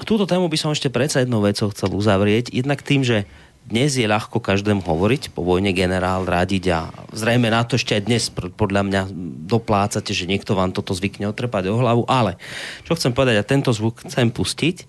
[0.02, 2.50] túto tému by som ešte predsa jednou vecou chcel uzavrieť.
[2.50, 3.24] Jednak tým, že
[3.62, 6.80] dnes je ľahko každému hovoriť, po vojne generál radiť a
[7.14, 9.02] zrejme na to ešte aj dnes podľa mňa
[9.48, 12.36] doplácate, že niekto vám toto zvykne otrepať o hlavu, ale
[12.84, 14.84] čo chcem povedať, a tento zvuk chcem pustiť,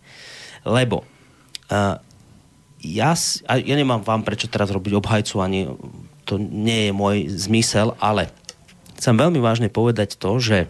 [0.66, 1.06] lebo
[1.72, 2.02] uh,
[2.84, 3.12] ja,
[3.48, 5.72] a ja nemám vám prečo teraz robiť obhajcu, ani
[6.28, 8.28] to nie je môj zmysel, ale
[9.00, 10.68] chcem veľmi vážne povedať to, že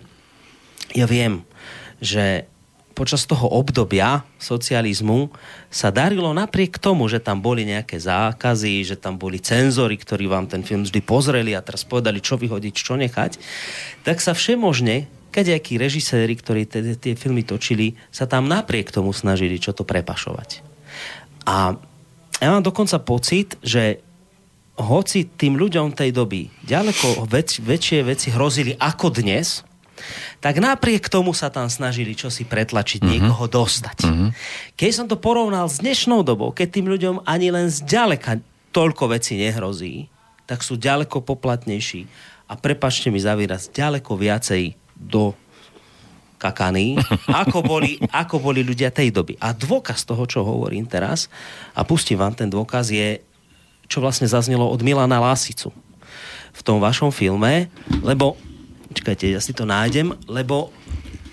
[0.94, 1.42] ja viem,
[1.98, 2.46] že
[2.94, 5.34] počas toho obdobia socializmu
[5.68, 10.46] sa darilo napriek tomu, že tam boli nejaké zákazy, že tam boli cenzory, ktorí vám
[10.46, 13.42] ten film vždy pozreli a teraz povedali, čo vyhodiť, čo nechať,
[14.06, 16.70] tak sa všemožne kadejakí režiséri, ktorí
[17.02, 20.62] tie filmy točili, sa tam napriek tomu snažili čo to prepašovať.
[21.50, 21.74] A
[22.38, 24.00] ja mám dokonca pocit, že
[24.78, 29.66] hoci tým ľuďom tej doby ďaleko väč- väčšie veci hrozili ako dnes,
[30.44, 33.14] tak napriek tomu sa tam snažili čosi pretlačiť, mm-hmm.
[33.14, 33.98] niekoho dostať.
[34.06, 34.30] Mm-hmm.
[34.76, 38.40] Keď som to porovnal s dnešnou dobou, keď tým ľuďom ani len zďaleka
[38.74, 40.10] toľko veci nehrozí,
[40.50, 42.10] tak sú ďaleko poplatnejší
[42.52, 45.32] a prepačte mi za výraz, ďaleko viacej do
[46.44, 47.00] kakaní,
[47.42, 49.40] ako boli, ako boli ľudia tej doby.
[49.40, 51.32] A dôkaz toho, čo hovorím teraz,
[51.72, 53.24] a pustím vám ten dôkaz, je,
[53.88, 55.72] čo vlastne zaznelo od Milana Lásicu
[56.54, 57.72] v tom vašom filme,
[58.04, 58.36] lebo,
[58.94, 60.70] čakajte, ja si to nájdem, lebo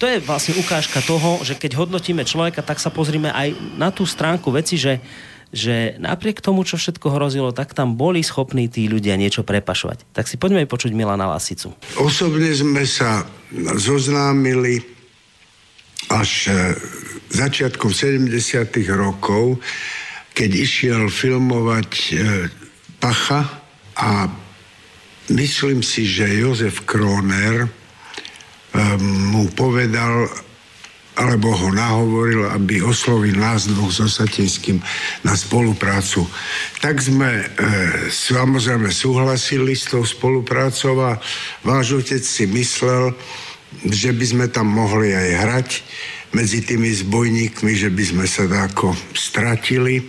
[0.01, 4.09] to je vlastne ukážka toho, že keď hodnotíme človeka, tak sa pozrime aj na tú
[4.09, 4.97] stránku veci, že,
[5.53, 10.09] že napriek tomu, čo všetko hrozilo, tak tam boli schopní tí ľudia niečo prepašovať.
[10.17, 11.77] Tak si poďme aj počuť Milana Lasicu.
[12.01, 13.29] Osobne sme sa
[13.77, 14.81] zoznámili
[16.09, 16.53] až e,
[17.37, 18.33] začiatkom 70.
[18.97, 19.61] rokov,
[20.33, 22.13] keď išiel filmovať e,
[22.97, 23.45] Pacha
[24.01, 24.33] a
[25.31, 27.69] myslím si, že Jozef Kroner e,
[29.01, 30.27] mu povedal,
[31.19, 34.81] alebo ho nahovoril, aby oslovil nás dvoch so Satinským
[35.27, 36.25] na spoluprácu.
[36.81, 37.47] Tak sme e,
[38.09, 41.21] samozrejme súhlasili s tou spoluprácou a
[41.67, 43.13] váš otec si myslel,
[43.87, 45.69] že by sme tam mohli aj hrať
[46.31, 50.03] medzi tými zbojníkmi, že by sme sa dáko stratili.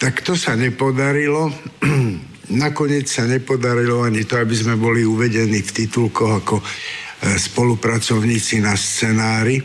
[0.00, 1.52] Tak to sa nepodarilo.
[2.48, 6.64] Nakoniec sa nepodarilo ani to, aby sme boli uvedení v titulkoch ako e,
[7.36, 9.60] spolupracovníci na scenári.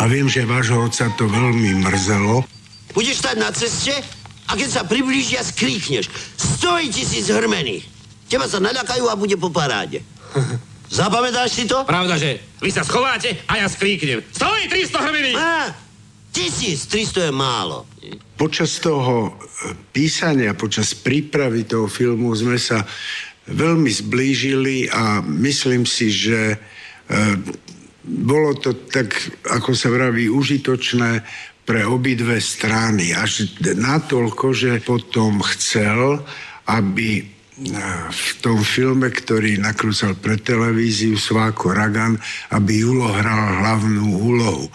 [0.00, 2.48] A viem, že vášho otca to veľmi mrzelo.
[2.96, 3.92] Budeš stať na ceste
[4.48, 6.08] a keď sa priblížia, skríkneš.
[6.40, 7.84] Stoj tisíc hrmených.
[8.32, 10.00] Teba sa naľakajú a bude po paráde.
[10.92, 11.84] Zapamätáš si to?
[11.88, 14.20] Pravda, že vy sa schováte a ja skríknem.
[14.28, 15.36] Stoj, 300 hrmených!
[15.40, 15.72] Á,
[16.32, 17.84] 1300 je málo.
[18.40, 19.32] Počas toho e,
[19.92, 22.82] písania, počas prípravy toho filmu sme sa
[23.52, 26.58] veľmi zblížili a myslím si, že e,
[28.02, 29.12] bolo to tak,
[29.46, 31.22] ako sa vraví, užitočné
[31.62, 33.14] pre obidve strany.
[33.14, 36.18] Až natoľko, že potom chcel,
[36.66, 37.24] aby e,
[38.08, 42.18] v tom filme, ktorý nakrúcal pre televíziu Sváko Ragan,
[42.50, 44.66] aby Julo hral hlavnú úlohu.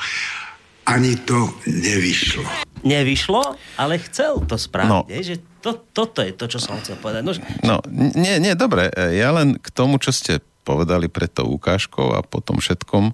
[0.88, 2.48] Ani to nevyšlo.
[2.88, 4.88] Nevyšlo, ale chcel to spraviť.
[4.88, 5.04] No.
[5.04, 7.22] Že to, toto je to, čo som chcel povedať.
[7.28, 8.88] No, že- No, nie, nie, dobre.
[8.96, 13.12] Ja len k tomu, čo ste povedali pred tou ukážkou a potom všetkom,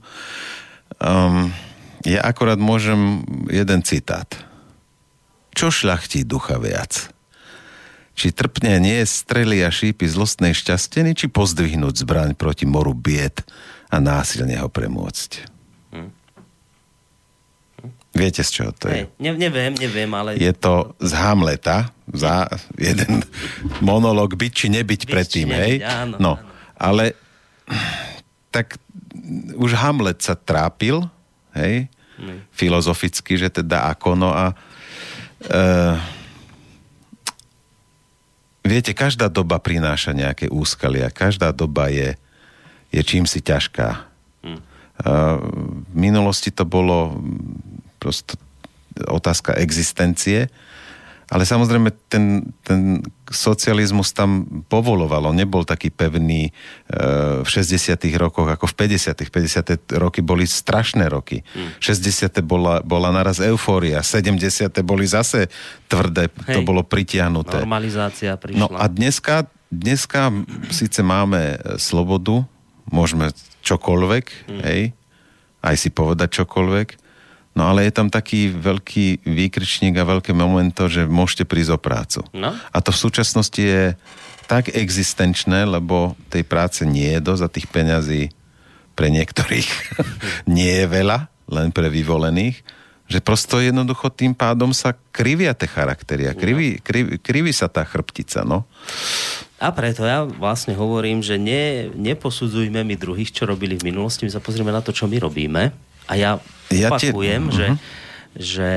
[1.01, 1.49] um,
[2.05, 4.29] ja akorát môžem jeden citát.
[5.53, 7.09] Čo šľachtí ducha viac?
[8.13, 13.41] Či trpne nie strely a šípy zlostnej šťasteny, či pozdvihnúť zbraň proti moru bied
[13.89, 15.52] a násilne ho premôcť?
[18.13, 19.09] Viete, z čoho to je?
[19.17, 20.37] ne, neviem, neviem, ale...
[20.37, 22.45] Je to z Hamleta, za
[22.77, 23.25] jeden
[23.81, 25.73] monolog byť či nebyť Byť predtým, či hej?
[25.81, 26.33] nebyť, áno, no,
[26.77, 27.17] ale
[28.53, 28.77] tak
[29.57, 31.01] už Hamlet sa trápil,
[31.57, 32.45] hej, Mm.
[32.53, 34.53] filozoficky, že teda ako, no a
[35.41, 35.57] e,
[38.61, 42.13] viete, každá doba prináša nejaké úskalia, každá doba je,
[42.93, 44.05] je čím si ťažká.
[44.45, 44.55] Mm.
[44.55, 44.61] E,
[45.89, 47.17] v minulosti to bolo
[48.03, 48.35] prosto
[49.07, 50.51] otázka existencie,
[51.31, 58.45] Ale samozrejme ten, ten socializmus tam povoloval, on nebol taký pevný e, v 60 rokoch
[58.45, 61.41] ako v 50 50 roky boli strašné roky.
[61.57, 61.73] Hmm.
[61.81, 65.49] 60 bola, bola naraz eufória, 70 boli zase
[65.89, 66.53] tvrdé, Hej.
[66.53, 67.65] to bolo pritiahnuté.
[67.65, 68.59] Normalizácia prišla.
[68.59, 70.29] No a dneska, dneska
[70.69, 72.45] síce máme slobodu,
[72.91, 73.33] môžeme
[73.65, 74.61] čokoľvek, hmm.
[74.69, 74.81] hej,
[75.65, 77.02] aj si povedať čokoľvek,
[77.53, 82.21] No ale je tam taký veľký výkričník a veľké momento, že môžete prísť o prácu.
[82.33, 82.49] No.
[82.49, 83.93] A to v súčasnosti je
[84.49, 88.23] tak existenčné, lebo tej práce nie je dosť a tých peňazí
[88.97, 89.69] pre niektorých
[90.57, 92.65] nie je veľa, len pre vyvolených,
[93.05, 97.85] že prosto jednoducho tým pádom sa krivia tie charaktery a kriví, kriví, kriví sa tá
[97.85, 98.65] chrbtica, no.
[99.61, 104.33] A preto ja vlastne hovorím, že ne, neposudzujme my druhých, čo robili v minulosti, my
[104.33, 106.31] sa pozrieme na to, čo my robíme a ja
[106.73, 107.53] ja opakujem, te...
[107.53, 107.79] že, uh-huh.
[108.33, 108.69] že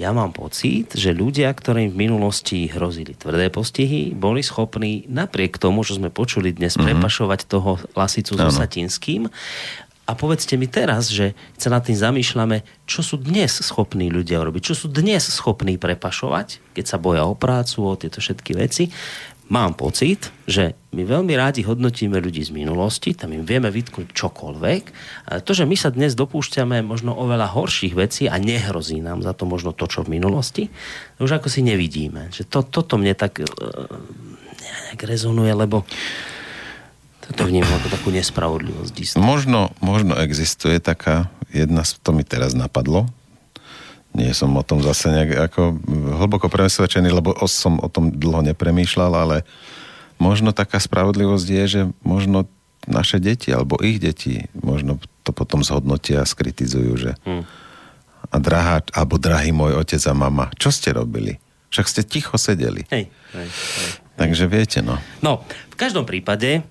[0.00, 5.84] ja mám pocit, že ľudia, ktorým v minulosti hrozili tvrdé postihy, boli schopní napriek tomu,
[5.84, 6.88] čo sme počuli dnes, uh-huh.
[6.88, 9.28] prepašovať toho Lasicu so Satinským.
[10.10, 14.72] A povedzte mi teraz, že sa nad tým zamýšľame, čo sú dnes schopní ľudia robiť,
[14.72, 18.90] čo sú dnes schopní prepašovať, keď sa boja o prácu, o tieto všetky veci
[19.50, 24.82] mám pocit, že my veľmi rádi hodnotíme ľudí z minulosti, tam im vieme vytknúť čokoľvek.
[25.26, 29.34] A to, že my sa dnes dopúšťame možno oveľa horších vecí a nehrozí nám za
[29.34, 30.70] to možno to, čo v minulosti,
[31.18, 32.30] už ako si nevidíme.
[32.30, 33.46] Že to, toto mne tak uh,
[34.62, 35.82] nejak rezonuje, lebo
[37.30, 39.18] to vnímam ako takú nespravodlivosť.
[39.18, 43.10] Možno, možno existuje taká jedna, to mi teraz napadlo,
[44.10, 45.60] nie som o tom zase nejak ako
[46.18, 49.36] hlboko presvedčený, lebo som o tom dlho nepremýšľal, ale
[50.18, 52.50] možno taká spravodlivosť je, že možno
[52.88, 57.44] naše deti alebo ich deti možno to potom zhodnotia a skritizujú, že hmm.
[58.32, 61.38] a drahá, alebo drahý môj otec a mama, čo ste robili?
[61.70, 62.82] Však ste ticho sedeli.
[62.90, 63.06] Hej,
[63.36, 63.88] hej, hej.
[64.18, 64.98] Takže viete, no.
[65.22, 66.66] No, v každom prípade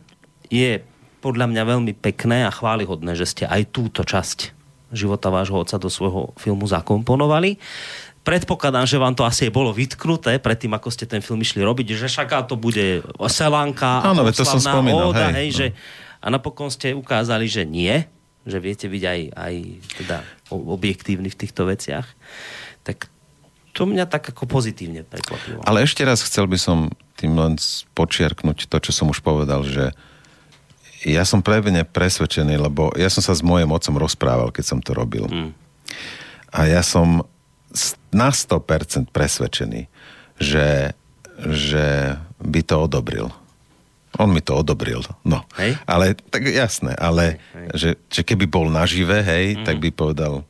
[0.51, 0.83] je
[1.23, 4.58] podľa mňa veľmi pekné a chválihodné, že ste aj túto časť
[4.93, 7.61] života vášho otca do svojho filmu zakomponovali.
[8.25, 12.11] Predpokladám, že vám to asi bolo vytknuté predtým, ako ste ten film išli robiť, že
[12.11, 13.01] všaká to bude
[13.31, 15.55] Selánka Áno, to som spomínal, óda, hej, hej, no.
[15.55, 15.67] že,
[16.19, 18.05] a napokon ste ukázali, že nie,
[18.43, 19.55] že viete byť aj, aj
[20.03, 20.17] teda
[20.51, 22.05] objektívny v týchto veciach.
[22.83, 23.07] Tak
[23.71, 25.63] to mňa tak ako pozitívne prekvapilo.
[25.63, 27.55] Ale ešte raz chcel by som tým len
[27.95, 29.95] počiarknúť to, čo som už povedal, že
[31.05, 34.91] ja som prevene presvedčený, lebo ja som sa s mojim otcom rozprával, keď som to
[34.91, 35.31] robil.
[35.31, 35.51] Mm.
[36.51, 37.23] A ja som
[38.11, 39.87] na 100% presvedčený,
[40.41, 40.97] že,
[41.39, 43.27] že by to odobril.
[44.17, 45.45] On mi to odobril, no.
[45.61, 45.77] Hej?
[45.85, 47.67] Ale, tak jasné, ale hej, hej.
[47.77, 49.63] Že, že keby bol nažive, hej, mm.
[49.63, 50.43] tak by povedal...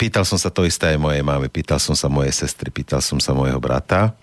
[0.00, 3.20] Pýtal som sa to isté aj mojej máme, pýtal som sa mojej sestry, pýtal som
[3.20, 4.16] sa mojho brata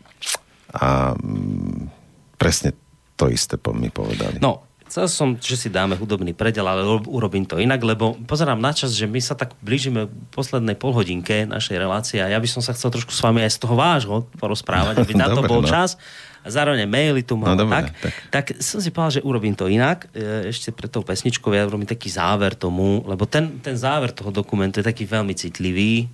[0.74, 1.92] a mm,
[2.40, 2.74] presne
[3.20, 4.42] to isté mi povedali.
[4.42, 8.76] No, Chcel som, že si dáme hudobný predel, ale urobím to inak, lebo pozerám na
[8.76, 12.76] čas, že my sa tak blížime poslednej polhodinke našej relácie a ja by som sa
[12.76, 15.72] chcel trošku s vami aj z toho vášho porozprávať, aby na to bol no.
[15.72, 15.96] čas.
[16.44, 17.56] A zároveň maily tu mám.
[17.56, 18.14] No, tak, tak.
[18.36, 20.12] tak som si povedal, že urobím to inak.
[20.12, 24.28] E, ešte pre tou pesničkou ja urobím taký záver tomu, lebo ten, ten záver toho
[24.28, 26.12] dokumentu je taký veľmi citlivý,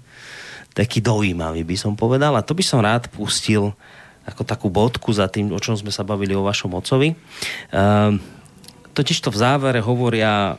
[0.78, 3.74] taký dojímavý by som povedal a to by som rád pustil
[4.22, 7.18] ako takú bodku za tým, o čom sme sa bavili o vašom ocovi.
[7.74, 8.37] Um,
[8.98, 10.57] totiž to v závere hovoria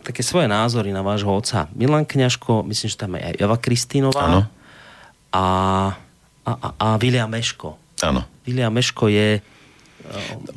[0.00, 1.68] také svoje názory na vášho otca.
[1.76, 4.40] Milan Kňažko, myslím, že tam je aj Eva Kristínová a,
[5.32, 5.44] a,
[6.48, 7.76] a, a William Meško.
[8.00, 8.24] Áno.
[8.48, 9.44] William Meško je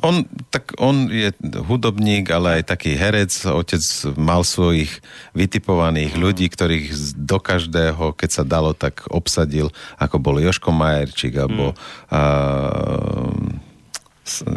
[0.04, 3.32] on, tak on je hudobník, ale aj taký herec.
[3.48, 3.80] Otec
[4.20, 4.92] mal svojich
[5.32, 6.28] vytipovaných no.
[6.28, 11.72] ľudí, ktorých do každého, keď sa dalo, tak obsadil, ako bol Joško Majerčík, alebo
[12.12, 13.57] mm.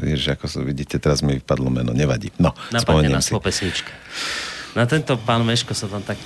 [0.04, 2.30] Ježiš, ako sa vidíte, teraz mi vypadlo meno, nevadí.
[2.38, 3.34] No, Napadne nás si.
[3.34, 3.92] po pesničke.
[4.76, 6.20] Na tento pán Meško sa tam tak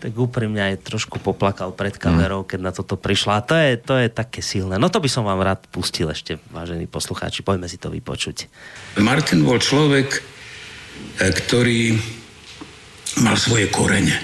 [0.00, 2.48] tak úprimne aj trošku poplakal pred kamerou, mm.
[2.48, 3.32] keď na toto prišla.
[3.36, 4.80] A to je, to je také silné.
[4.80, 7.44] No to by som vám rád pustil ešte, vážení poslucháči.
[7.44, 8.48] Poďme si to vypočuť.
[8.96, 10.08] Martin bol človek,
[11.20, 12.00] e, ktorý
[13.20, 14.16] mal svoje korene.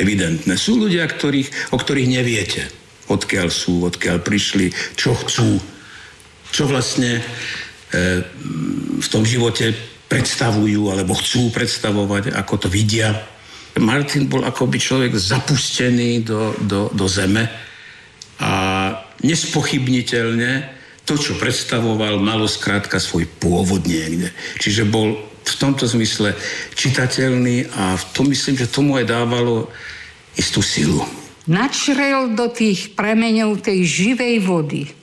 [0.00, 0.56] Evidentné.
[0.56, 2.64] Sú ľudia, ktorých, o ktorých neviete.
[3.12, 5.60] Odkiaľ sú, odkiaľ prišli, čo chcú
[6.50, 7.22] čo vlastne e,
[8.98, 9.72] v tom živote
[10.08, 13.12] predstavujú alebo chcú predstavovať, ako to vidia.
[13.78, 17.46] Martin bol akoby človek zapustený do, do, do zeme
[18.42, 18.50] a
[19.22, 24.28] nespochybniteľne to, čo predstavoval, malo skrátka svoj pôvod niekde.
[24.60, 25.16] Čiže bol
[25.48, 26.36] v tomto zmysle
[26.76, 29.72] čitateľný a v tom myslím, že tomu aj dávalo
[30.36, 31.00] istú silu.
[31.48, 34.97] načrel do tých premeňov tej živej vody.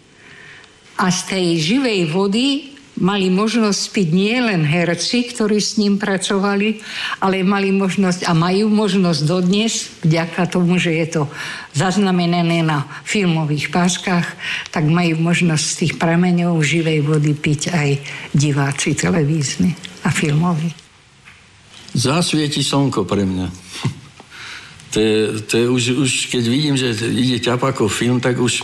[0.96, 6.80] A z tej živej vody mali možnosť piť nie len herci, ktorí s ním pracovali,
[7.20, 11.24] ale mali možnosť a majú možnosť dodnes, vďaka tomu, že je to
[11.76, 14.24] zaznamenané na filmových páskach,
[14.72, 17.90] tak majú možnosť z tých prameňov živej vody piť aj
[18.32, 19.76] diváci televízni
[20.08, 20.72] a filmoví.
[21.96, 23.48] Zasvieti slnko pre mňa.
[24.96, 28.64] To je, to je už, už, keď vidím, že ide ťapakov film, tak už,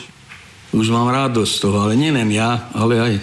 [0.71, 3.13] už mám radosť z toho, ale nie len ja, ale aj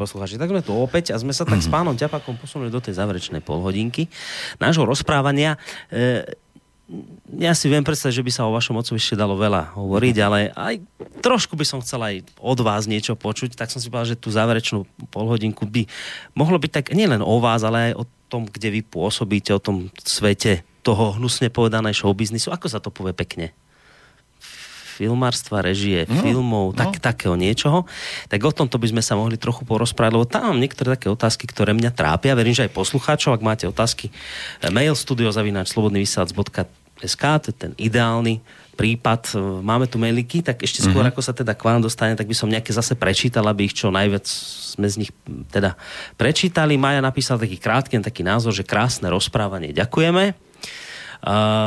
[0.00, 2.80] Vážení poslucháči, tak sme tu opäť a sme sa tak s pánom Ťapakom posunuli do
[2.80, 4.08] tej záverečnej polhodinky
[4.56, 5.60] nášho rozprávania.
[5.92, 6.24] E,
[7.36, 10.56] ja si viem predstaviť, že by sa o vašom otcovi ešte dalo veľa hovoriť, ale
[10.56, 10.80] aj
[11.20, 14.32] trošku by som chcel aj od vás niečo počuť, tak som si povedal, že tú
[14.32, 15.84] záverečnú polhodinku by
[16.32, 19.92] mohlo byť tak nielen o vás, ale aj o tom, kde vy pôsobíte, o tom
[20.00, 22.48] svete toho hnusne povedanej showbiznisu.
[22.48, 23.52] Ako sa to povie pekne?
[25.00, 27.02] Filmárstva, režie, no, filmov, tak, no.
[27.02, 27.88] takého niečoho,
[28.28, 31.48] tak o tomto by sme sa mohli trochu porozprávať, lebo tam mám niektoré také otázky,
[31.48, 32.36] ktoré mňa trápia.
[32.36, 34.12] Verím, že aj poslucháčov, ak máte otázky,
[34.68, 38.44] mail studiozavináčslobodnyvysielac.sk, to je ten ideálny
[38.76, 39.32] prípad.
[39.64, 41.16] Máme tu mailiky, tak ešte skôr, mm-hmm.
[41.16, 43.90] ako sa teda k vám dostane, tak by som nejaké zase prečítal, aby ich čo
[43.92, 45.12] najviac sme z nich
[45.52, 45.76] teda
[46.16, 46.80] prečítali.
[46.80, 49.76] Maja napísal taký krátky, taký názor, že krásne rozprávanie.
[49.76, 50.32] Ďakujeme.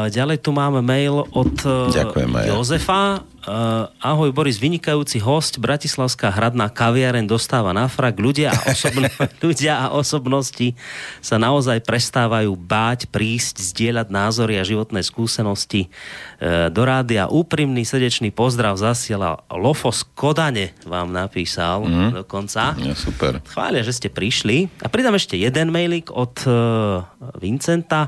[0.10, 3.33] Ďalej tu máme mail od uh, Ďakujem, Jozefa.
[3.44, 8.16] Uh, ahoj Boris, vynikajúci host, Bratislavská hradná kaviareň dostáva na frak.
[8.16, 9.12] Ľudia a, osobno,
[9.44, 10.72] ľudia a osobnosti
[11.20, 15.92] sa naozaj prestávajú báť, prísť, zdieľať názory a životné skúsenosti
[16.40, 17.28] uh, do rádia.
[17.28, 22.24] Úprimný srdečný pozdrav zasiela Lofos Kodane vám napísal mm.
[22.24, 22.80] dokonca.
[22.80, 23.44] Ja, super.
[23.44, 24.72] Chvália, že ste prišli.
[24.80, 27.04] A pridám ešte jeden mailik od uh,
[27.36, 28.08] Vincenta.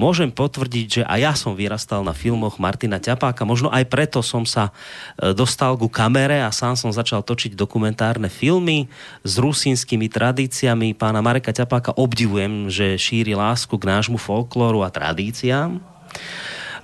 [0.00, 3.44] Môžem potvrdiť, že aj ja som vyrastal na filmoch Martina Ťapáka.
[3.44, 4.69] Možno aj preto som sa
[5.18, 8.88] E, dostal ku kamere a sám som začal točiť dokumentárne filmy
[9.26, 10.96] s rusínskymi tradíciami.
[10.96, 15.82] Pána Mareka Ťapáka obdivujem, že šíri lásku k nášmu folklóru a tradíciám.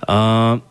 [0.05, 0.61] Uh,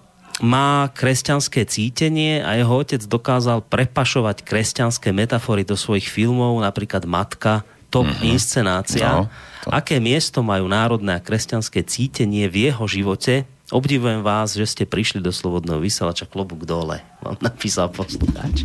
[0.40, 7.64] má kresťanské cítenie a jeho otec dokázal prepašovať kresťanské metafory do svojich filmov, napríklad Matka,
[7.88, 8.32] top mm-hmm.
[8.36, 9.08] inscenácia.
[9.08, 9.32] No,
[9.64, 9.72] to...
[9.72, 15.18] Aké miesto majú národné a kresťanské cítenie v jeho živote, Obdivujem vás, že ste prišli
[15.18, 18.62] do Slobodného vysielača klobúk dole, vám napísal poslucháč.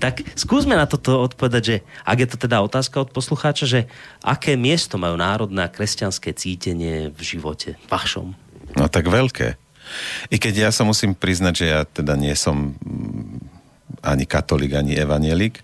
[0.00, 1.76] Tak skúsme na toto odpovedať, že
[2.08, 3.80] ak je to teda otázka od poslucháča, že
[4.24, 8.32] aké miesto majú národné a kresťanské cítenie v živote vašom?
[8.72, 9.60] No tak veľké.
[10.32, 14.96] I keď ja sa musím priznať, že ja teda nie som mm, ani katolík, ani
[14.96, 15.60] evanielik,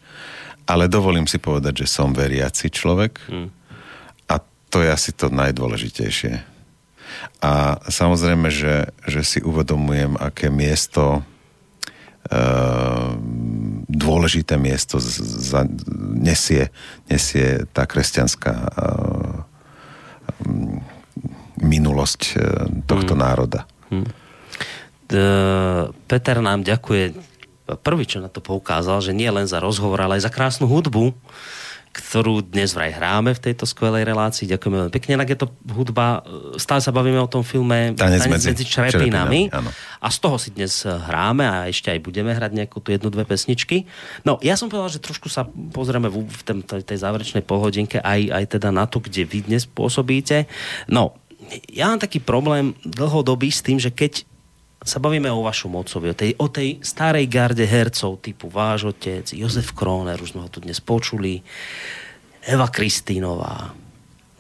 [0.69, 3.49] ale dovolím si povedať, že som veriaci človek hmm.
[4.29, 6.54] a to je asi to najdôležitejšie
[7.45, 11.21] a samozrejme, že, že si uvedomujem, aké miesto
[12.29, 12.41] e,
[13.89, 15.69] dôležité miesto za,
[16.17, 16.73] nesie,
[17.09, 18.71] nesie tá kresťanská e,
[21.61, 22.35] minulosť e,
[22.89, 23.21] tohto hmm.
[23.21, 23.61] národa.
[23.93, 24.09] Hmm.
[26.09, 27.15] Peter nám ďakuje
[27.85, 31.17] prvý, čo na to poukázal, že nie len za rozhovor, ale aj za krásnu hudbu
[31.95, 34.51] ktorú dnes vraj hráme v tejto skvelej relácii.
[34.51, 35.15] Ďakujeme veľmi pekne.
[35.23, 39.47] Ak je to hudba, e, stále sa bavíme o tom filme Tanec, medzi, medzi črepinami.
[40.03, 43.23] A z toho si dnes hráme a ešte aj budeme hrať nejakú tu jednu, dve
[43.23, 43.87] pesničky.
[44.27, 48.43] No, ja som povedal, že trošku sa pozrieme v, v tej, tej záverečnej polhodinke aj,
[48.43, 50.51] aj teda na to, kde vy dnes pôsobíte.
[50.91, 51.15] No,
[51.71, 54.27] ja mám taký problém dlhodobý s tým, že keď
[54.85, 59.25] sa bavíme o vašom otcovi, o tej, o tej starej garde hercov typu váš otec,
[59.33, 61.41] Jozef Kroner, už sme ho tu dnes počuli,
[62.45, 63.73] Eva Kristínová,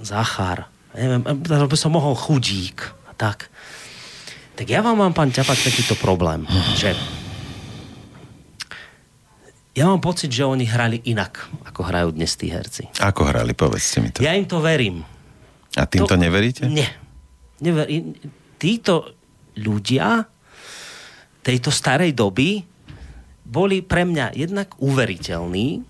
[0.04, 3.48] Zachar, neviem, by som mohol chudík a tak.
[4.54, 6.44] Tak ja vám mám, pán Ťapak, takýto problém,
[6.76, 6.92] že
[9.74, 12.86] ja mám pocit, že oni hrali inak, ako hrajú dnes tí herci.
[13.00, 14.22] Ako hrali, povedzte mi to.
[14.22, 15.02] Ja im to verím.
[15.74, 16.68] A tým to, to neveríte?
[16.70, 16.86] Nie.
[17.58, 17.88] Never,
[18.60, 19.18] títo
[19.58, 20.33] ľudia
[21.44, 22.64] tejto starej doby
[23.44, 25.84] boli pre mňa jednak uveriteľní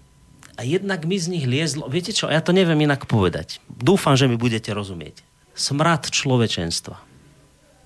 [0.59, 3.63] a jednak mi z nich liezlo, viete čo, ja to neviem inak povedať.
[3.71, 5.23] Dúfam, že mi budete rozumieť.
[5.55, 6.99] Smrad človečenstva.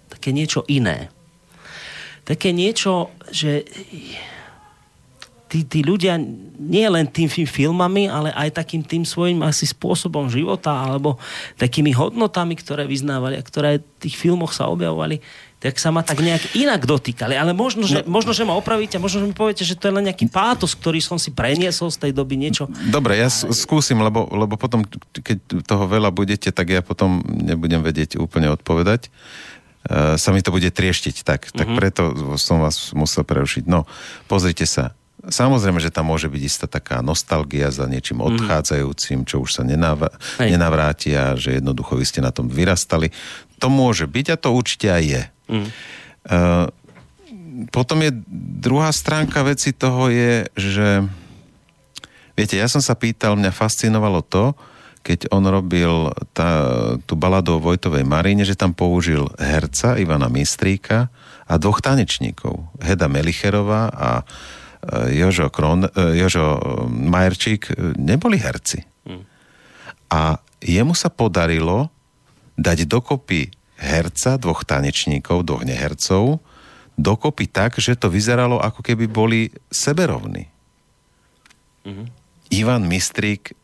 [0.09, 1.13] Také niečo iné.
[2.25, 3.65] Také niečo, že
[5.49, 6.21] tí, tí ľudia
[6.61, 11.17] nie len tým filmami, ale aj takým tým svojím asi spôsobom života alebo
[11.57, 15.25] takými hodnotami, ktoré vyznávali a ktoré v tých filmoch sa objavovali,
[15.59, 17.35] tak sa ma tak nejak inak dotýkali.
[17.35, 19.97] Ale možno, že, no, možno, že ma opravíte, možno, že mi poviete, že to je
[19.99, 22.71] len nejaký pátos, ktorý som si preniesol z tej doby niečo.
[22.87, 24.87] Dobre, ja skúsim, lebo, lebo potom,
[25.19, 29.11] keď toho veľa budete, tak ja potom nebudem vedieť úplne odpovedať.
[29.89, 31.79] Uh, sa mi to bude trieštiť, tak, tak mm-hmm.
[31.79, 32.03] preto
[32.39, 33.67] som vás musel prerušiť.
[33.67, 33.83] No,
[34.31, 34.95] pozrite sa.
[35.19, 38.39] Samozrejme, že tam môže byť istá taká nostalgia za niečím mhm.
[38.39, 43.11] odchádzajúcim, čo už sa nenavr- nenavráti a že jednoducho vy ste na tom vyrastali.
[43.59, 45.23] To môže byť a to určite aj je.
[45.49, 45.69] Mm.
[46.29, 46.69] Uh,
[47.75, 48.15] potom je
[48.61, 51.03] druhá stránka veci toho je, že
[52.39, 54.55] viete, ja som sa pýtal, mňa fascinovalo to,
[55.03, 56.51] keď on robil tá,
[57.09, 61.09] tú baladu o Vojtovej Maríne, že tam použil herca Ivana Mistríka
[61.49, 62.69] a dvoch tanečníkov.
[62.85, 66.61] Heda Melicherová a e, Jožo, Kron, e, Jožo
[66.93, 68.85] Majerčík neboli herci.
[69.09, 69.25] Mm.
[70.13, 71.89] A jemu sa podarilo
[72.61, 73.49] dať dokopy
[73.79, 76.43] herca, dvoch tanečníkov, dvoch nehercov,
[76.99, 80.51] dokopy tak, že to vyzeralo ako keby boli seberovní.
[81.87, 82.07] Mm-hmm.
[82.59, 83.55] Ivan Mistrík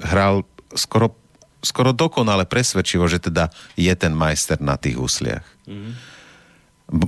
[0.00, 1.12] hral skoro,
[1.60, 5.44] skoro dokonale presvedčivo, že teda je ten majster na tých úsliach.
[5.68, 5.92] Mm-hmm.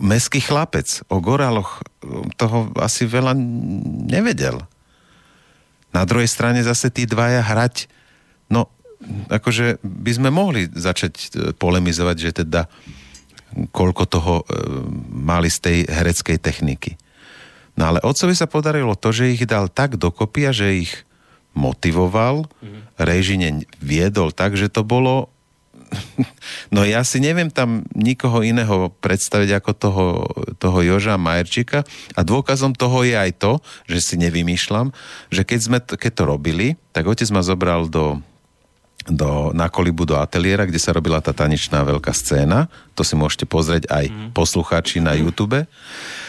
[0.04, 1.82] Meský chlapec o Goraloch
[2.38, 3.34] toho asi veľa
[4.06, 4.62] nevedel.
[5.90, 7.90] Na druhej strane zase tí dvaja hrať,
[8.46, 8.70] no
[9.28, 11.26] akože by sme mohli začať e,
[11.56, 12.66] polemizovať, že teda
[13.70, 14.44] koľko toho e,
[15.12, 16.96] mali z tej hereckej techniky.
[17.76, 20.92] No ale otcovi sa podarilo to, že ich dal tak dokopy a že ich
[21.52, 22.82] motivoval, mm-hmm.
[23.00, 25.32] režine viedol tak, že to bolo
[26.74, 30.06] no ja si neviem tam nikoho iného predstaviť ako toho,
[30.56, 31.84] toho Joža Majerčika
[32.16, 33.52] a dôkazom toho je aj to,
[33.84, 34.92] že si nevymýšľam,
[35.28, 36.66] že keď, sme, to, keď to robili,
[36.96, 38.20] tak otec ma zobral do,
[39.08, 42.70] do, na kolibu do ateliéra, kde sa robila tá tanečná veľká scéna.
[42.94, 44.28] To si môžete pozrieť aj mm.
[44.36, 45.66] poslucháči na YouTube.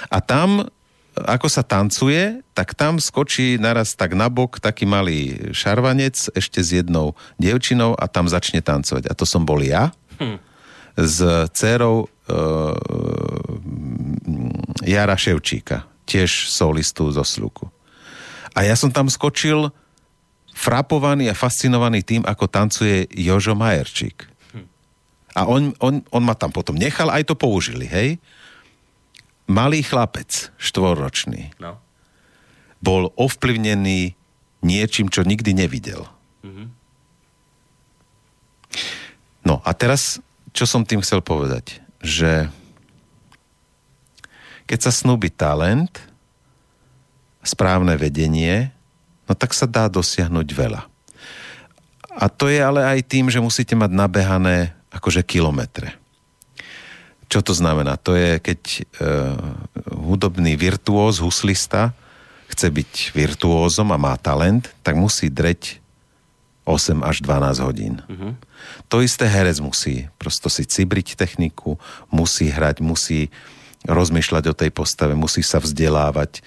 [0.09, 0.65] A tam
[1.13, 7.13] ako sa tancuje, tak tam skočí naraz tak nabok taký malý šarvanec ešte s jednou
[7.37, 9.05] dievčinou a tam začne tancovať.
[9.05, 10.41] A to som bol ja hm.
[10.97, 11.21] s
[11.53, 12.35] dcerou e,
[14.89, 17.69] Jara Ševčíka, tiež solistu zo Sluku.
[18.57, 19.69] A ja som tam skočil
[20.53, 24.29] frapovaný a fascinovaný tým, ako tancuje Jožo Majerčík.
[24.53, 24.67] Hm.
[25.33, 28.21] A on, on, on ma tam potom nechal, aj to použili, hej?
[29.47, 31.77] malý chlapec, štvorročný, no.
[32.79, 34.15] bol ovplyvnený
[34.63, 36.07] niečím, čo nikdy nevidel.
[36.43, 36.67] Mm-hmm.
[39.43, 40.23] No a teraz,
[40.55, 41.83] čo som tým chcel povedať?
[41.99, 42.47] Že
[44.65, 45.91] keď sa snúbi talent,
[47.43, 48.72] správne vedenie,
[49.27, 50.81] no tak sa dá dosiahnuť veľa.
[52.13, 55.97] A to je ale aj tým, že musíte mať nabehané akože kilometre.
[57.25, 57.97] Čo to znamená?
[58.05, 58.81] To je, keď e,
[59.89, 61.97] hudobný virtuóz, huslista,
[62.53, 65.81] chce byť virtuózom a má talent, tak musí dreť
[66.69, 67.99] 8 až 12 hodín.
[68.05, 68.37] Uh-huh.
[68.87, 71.81] To isté herec musí prosto si cibriť techniku,
[72.13, 73.33] musí hrať, musí
[73.83, 76.39] rozmýšľať o tej postave, musí sa vzdelávať,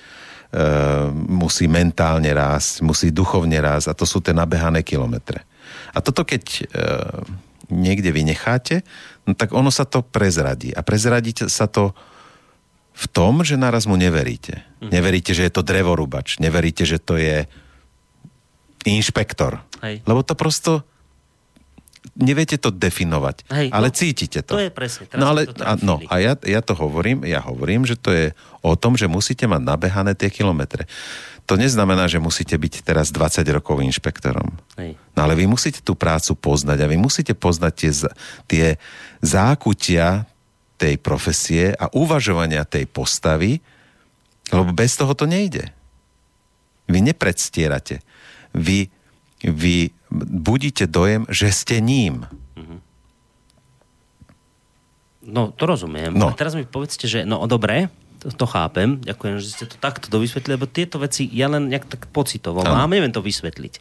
[1.26, 5.42] musí mentálne rásť, musí duchovne rásť a to sú tie nabehané kilometre.
[5.92, 6.62] A toto keď e,
[7.72, 8.86] niekde vynecháte,
[9.26, 10.70] no tak ono sa to prezradí.
[10.70, 11.92] A prezradí sa to
[12.96, 14.64] v tom, že naraz mu neveríte.
[14.80, 14.90] Mm.
[14.92, 16.40] Neveríte, že je to drevorubač.
[16.40, 17.44] Neveríte, že to je
[18.88, 19.60] inšpektor.
[19.84, 20.00] Hej.
[20.08, 20.86] Lebo to prosto
[22.16, 24.56] neviete to definovať, Hej, ale no, cítite to.
[24.56, 25.06] To je presne.
[25.14, 28.26] no ale, a, no, a ja, ja to hovorím, ja hovorím, že to je
[28.64, 30.88] o tom, že musíte mať nabehané tie kilometre
[31.46, 34.50] to neznamená, že musíte byť teraz 20 rokov inšpektorom.
[34.82, 34.98] Hej.
[35.14, 37.92] No ale vy musíte tú prácu poznať a vy musíte poznať tie,
[38.50, 38.66] tie
[39.22, 40.26] zákutia
[40.76, 43.62] tej profesie a uvažovania tej postavy,
[44.50, 45.70] lebo bez toho to nejde.
[46.90, 48.02] Vy nepredstierate.
[48.50, 48.90] Vy,
[49.46, 52.26] vy budíte dojem, že ste ním.
[52.56, 52.76] Mhm.
[55.26, 56.14] No, to rozumiem.
[56.14, 56.30] No.
[56.30, 57.90] A teraz mi povedzte, že no dobre,
[58.22, 61.86] to, to chápem, ďakujem, že ste to takto dovysvetlili, lebo tieto veci ja len nejak
[61.86, 62.72] tak pocitovo no.
[62.72, 63.78] mám, neviem to vysvetliť.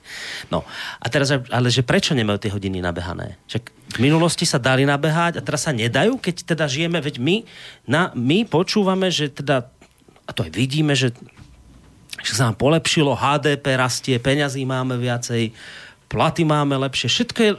[0.51, 0.67] No
[0.99, 3.39] a teraz, ale že prečo nemajú tie hodiny nabehané?
[3.47, 3.63] Však
[3.95, 7.35] v minulosti sa dali nabehať a teraz sa nedajú, keď teda žijeme, veď my,
[7.87, 9.71] na, my počúvame, že teda,
[10.27, 11.15] a to aj vidíme, že,
[12.21, 15.55] že sa nám polepšilo, HDP rastie, peňazí máme viacej,
[16.07, 17.51] platy máme lepšie, všetko je,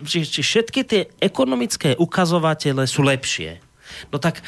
[0.42, 3.58] všetky tie ekonomické ukazovatele sú lepšie.
[4.10, 4.42] No tak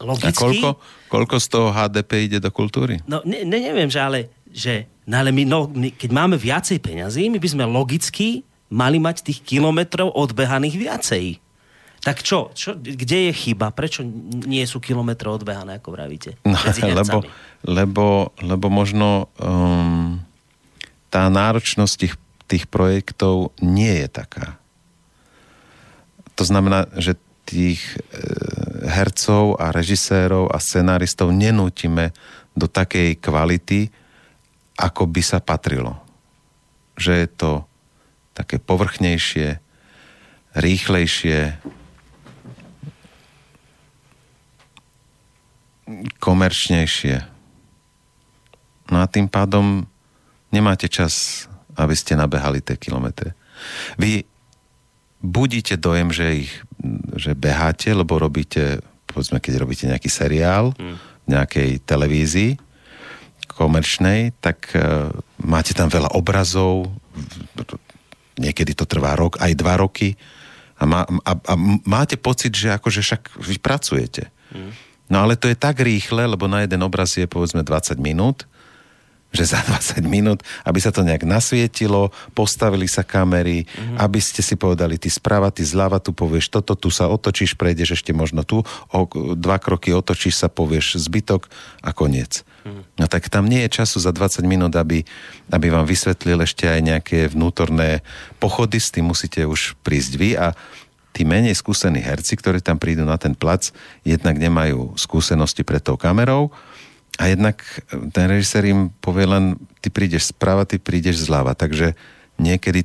[0.00, 0.32] logicky...
[0.32, 0.68] A koľko,
[1.08, 3.00] koľko z toho HDP ide do kultúry?
[3.06, 4.20] No ne, ne, neviem, že ale,
[4.50, 8.98] že, no ale my, no, my, keď máme viacej peňazí, my by sme logicky mali
[8.98, 11.26] mať tých kilometrov odbehaných viacej.
[12.02, 13.74] Tak čo, čo, kde je chyba?
[13.74, 14.06] Prečo
[14.46, 16.38] nie sú kilometre odbehané, ako vravíte?
[16.46, 16.54] No,
[16.86, 17.18] lebo,
[17.66, 18.06] lebo,
[18.38, 20.22] lebo možno um,
[21.10, 22.14] tá náročnosť tých,
[22.46, 24.58] tých projektov nie je taká.
[26.36, 27.98] To znamená, že tých e,
[28.90, 32.10] hercov a režisérov a scenáristov nenútime
[32.58, 33.88] do takej kvality,
[34.76, 35.96] ako by sa patrilo.
[36.98, 37.52] Že je to
[38.36, 39.62] také povrchnejšie,
[40.58, 41.56] rýchlejšie,
[46.18, 47.16] komerčnejšie.
[48.90, 49.86] No a tým pádom
[50.50, 51.46] nemáte čas,
[51.76, 53.36] aby ste nabehali tie kilometre.
[54.00, 54.24] Vy
[55.20, 56.52] budíte dojem, že ich
[57.16, 60.96] že beháte, lebo robíte, povedzme, keď robíte nejaký seriál hmm.
[61.24, 62.52] v nejakej televízii
[63.56, 65.08] komerčnej, tak uh,
[65.40, 66.92] máte tam veľa obrazov,
[68.36, 70.12] niekedy to trvá rok, aj dva roky
[70.76, 71.54] a, má, a, a
[71.88, 74.28] máte pocit, že akože však vy pracujete.
[74.52, 74.76] Hmm.
[75.08, 78.44] No ale to je tak rýchle, lebo na jeden obraz je povedzme 20 minút
[79.36, 84.00] že za 20 minút, aby sa to nejak nasvietilo, postavili sa kamery, mm-hmm.
[84.00, 88.00] aby ste si povedali, ty sprava, ty zľava, tu povieš toto, tu sa otočíš, prejdeš
[88.00, 89.00] ešte možno tu, o
[89.36, 91.46] dva kroky otočíš sa, povieš zbytok
[91.84, 92.42] a koniec.
[92.64, 92.82] Mm-hmm.
[92.96, 95.04] No tak tam nie je času za 20 minút, aby,
[95.52, 98.00] aby vám vysvetlil ešte aj nejaké vnútorné
[98.40, 100.56] pochody, s tým musíte už prísť vy a
[101.16, 103.72] tí menej skúsení herci, ktorí tam prídu na ten plac,
[104.04, 106.52] jednak nemajú skúsenosti pred tou kamerou,
[107.16, 107.64] a jednak
[108.12, 111.56] ten režisér im povie len, ty prídeš sprava, ty prídeš zľava.
[111.56, 111.96] Takže
[112.36, 112.84] niekedy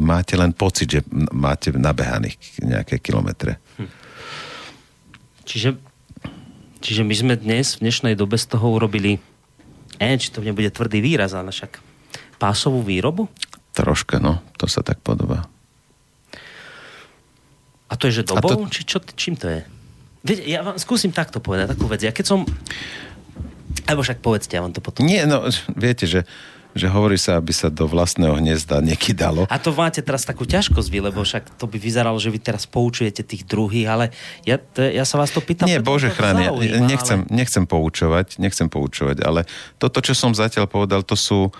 [0.00, 1.00] máte len pocit, že
[1.32, 3.60] máte nabehaných nejaké kilometre.
[5.44, 5.76] Čiže,
[6.80, 9.20] čiže my sme dnes, v dnešnej dobe z toho urobili,
[10.00, 11.76] neviem, či to nebude tvrdý výraz, ale však
[12.40, 13.28] pásovú výrobu?
[13.76, 15.44] Troška, no, to sa tak podobá.
[17.90, 18.64] A to je, že dobou?
[18.64, 18.70] To...
[18.70, 19.60] Či čo, čím to je?
[20.20, 22.04] Viete, ja vám skúsim takto povedať, takú vec.
[22.04, 22.38] Ja keď som...
[23.88, 25.02] Alebo však povedzte, ja vám to potom...
[25.06, 26.28] Nie, no, viete, že
[26.70, 29.46] že hovorí sa, aby sa do vlastného hniezda nekydalo.
[29.50, 32.62] A to máte teraz takú ťažkosť vy, lebo však to by vyzeralo, že vy teraz
[32.70, 34.04] poučujete tých druhých, ale
[34.46, 35.66] ja, to, ja sa vás to pýtam...
[35.66, 37.34] Nie, bože chráň, ja nechcem, ale...
[37.34, 39.50] nechcem poučovať, nechcem poučovať, ale
[39.82, 41.52] toto, čo som zatiaľ povedal, to sú o,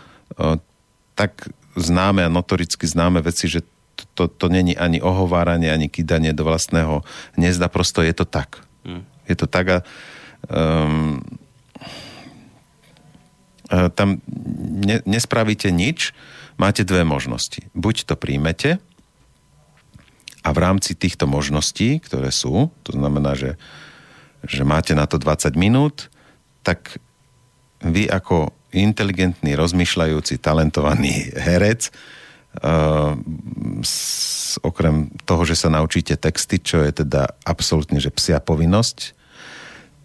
[1.19, 3.66] tak známe a notoricky známe veci, že
[4.14, 7.02] to, to, není ani ohováranie, ani kydanie do vlastného
[7.39, 8.62] hniezda, prosto je to tak.
[8.85, 9.05] Hmm.
[9.27, 9.78] Je to tak a
[10.51, 11.22] um,
[13.70, 14.18] tam
[14.82, 16.10] ne, nespravíte nič,
[16.59, 17.62] máte dve možnosti.
[17.77, 18.82] Buď to príjmete
[20.43, 23.60] a v rámci týchto možností, ktoré sú, to znamená, že,
[24.43, 26.10] že máte na to 20 minút,
[26.66, 26.98] tak
[27.81, 32.20] vy ako inteligentný, rozmýšľajúci, talentovaný herec, uh,
[33.81, 39.14] s, okrem toho, že sa naučíte texty, čo je teda absolútne, že psia povinnosť,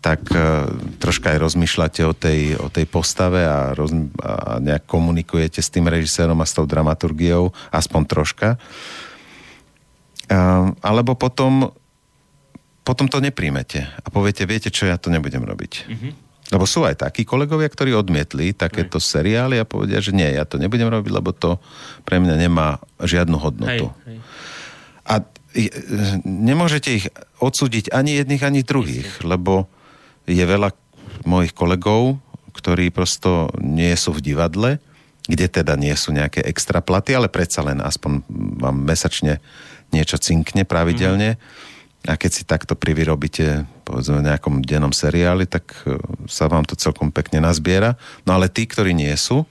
[0.06, 0.70] tak uh,
[1.02, 3.90] troška aj rozmýšľate o tej, o tej postave a, roz,
[4.22, 8.48] a nejak komunikujete s tým režisérom a s tou dramaturgiou, aspoň troška.
[10.30, 11.74] Uh, alebo potom
[12.86, 15.90] potom to nepríjmete a poviete, viete čo, ja to nebudem robiť.
[15.90, 16.12] Mm-hmm.
[16.54, 19.08] Lebo sú aj takí kolegovia, ktorí odmietli takéto hej.
[19.18, 21.58] seriály a povedia, že nie, ja to nebudem robiť, lebo to
[22.06, 23.90] pre mňa nemá žiadnu hodnotu.
[24.06, 24.18] Hej, hej.
[25.06, 25.14] A
[26.26, 27.06] nemôžete ich
[27.42, 29.66] odsúdiť ani jedných, ani druhých, lebo
[30.30, 30.70] je veľa
[31.26, 32.22] mojich kolegov,
[32.54, 34.78] ktorí prosto nie sú v divadle,
[35.26, 38.22] kde teda nie sú nejaké extra platy, ale predsa len aspoň
[38.62, 39.42] vám mesačne
[39.90, 41.42] niečo cinkne pravidelne.
[41.42, 41.74] Mm-hmm
[42.06, 46.74] a keď si takto privyrobíte povedzme v nejakom dennom seriáli, tak e, sa vám to
[46.74, 47.96] celkom pekne nazbiera.
[48.26, 49.48] No ale tí, ktorí nie sú e,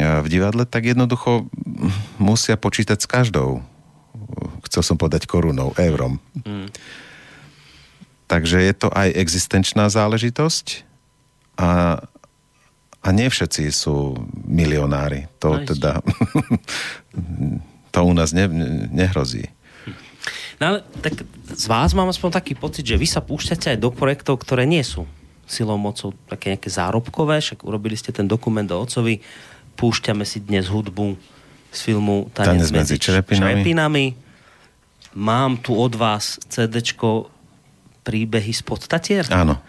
[0.00, 1.46] v divadle, tak jednoducho
[2.16, 3.60] musia počítať s každou
[4.66, 6.18] chcel som povedať korunou, eurom.
[6.42, 6.68] Mm.
[8.26, 10.82] Takže je to aj existenčná záležitosť
[11.62, 12.02] a,
[13.00, 15.30] a nie všetci sú milionári.
[15.38, 16.02] To teda
[17.94, 18.50] to u nás ne,
[18.90, 19.46] nehrozí.
[20.56, 21.20] No ale tak
[21.52, 24.80] z vás mám aspoň taký pocit, že vy sa púšťate aj do projektov, ktoré nie
[24.80, 25.04] sú
[25.46, 29.22] silou mocou také nejaké zárobkové, však urobili ste ten dokument o ocovi,
[29.78, 31.14] púšťame si dnes hudbu
[31.70, 33.62] z filmu Tanec, Tanec medzi črepinami.
[33.62, 34.06] črepinami.
[35.16, 37.30] Mám tu od vás CDčko
[38.02, 39.24] príbehy z podtatier.
[39.30, 39.62] Áno.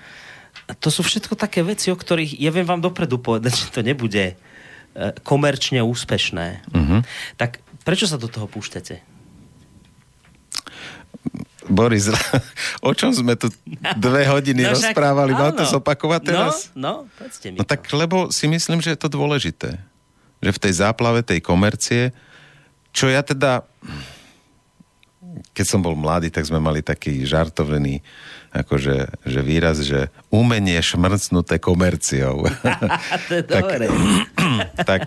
[0.68, 3.80] A to sú všetko také veci, o ktorých ja viem vám dopredu povedať, že to
[3.86, 4.36] nebude e,
[5.24, 6.68] komerčne úspešné.
[6.76, 7.00] Uh-huh.
[7.40, 9.17] Tak prečo sa do toho púšťate?
[11.68, 12.08] Boris,
[12.88, 13.52] o čom sme tu
[14.00, 15.32] dve hodiny no, však, rozprávali?
[15.36, 16.54] Mám to zopakovať no, teraz?
[16.74, 17.70] No, no, povedzte mi No to.
[17.76, 19.80] tak, lebo si myslím, že je to dôležité.
[20.40, 22.16] Že v tej záplave tej komercie,
[22.96, 23.68] čo ja teda
[25.54, 28.02] keď som bol mladý, tak sme mali taký žartovný
[28.54, 32.46] akože, že výraz, že umenie šmrcnuté komerciou.
[33.30, 33.66] to je tak,
[34.90, 35.06] tak,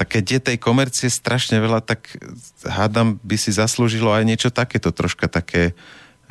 [0.00, 2.08] tak keď je tej komercie strašne veľa, tak
[2.64, 5.76] hádam by si zaslúžilo aj niečo takéto, troška také,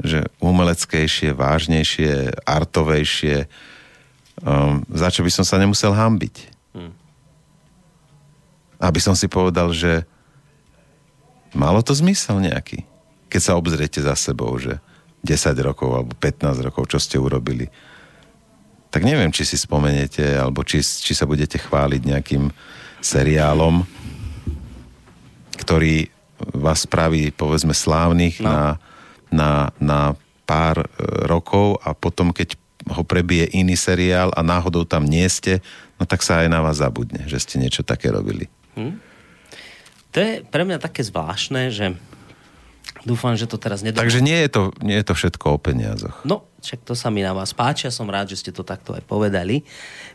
[0.02, 3.46] že umeleckejšie, vážnejšie, artovejšie,
[4.42, 6.36] um, za čo by som sa nemusel hambiť.
[6.74, 6.98] Hmm.
[8.82, 10.02] Aby som si povedal, že
[11.54, 12.90] malo to zmysel nejaký.
[13.30, 14.82] Keď sa obzriete za sebou, že
[15.22, 17.70] 10 rokov alebo 15 rokov, čo ste urobili.
[18.90, 22.50] Tak neviem, či si spomeniete, alebo či, či sa budete chváliť nejakým
[23.00, 23.84] seriálom,
[25.60, 26.08] ktorý
[26.56, 28.48] vás spraví, povedzme, slávnych no.
[28.48, 28.60] na,
[29.30, 30.00] na, na
[30.48, 30.88] pár e,
[31.28, 32.56] rokov a potom, keď
[32.90, 35.60] ho prebije iný seriál a náhodou tam nie ste,
[36.00, 38.48] no tak sa aj na vás zabudne, že ste niečo také robili.
[38.80, 38.96] Hm?
[40.10, 41.94] To je pre mňa také zvláštne, že
[43.08, 44.00] Dúfam, že to teraz nedom...
[44.02, 46.20] Takže nie je, to, nie je to všetko o peniazoch.
[46.28, 48.92] No, však to sa mi na vás páči a som rád, že ste to takto
[48.92, 49.64] aj povedali.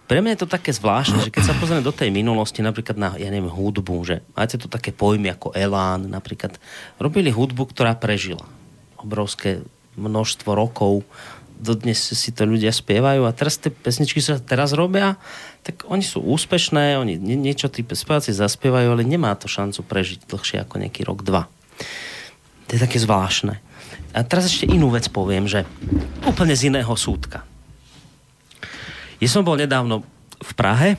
[0.05, 3.17] Pre mňa je to také zvláštne, že keď sa pozrieme do tej minulosti, napríklad na,
[3.17, 6.61] ja neviem, hudbu, že máte tu také pojmy ako Elán, napríklad,
[7.01, 8.45] robili hudbu, ktorá prežila
[9.01, 9.65] obrovské
[9.97, 11.05] množstvo rokov,
[11.55, 15.17] dodnes si to ľudia spievajú a teraz tie pesničky sa teraz robia,
[15.65, 20.61] tak oni sú úspešné, oni niečo tí speváci zaspievajú, ale nemá to šancu prežiť dlhšie
[20.61, 21.49] ako nejaký rok, dva.
[22.69, 23.61] To je také zvláštne.
[24.15, 25.67] A teraz ešte inú vec poviem, že
[26.23, 27.43] úplne z iného súdka.
[29.19, 30.07] Ja som bol nedávno
[30.39, 30.91] v Prahe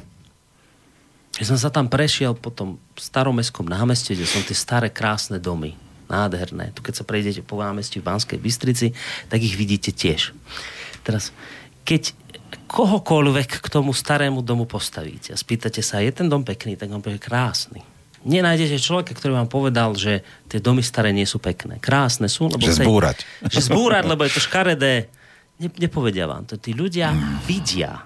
[1.35, 5.75] Ja som sa tam prešiel po tom staromestskom námestí, kde sú tie staré krásne domy.
[6.07, 6.71] Nádherné.
[6.71, 8.93] Tu keď sa prejdete po námestí v Banskej Bystrici,
[9.27, 10.31] tak ich vidíte tiež.
[11.03, 11.35] Teraz,
[11.83, 12.13] keď
[12.69, 17.03] kohokoľvek k tomu starému domu postavíte a spýtate sa, je ten dom pekný, tak on
[17.03, 17.83] povie krásny.
[18.25, 21.77] Nenájdete človeka, ktorý vám povedal, že tie domy staré nie sú pekné.
[21.77, 22.65] Krásne sú, lebo...
[22.65, 23.17] Že zbúrať.
[23.45, 25.13] Že zbúrať, lebo je to škaredé.
[25.61, 26.57] Ne, nepovedia vám to.
[26.57, 27.13] Tí ľudia
[27.45, 28.01] vidia,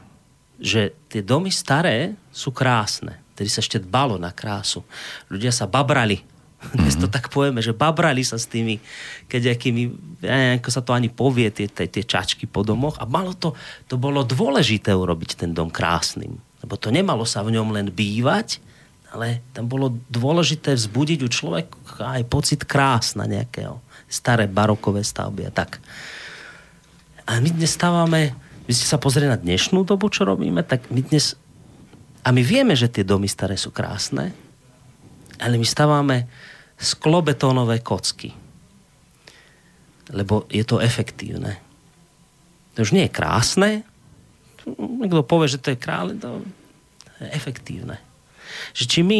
[0.59, 3.15] že tie domy staré sú krásne.
[3.39, 4.83] Tedy sa ešte dbalo na krásu.
[5.31, 6.19] Ľudia sa babrali.
[6.75, 8.75] Dnes to tak povieme, že babrali sa s tými,
[9.31, 9.83] keď akými,
[10.59, 12.99] ako sa to ani povie, tie, tie, tie čačky po domoch.
[12.99, 13.55] A malo to,
[13.87, 16.35] to bolo dôležité urobiť ten dom krásnym.
[16.59, 18.59] Lebo to nemalo sa v ňom len bývať,
[19.09, 23.81] ale tam bolo dôležité vzbudiť u človeka aj pocit krásna nejakého.
[24.05, 25.81] Staré barokové stavby a tak.
[27.25, 28.33] A my dnes stávame,
[28.65, 31.37] vy ste sa pozreli na dnešnú dobu, čo robíme, tak my dnes,
[32.25, 34.33] a my vieme, že tie domy staré sú krásne,
[35.37, 36.25] ale my stávame
[36.77, 38.33] sklobetónové kocky.
[40.09, 41.61] Lebo je to efektívne.
[42.73, 43.69] To už nie je krásne.
[44.65, 46.41] Niekto povie, že to je kráľ, to
[47.21, 48.08] je efektívne.
[48.73, 49.19] Že či my,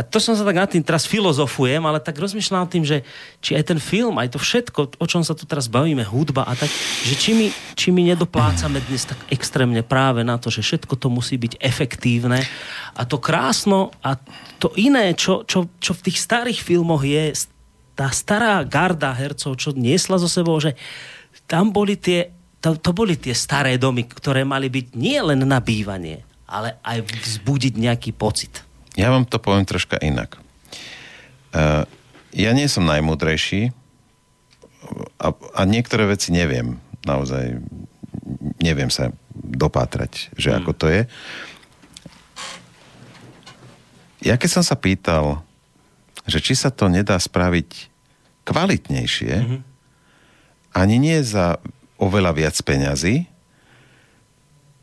[0.00, 3.04] a to som sa tak nad tým teraz filozofujem, ale tak rozmýšľam nad tým, že
[3.44, 6.56] či aj ten film, aj to všetko, o čom sa tu teraz bavíme, hudba a
[6.56, 6.72] tak,
[7.04, 7.46] že či my,
[7.76, 12.40] či my nedoplácame dnes tak extrémne práve na to, že všetko to musí byť efektívne
[12.96, 14.16] a to krásno a
[14.56, 17.36] to iné, čo, čo, čo v tých starých filmoch je,
[17.92, 20.72] tá stará garda hercov, čo niesla zo sebou, že
[21.44, 22.32] tam boli tie,
[22.64, 27.04] to, to boli tie staré domy, ktoré mali byť nie len na bývanie, ale aj
[27.04, 28.69] vzbudiť nejaký pocit.
[28.98, 30.38] Ja vám to poviem troška inak.
[31.50, 31.86] Uh,
[32.34, 33.74] ja nie som najmúdrejší
[35.18, 36.78] a, a niektoré veci neviem.
[37.06, 37.58] Naozaj
[38.62, 41.02] neviem sa dopátrať, že ako to je.
[44.20, 45.42] Ja keď som sa pýtal,
[46.28, 47.88] že či sa to nedá spraviť
[48.44, 49.60] kvalitnejšie, mm-hmm.
[50.76, 51.56] ani nie za
[51.96, 53.28] oveľa viac peňazí,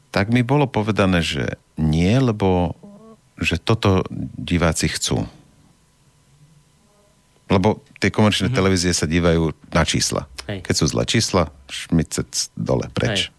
[0.09, 2.73] tak mi bolo povedané, že nie, lebo
[3.37, 4.03] že toto
[4.37, 5.25] diváci chcú.
[7.47, 8.59] Lebo tie komerčné mm-hmm.
[8.59, 10.27] televízie sa dívajú na čísla.
[10.51, 10.67] Hej.
[10.67, 13.31] Keď sú zlé čísla, šmicec dole, preč.
[13.31, 13.35] Hej.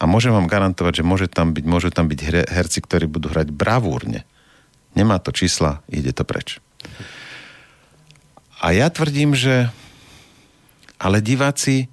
[0.00, 3.52] A môžem vám garantovať, že môže tam byť, môžu tam byť herci, ktorí budú hrať
[3.52, 4.24] bravúrne.
[4.96, 6.56] Nemá to čísla, ide to preč.
[8.64, 9.68] A ja tvrdím, že
[10.96, 11.92] ale diváci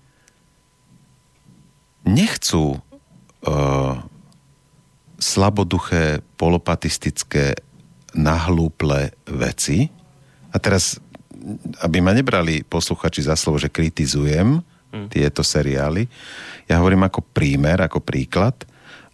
[2.07, 4.03] nechcú uh,
[5.17, 7.57] slaboduché, polopatistické,
[8.13, 9.89] nahlúple veci.
[10.53, 10.97] A teraz,
[11.81, 14.61] aby ma nebrali posluchači za slovo, že kritizujem
[14.93, 15.07] mm.
[15.11, 16.09] tieto seriály,
[16.67, 18.55] ja hovorím ako prímer, ako príklad.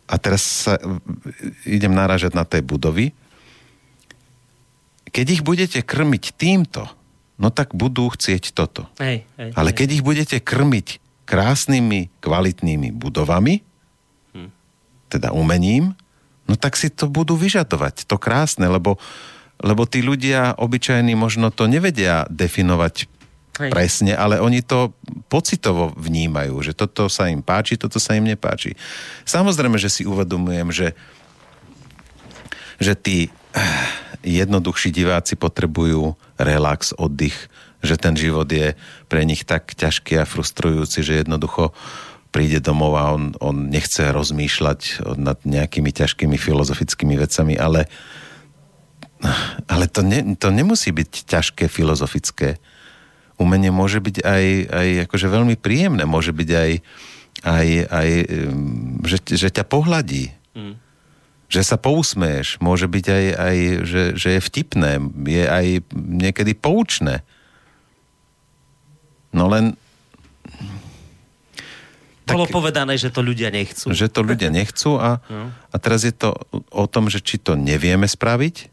[0.09, 0.75] A teraz sa,
[1.63, 3.15] idem náražať na tej budovy.
[5.13, 6.89] Keď ich budete krmiť týmto,
[7.37, 8.89] no tak budú chcieť toto.
[8.97, 9.77] Hej, hej, Ale hej.
[9.77, 10.87] keď ich budete krmiť
[11.23, 13.72] krásnymi, kvalitnými budovami, Hm.
[15.13, 15.93] Teda umením,
[16.49, 18.97] no tak si to budú vyžadovať, to krásne, lebo,
[19.61, 23.07] lebo tí ľudia obyčajní možno to nevedia definovať
[23.53, 23.69] Hej.
[23.69, 24.97] presne, ale oni to
[25.29, 28.73] pocitovo vnímajú, že toto sa im páči, toto sa im nepáči.
[29.29, 30.97] Samozrejme, že si uvedomujem, že,
[32.81, 33.61] že tí eh,
[34.25, 37.37] jednoduchší diváci potrebujú relax, oddych,
[37.83, 38.73] že ten život je
[39.11, 41.75] pre nich tak ťažký a frustrujúci, že jednoducho
[42.33, 47.85] príde domov a on, on nechce rozmýšľať nad nejakými ťažkými filozofickými vecami, ale,
[49.69, 52.57] ale to, ne, to nemusí byť ťažké filozofické.
[53.37, 56.71] Umenie môže byť aj, aj akože veľmi príjemné, môže byť aj,
[57.45, 58.09] aj, aj
[59.05, 60.77] že, že ťa pohľadí, Mm.
[61.49, 63.57] že sa pousmeješ, môže byť aj, aj
[63.89, 65.65] že, že je vtipné, je aj
[65.97, 67.25] niekedy poučné.
[69.33, 69.73] No len
[72.23, 73.91] Bolo povedané, že to ľudia nechcú.
[73.91, 75.51] že to ľudia nechcú a, No.
[75.51, 76.31] a teraz je to
[76.71, 78.71] o tom, že či to nevieme spraviť,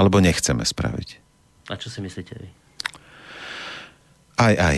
[0.00, 1.08] alebo nechceme spraviť.
[1.68, 2.48] A čo si myslíte vy?
[4.40, 4.76] Aj, aj.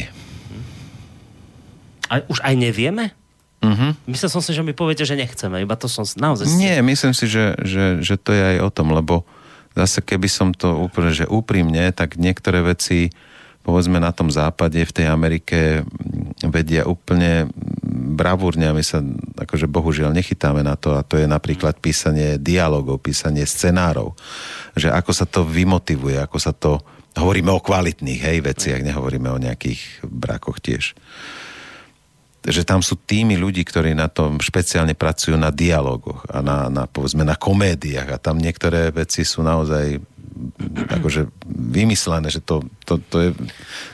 [2.10, 3.14] A už aj nevieme?
[3.62, 3.94] Uh-huh.
[4.10, 5.62] Myslel som si, že mi poviete, že nechceme.
[5.62, 6.50] Iba to som naozaj...
[6.58, 9.22] Nie, myslím si, že, že, že to je aj o tom, lebo
[9.72, 13.14] zase keby som to úplne, že úprimne, tak niektoré veci
[13.62, 15.86] povedzme na tom západe, v tej Amerike
[16.42, 17.46] vedia úplne
[18.12, 19.00] bravúrne a my sa
[19.38, 24.18] akože bohužiaľ nechytáme na to a to je napríklad písanie dialogov, písanie scenárov,
[24.74, 26.82] že ako sa to vymotivuje, ako sa to
[27.16, 30.96] hovoríme o kvalitných hej, veciach, nehovoríme o nejakých brakoch tiež.
[32.42, 36.90] že tam sú týmy ľudí, ktorí na tom špeciálne pracujú na dialogoch a na, na
[36.90, 40.02] povedzme na komédiách a tam niektoré veci sú naozaj
[40.88, 43.30] akože vymyslené, že to, to, to, je,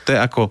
[0.07, 0.51] to je ako e,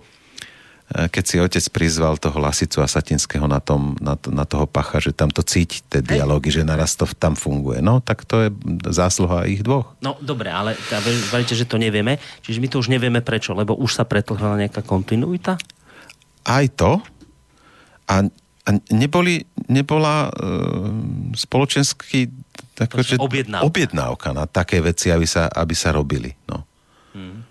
[1.07, 4.99] keď si otec prizval toho Lasicu a Satinského na, tom, na, to, na toho pacha,
[4.99, 7.79] že tam to cíti, tie dialógy, že naraz to tam funguje.
[7.79, 8.49] No, tak to je
[8.87, 9.95] zásluha ich dvoch.
[10.03, 10.75] No, dobre, ale
[11.31, 12.19] veríte, že to nevieme.
[12.43, 15.59] Čiže my to už nevieme prečo, lebo už sa pretlhala nejaká kontinuita?
[16.47, 17.03] Aj to.
[18.07, 18.23] A,
[18.67, 20.39] a neboli, nebola e,
[21.35, 22.46] spoločenský
[22.77, 23.65] Takže objednávka.
[23.65, 26.37] objednávka na také veci, aby sa, aby sa robili.
[26.45, 26.61] No.
[27.17, 27.41] Hmm.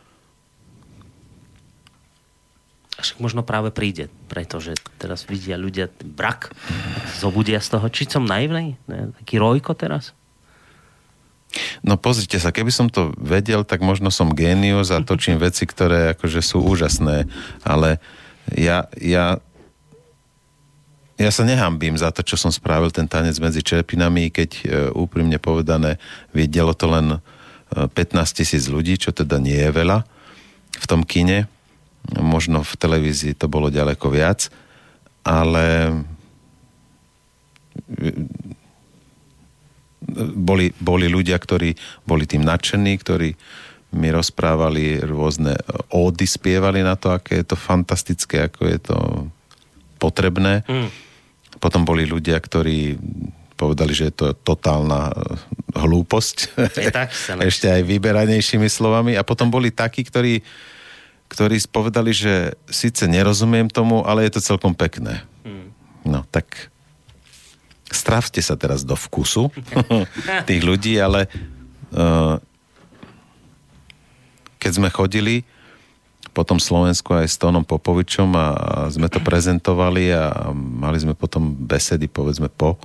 [2.96, 6.54] Však možno práve príde, pretože teraz vidia ľudia brak,
[7.18, 7.86] zobudia z toho.
[7.90, 8.78] Či som naivný?
[9.20, 10.14] Taký rojko teraz?
[11.82, 16.14] No pozrite sa, keby som to vedel, tak možno som génius a točím veci, ktoré
[16.14, 17.26] akože sú úžasné,
[17.66, 17.98] ale
[18.54, 19.42] ja, ja
[21.16, 24.62] ja sa nehambím za to, čo som spravil, ten tanec medzi čerpinami, keď e,
[24.92, 25.96] úprimne povedané
[26.36, 27.24] videlo to len
[27.72, 30.04] 15 e, tisíc ľudí, čo teda nie je veľa
[30.76, 31.48] v tom kine.
[32.20, 34.52] Možno v televízii to bolo ďaleko viac,
[35.24, 35.64] ale
[37.96, 38.12] e,
[40.36, 41.72] boli, boli ľudia, ktorí
[42.04, 43.32] boli tým nadšení, ktorí
[43.96, 45.56] mi rozprávali rôzne
[45.88, 48.98] ódy, spievali na to, aké je to fantastické, ako je to
[49.96, 50.60] potrebné.
[50.68, 51.05] Mm
[51.58, 52.96] potom boli ľudia, ktorí
[53.56, 55.16] povedali, že je to totálna eh,
[55.74, 56.36] hlúposť.
[56.76, 57.08] Je tak,
[57.50, 59.16] Ešte aj vyberanejšími slovami.
[59.16, 60.44] A potom boli takí, ktorí,
[61.32, 65.24] ktorí povedali, že síce nerozumiem tomu, ale je to celkom pekné.
[65.42, 65.72] Hmm.
[66.04, 66.70] No, tak
[67.88, 69.48] stravte sa teraz do vkusu
[70.48, 71.30] tých ľudí, ale
[71.94, 72.36] uh,
[74.58, 75.46] keď sme chodili,
[76.36, 78.46] po tom Slovensku aj s Tónom Popovičom a
[78.92, 82.76] sme to prezentovali a mali sme potom besedy, povedzme, po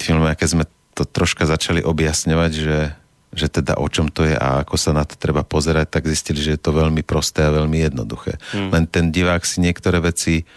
[0.00, 0.64] filme, a keď sme
[0.96, 2.96] to troška začali objasňovať, že,
[3.36, 6.40] že teda o čom to je a ako sa na to treba pozerať, tak zistili,
[6.40, 8.40] že je to veľmi prosté a veľmi jednoduché.
[8.56, 8.72] Hmm.
[8.72, 10.48] Len ten divák si niektoré veci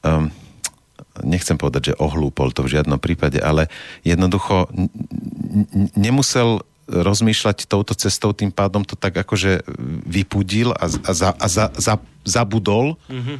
[0.00, 0.32] um,
[1.20, 3.68] nechcem povedať, že ohlúpol to v žiadnom prípade, ale
[4.04, 4.88] jednoducho n-
[5.72, 9.66] n- nemusel rozmýšľať touto cestou, tým pádom to tak akože
[10.06, 12.94] vypudil a, a, za, a za, za, zabudol.
[13.10, 13.38] Mm-hmm.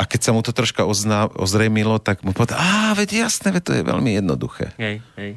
[0.00, 3.62] A keď sa mu to troška ozná, ozrejmilo, tak mu povedal, á, veď jasné, veď
[3.62, 4.72] to je veľmi jednoduché.
[4.80, 5.36] Hej, hej.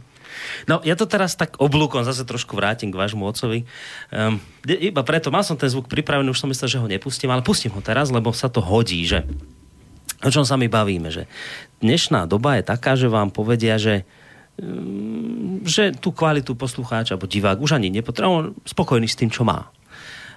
[0.66, 3.68] No, ja to teraz tak oblúkom zase trošku vrátim k vášmu otcovi.
[4.10, 7.46] Um, iba preto, mal som ten zvuk pripravený, už som myslel, že ho nepustím, ale
[7.46, 9.28] pustím ho teraz, lebo sa to hodí, že
[10.24, 11.28] o čom sa my bavíme, že
[11.84, 14.23] dnešná doba je taká, že vám povedia, že Ehm,
[15.66, 19.74] že tú kvalitu poslucháča alebo divák už ani nepotrebuje, on spokojný s tým, čo má.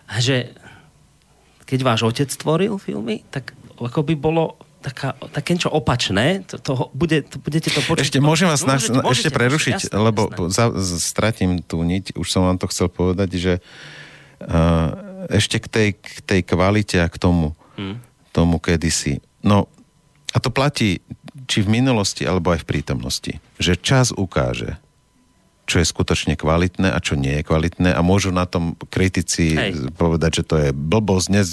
[0.08, 0.56] A že
[1.68, 6.72] keď váš otec tvoril filmy, tak ako by bolo taká, také niečo opačné, to, to,
[6.94, 8.06] bude, to, budete to počuť.
[8.06, 10.54] Ešte môžem vás môžete, na, môžete, ešte prerušiť, jasné, lebo jasné.
[10.54, 10.64] Za,
[11.02, 16.18] stratím tú niť, už som vám to chcel povedať, že uh, ešte k tej, k
[16.22, 17.98] tej kvalite a k tomu, hmm.
[18.30, 19.18] tomu kedysi.
[19.42, 19.66] No,
[20.30, 21.02] a to platí
[21.46, 23.32] či v minulosti, alebo aj v prítomnosti.
[23.62, 24.76] Že čas ukáže,
[25.66, 29.90] čo je skutočne kvalitné a čo nie je kvalitné a môžu na tom kritici Hej.
[29.98, 31.48] povedať, že to je blbosť, nez,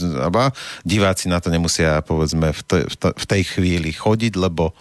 [0.85, 4.77] diváci na to nemusia povedzme v, te, v, te, v tej chvíli chodiť, lebo,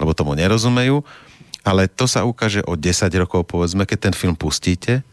[0.00, 1.04] lebo tomu nerozumejú,
[1.60, 5.04] ale to sa ukáže o 10 rokov povedzme, keď ten film pustíte,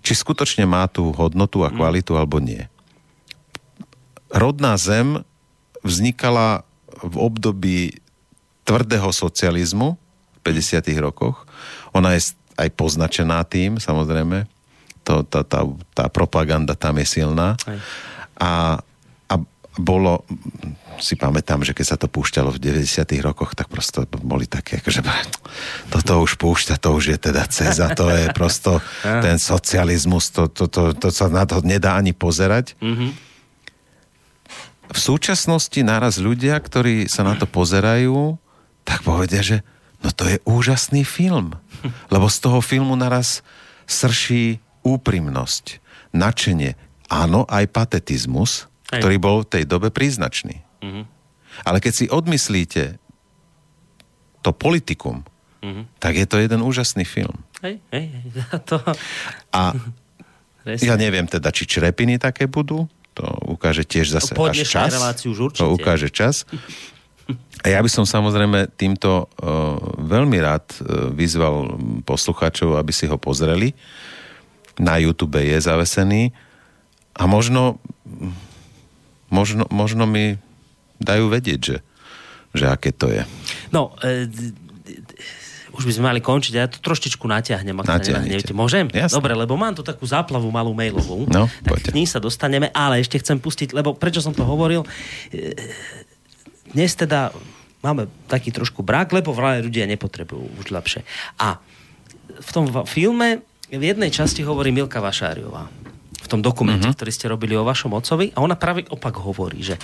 [0.00, 1.76] či skutočne má tú hodnotu a mm.
[1.76, 2.18] kvalitu mm.
[2.18, 2.64] alebo nie.
[4.32, 5.20] Rodná zem
[5.84, 6.64] vznikala
[7.04, 8.01] v období
[8.62, 10.82] tvrdého socializmu v 50.
[11.02, 11.46] rokoch.
[11.92, 14.46] Ona je aj poznačená tým, samozrejme.
[15.02, 17.58] To, tá, tá, tá propaganda tam je silná.
[18.38, 18.78] A,
[19.26, 19.34] a
[19.80, 20.22] bolo,
[21.02, 23.02] si pamätám, že keď sa to púšťalo v 90.
[23.24, 25.00] rokoch, tak prosto boli také, akože
[25.90, 28.78] toto už púšťa, to už je teda ceza, to je prosto
[29.26, 32.78] ten socializmus, to, to, to, to sa na to nedá ani pozerať.
[32.78, 33.10] Mm-hmm.
[34.92, 38.36] V súčasnosti naraz ľudia, ktorí sa na to pozerajú,
[38.82, 39.56] tak povedia, že
[40.02, 41.54] no to je úžasný film.
[42.14, 43.40] Lebo z toho filmu naraz
[43.86, 45.78] srší úprimnosť,
[46.10, 46.74] načenie,
[47.06, 48.98] áno, aj patetizmus, aj.
[49.02, 50.62] ktorý bol v tej dobe príznačný.
[50.82, 51.04] Mm-hmm.
[51.68, 52.98] Ale keď si odmyslíte
[54.42, 55.22] to politikum,
[55.62, 55.84] mm-hmm.
[56.02, 57.46] tak je to jeden úžasný film.
[57.62, 58.10] Hej, hej,
[58.68, 58.82] to...
[59.54, 59.76] A
[60.88, 64.96] ja neviem teda, či črepiny také budú, to ukáže tiež zase po až čas.
[65.28, 65.60] Už určite.
[65.60, 66.48] To ukáže čas.
[67.62, 73.14] A ja by som samozrejme týmto uh, veľmi rád uh, vyzval poslucháčov, aby si ho
[73.14, 73.70] pozreli.
[74.80, 76.32] Na YouTube je zavesený
[77.12, 77.76] a možno,
[79.28, 80.40] možno, možno mi
[80.96, 81.76] dajú vedieť, že,
[82.56, 83.22] že aké to je.
[83.68, 84.24] No, e,
[85.72, 88.52] už by sme mali končiť, ja to troštičku natiahnem, ak sa nenahnevate.
[88.52, 88.88] Môžem?
[88.92, 89.16] Jasné.
[89.16, 91.24] Dobre, lebo mám tu takú záplavu malú mailovú.
[91.32, 94.84] No, tak k ní sa dostaneme, ale ešte chcem pustiť, lebo prečo som to hovoril,
[95.32, 95.52] e,
[96.72, 97.32] dnes teda
[97.82, 101.02] máme taký trošku brak, lebo vraj ľudia nepotrebujú už lepšie.
[101.38, 101.58] A
[102.32, 105.66] v tom filme v jednej časti hovorí Milka Vašáriová
[106.22, 106.94] v tom dokumente, Mhm.
[106.94, 106.98] mm-hmm.
[107.02, 109.74] ktorý ste robili o vašom otcovi a ona práve opak hovorí, že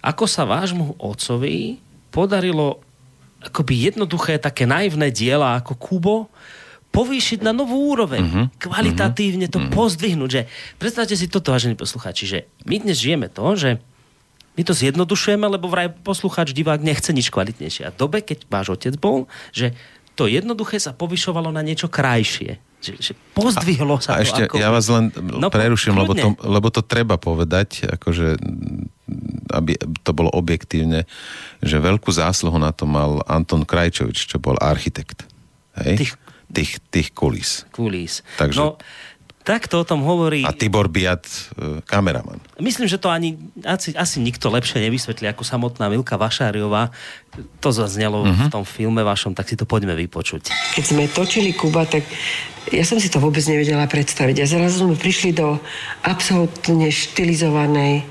[0.00, 1.76] ako sa vášmu otcovi
[2.08, 2.80] podarilo
[3.42, 6.16] akoby jednoduché také naivné diela ako Kubo
[6.92, 8.22] povýšiť na novú úroveň.
[8.22, 8.42] Mhm.
[8.56, 10.30] Kvalitatívne to pozdvihnúť.
[10.30, 10.42] Že,
[10.78, 12.38] predstavte si toto, vážení poslucháči, že
[12.68, 13.70] my dnes žijeme to, že
[14.52, 17.88] my to zjednodušujeme, lebo vraj poslucháč, divák nechce nič kvalitnejšie.
[17.88, 19.24] A dobe, keď váš otec bol,
[19.54, 19.72] že
[20.12, 22.60] to jednoduché sa povyšovalo na niečo krajšie.
[22.82, 24.58] Že, že pozdvihlo sa A to ešte ako...
[24.58, 28.36] ja vás len No, preruším, lebo to, lebo to treba povedať, akože
[29.54, 31.06] aby to bolo objektívne,
[31.62, 35.28] že veľkú zásluhu na to mal Anton Krajčovič, čo bol architekt.
[35.78, 35.96] Hej?
[36.00, 36.12] Tých,
[36.52, 37.64] tých, tých kulís.
[37.70, 38.26] Kulís.
[38.40, 38.58] Takže...
[38.58, 38.76] No,
[39.42, 40.46] takto o tom hovorí...
[40.46, 42.38] A Tibor Biat, e, kameraman.
[42.58, 46.94] Myslím, že to ani asi, asi nikto lepšie nevysvetlí ako samotná Milka Vašáriová.
[47.60, 48.48] To zaznelo Mhm.
[48.48, 50.48] v tom filme vašom, tak si to poďme vypočuť.
[50.78, 52.06] Keď sme točili Kuba, tak
[52.70, 54.36] ja som si to vôbec nevedela predstaviť.
[54.38, 55.58] A zrazu sme prišli do
[56.06, 58.06] absolútne štilizovanej,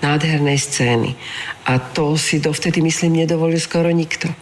[0.00, 1.12] nádhernej scény.
[1.68, 4.32] A to si dovtedy, myslím, nedovolil skoro nikto.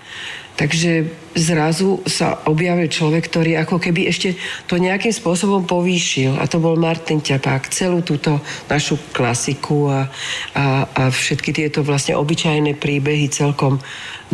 [0.59, 1.07] Takže
[1.39, 4.35] zrazu sa objavil človek, ktorý ako keby ešte
[4.67, 6.35] to nejakým spôsobom povýšil.
[6.35, 7.71] A to bol Martin Ťapák.
[7.71, 10.11] Celú túto našu klasiku a,
[10.59, 13.79] a, a všetky tieto vlastne obyčajné príbehy, celkom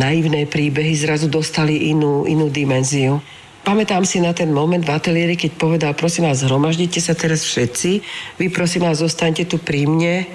[0.01, 3.21] naivné príbehy zrazu dostali inú, inú dimenziu.
[3.65, 8.01] Pamätám si na ten moment v ateliéri, keď povedal, prosím vás, zhromaždite sa teraz všetci,
[8.37, 10.29] vy prosím vás, zostaňte tu pri mne.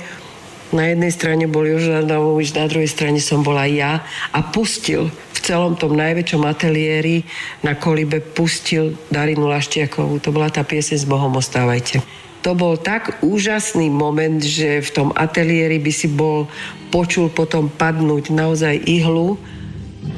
[0.69, 5.45] Na jednej strane bol Jožo Adamovič, na druhej strane som bola ja a pustil v
[5.47, 7.23] celom tom najväčšom ateliéri
[7.63, 10.19] na kolibe pustil Darinu Laštiakovú.
[10.19, 12.03] To bola tá pieseň s Bohom ostávajte.
[12.43, 16.51] To bol tak úžasný moment, že v tom ateliéri by si bol
[16.91, 19.39] počul potom padnúť naozaj ihlu.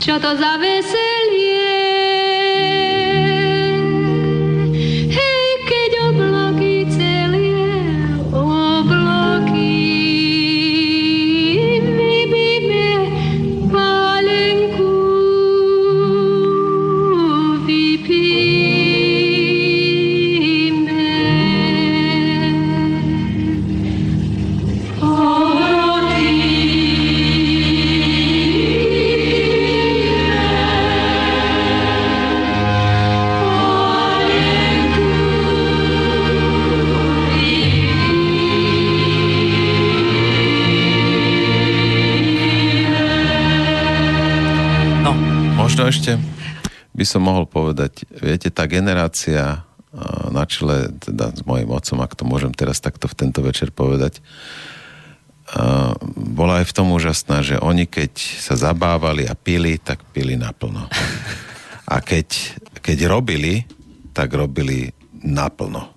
[0.02, 2.31] Čo to za veselie?
[45.92, 46.16] Ešte
[46.96, 49.68] by som mohol povedať, viete, tá generácia
[50.32, 54.24] na čele teda s mojim otcom, ak to môžem teraz takto v tento večer povedať,
[56.16, 60.88] bola aj v tom úžasná, že oni keď sa zabávali a pili, tak pili naplno.
[61.92, 63.68] A keď, keď robili,
[64.16, 65.92] tak robili naplno.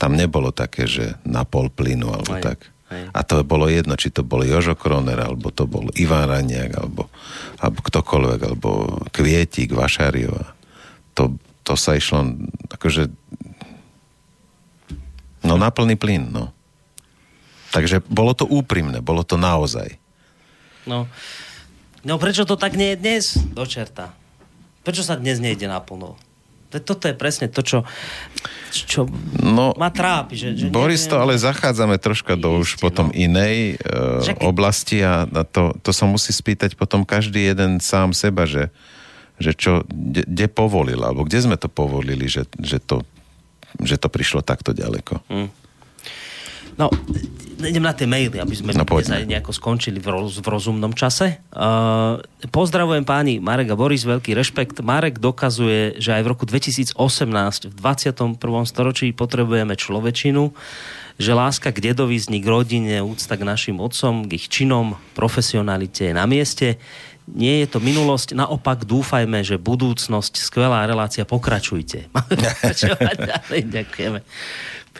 [0.00, 2.72] Tam nebolo také, že na pol plynu alebo Aj, tak.
[2.88, 3.12] aj.
[3.12, 7.12] A to bolo jedno, či to bol Jožo Kroner, alebo to bol Ivan Raniak, alebo,
[7.60, 8.70] alebo ktokoľvek, alebo
[9.12, 10.56] Kvietik, Vašáriová.
[11.14, 12.24] To, to sa išlo,
[12.72, 13.12] akože,
[15.44, 16.56] no na plný plyn, no.
[17.70, 19.94] Takže bolo to úprimné, bolo to naozaj.
[20.88, 21.06] No.
[22.02, 23.24] no prečo to tak nie je dnes?
[23.52, 24.16] Do čerta.
[24.82, 26.16] Prečo sa dnes nejde naplno?
[26.72, 27.84] To- Toto je presne to, čo,
[28.72, 29.06] čo
[29.42, 30.38] no, ma trápi.
[30.38, 35.02] Že, že Boris, to neviem- ale zachádzame troška do už potom inej uh, Však- oblasti
[35.02, 38.72] a na to, to sa musí spýtať potom každý jeden sám seba, že,
[39.42, 43.02] že čo, kde, kde povolil, alebo kde sme to povolili, že, že, to,
[43.82, 45.20] že to prišlo takto ďaleko.
[45.28, 45.59] Hm.
[46.80, 46.88] No,
[47.60, 51.44] idem na tie maily, aby sme No, nejako skončili v, roz, v rozumnom čase.
[51.52, 52.16] Uh,
[52.48, 54.80] pozdravujem páni Marek a Boris, veľký rešpekt.
[54.80, 56.96] Marek dokazuje, že aj v roku 2018,
[57.68, 58.40] v 21.
[58.64, 60.56] storočí potrebujeme človečinu,
[61.20, 66.08] že láska k dedovi, vznik k rodine, úcta k našim otcom, k ich činom, profesionalite
[66.08, 66.80] je na mieste.
[67.30, 72.08] Nie je to minulosť, naopak dúfajme, že budúcnosť, skvelá relácia, pokračujte.
[72.08, 74.20] Máme pokračovať ďalej, ďakujeme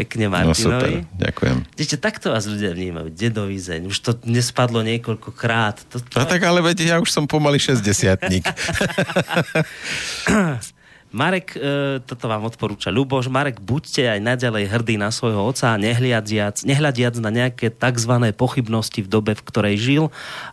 [0.00, 0.56] pekne No Martinovi.
[0.56, 0.88] super,
[1.20, 1.56] ďakujem.
[1.76, 3.12] Ešte takto vás ľudia vnímajú.
[3.12, 3.92] Dedový zeň.
[3.92, 5.84] Už to nespadlo niekoľkokrát.
[5.92, 6.16] To, to...
[6.16, 7.84] No tak ale veď ja už som pomaly 60
[11.10, 16.62] Marek, e, toto vám odporúča Ľuboš, Marek, buďte aj naďalej hrdí na svojho oca, nehľadiac,
[16.62, 18.12] nehľadiac na nejaké tzv.
[18.38, 20.04] pochybnosti v dobe, v ktorej žil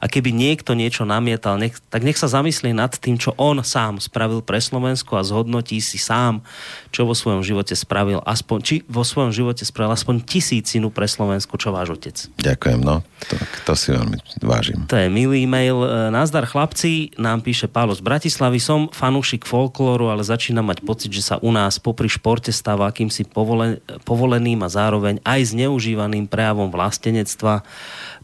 [0.01, 4.01] a keby niekto niečo namietal, nech, tak nech sa zamyslí nad tým, čo on sám
[4.01, 6.41] spravil pre Slovensko a zhodnotí si sám,
[6.89, 11.53] čo vo svojom živote spravil, aspoň, či vo svojom živote spravil aspoň tisícinu pre Slovensko,
[11.61, 12.15] čo váš otec.
[12.41, 13.05] Ďakujem, no.
[13.29, 13.35] To,
[13.69, 14.89] to si veľmi vážim.
[14.89, 15.85] To je milý e-mail.
[15.85, 18.57] E, Nazdar chlapci, nám píše Pálo z Bratislavy.
[18.61, 23.27] Som fanúšik folklóru, ale začínam mať pocit, že sa u nás popri športe stáva akýmsi
[23.27, 27.67] povolen, povoleným a zároveň aj zneužívaným prejavom vlastenectva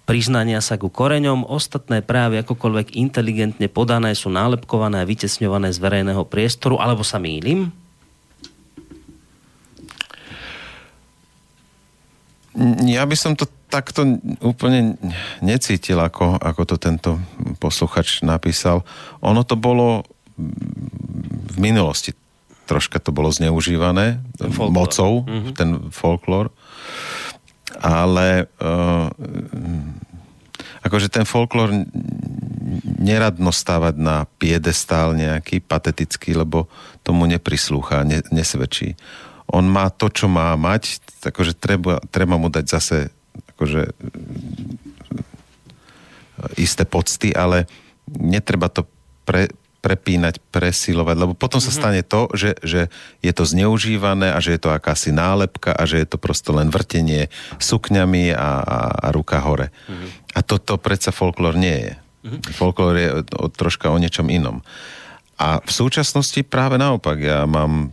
[0.07, 1.43] priznania sa ku koreňom.
[1.43, 7.75] Ostatné prejavy akokoľvek inteligentne podané sú nálepkované a vytesňované z verejného priestoru, alebo sa mýlim?
[12.87, 14.07] Ja by som to takto
[14.39, 14.95] úplne
[15.43, 17.11] necítil, ako, ako to tento
[17.59, 18.87] posluchač napísal.
[19.19, 22.15] Ono to bolo v minulosti
[22.63, 24.71] troška to bolo zneužívané folklor.
[24.71, 25.53] mocou, mm-hmm.
[25.53, 26.49] ten folklór.
[27.83, 29.11] Ale uh,
[30.85, 31.75] akože ten folklór
[33.03, 36.71] neradno stávať na piedestál nejaký patetický, lebo
[37.03, 38.95] tomu neprislúcha, ne, nesvedčí.
[39.51, 42.97] On má to, čo má mať, akože treba, treba mu dať zase
[43.53, 43.91] akože
[46.57, 47.67] isté pocty, ale
[48.07, 48.87] netreba to
[49.23, 49.47] pre,
[49.83, 51.83] prepínať, presilovať, lebo potom sa mm-hmm.
[51.83, 52.87] stane to, že, že
[53.19, 56.71] je to zneužívané a že je to akási nálepka a že je to prosto len
[56.71, 57.27] vrtenie
[57.59, 59.75] sukňami a, a, a ruka hore.
[59.91, 60.09] Mm-hmm.
[60.33, 61.93] A toto predsa folklór nie je.
[61.99, 62.55] Mm-hmm.
[62.55, 64.63] Folklór je o, o, troška o niečom inom.
[65.35, 67.91] A v súčasnosti práve naopak, ja mám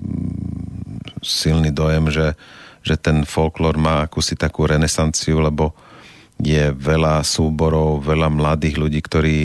[1.27, 2.39] silný dojem, že,
[2.87, 5.75] že ten folklór má akúsi takú renesanciu, lebo
[6.39, 9.39] je veľa súborov, veľa mladých ľudí, ktorí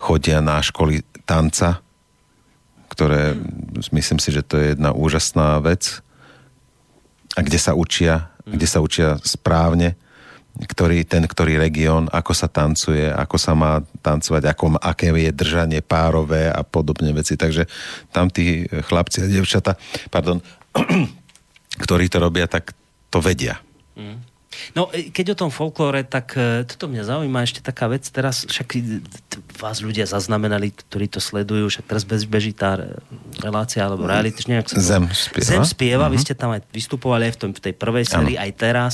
[0.00, 1.84] chodia na školy tanca,
[3.00, 3.32] ktoré
[3.96, 6.04] myslím si, že to je jedna úžasná vec
[7.32, 9.96] a kde sa učia, kde sa učia správne,
[10.60, 15.80] ktorý, ten, ktorý región, ako sa tancuje, ako sa má tancovať, ako, aké je držanie
[15.80, 17.40] párové a podobne veci.
[17.40, 17.64] Takže
[18.12, 19.80] tam tí chlapci a devčata,
[20.12, 20.44] pardon,
[21.88, 22.76] ktorí to robia, tak
[23.08, 23.64] to vedia.
[23.96, 24.28] Mm.
[24.76, 28.06] No, e, keď o tom folklóre, tak e, toto mňa zaujíma ešte taká vec.
[28.08, 28.68] Teraz však
[29.60, 32.80] vás ľudia zaznamenali, ktorí to sledujú, však teraz beží tá
[33.40, 35.46] relácia alebo reality, nejak sa Zem spieva.
[35.46, 36.14] Zem spieva, mm-hmm.
[36.16, 38.92] vy ste tam aj vystupovali aj v, tom, v tej prvej sérii, aj teraz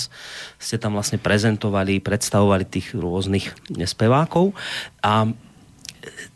[0.59, 3.55] ste tam vlastne prezentovali, predstavovali tých rôznych
[3.87, 4.57] spevákov.
[5.01, 5.31] A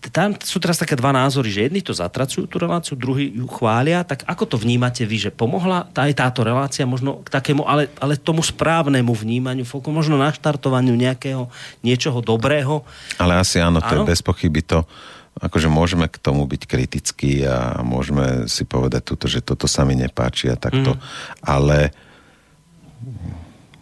[0.08, 4.00] tam sú teraz také dva názory, že jedni to zatracujú tú reláciu, druhí ju chvália,
[4.00, 7.92] tak ako to vnímate vy, že pomohla tá, aj táto relácia možno k takému, ale,
[8.00, 11.52] ale tomu správnemu vnímaniu, možno naštartovaniu nejakého
[11.84, 12.80] niečoho dobrého?
[13.20, 14.08] Ale asi áno, to áno?
[14.08, 14.88] je bez pochyby to,
[15.36, 20.00] akože môžeme k tomu byť kritickí a môžeme si povedať túto, že toto sa mi
[20.00, 21.00] nepáči a takto, mm.
[21.44, 21.92] ale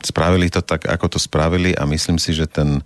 [0.02, 2.82] spravili to tak, ako to spravili a myslím si, že ten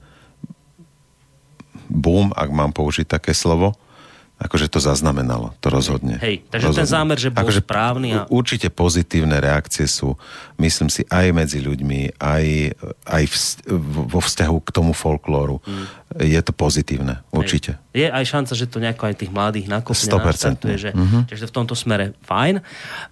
[1.93, 3.77] boom, ak mám použiť také slovo,
[4.43, 6.19] akože to zaznamenalo, to rozhodne.
[6.19, 6.83] Hej, takže rozhodne.
[6.83, 8.09] ten zámer, že bol akože správny.
[8.13, 8.27] A...
[8.27, 10.19] Určite pozitívne reakcie sú,
[10.59, 12.45] myslím si, aj medzi ľuďmi, aj,
[13.07, 13.35] aj v,
[14.11, 15.63] vo vzťahu k tomu folklóru.
[15.63, 15.87] Mm.
[16.13, 17.81] Je to pozitívne, určite.
[17.81, 17.93] Hej.
[17.93, 20.65] Je aj šanca, že to nejako aj tých mladých nakopne 100%.
[20.77, 21.23] že, mm-hmm.
[21.29, 22.61] takže v tomto smere fajn.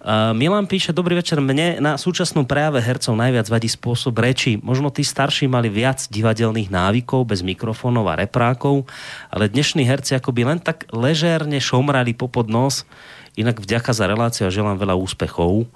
[0.01, 4.57] Uh, Milan píše, dobrý večer, mne na súčasnom prejave hercov najviac vadí spôsob reči.
[4.61, 8.85] Možno tí starší mali viac divadelných návykov bez mikrofónov a reprákov,
[9.29, 10.89] ale dnešní herci akoby len tak
[11.21, 12.89] ležérne šomrali popod nos.
[13.37, 15.69] Inak vďaka za reláciu a želám veľa úspechov.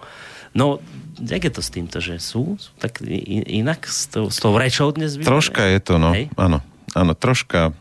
[0.58, 0.82] No,
[1.22, 2.58] jak je to s týmto, že sú?
[2.58, 2.98] sú tak
[3.46, 5.22] inak s tou, s tou rečou dnes?
[5.22, 6.18] Troška je to, no.
[6.18, 6.34] Hej?
[6.34, 6.66] Áno,
[6.98, 7.78] áno, troška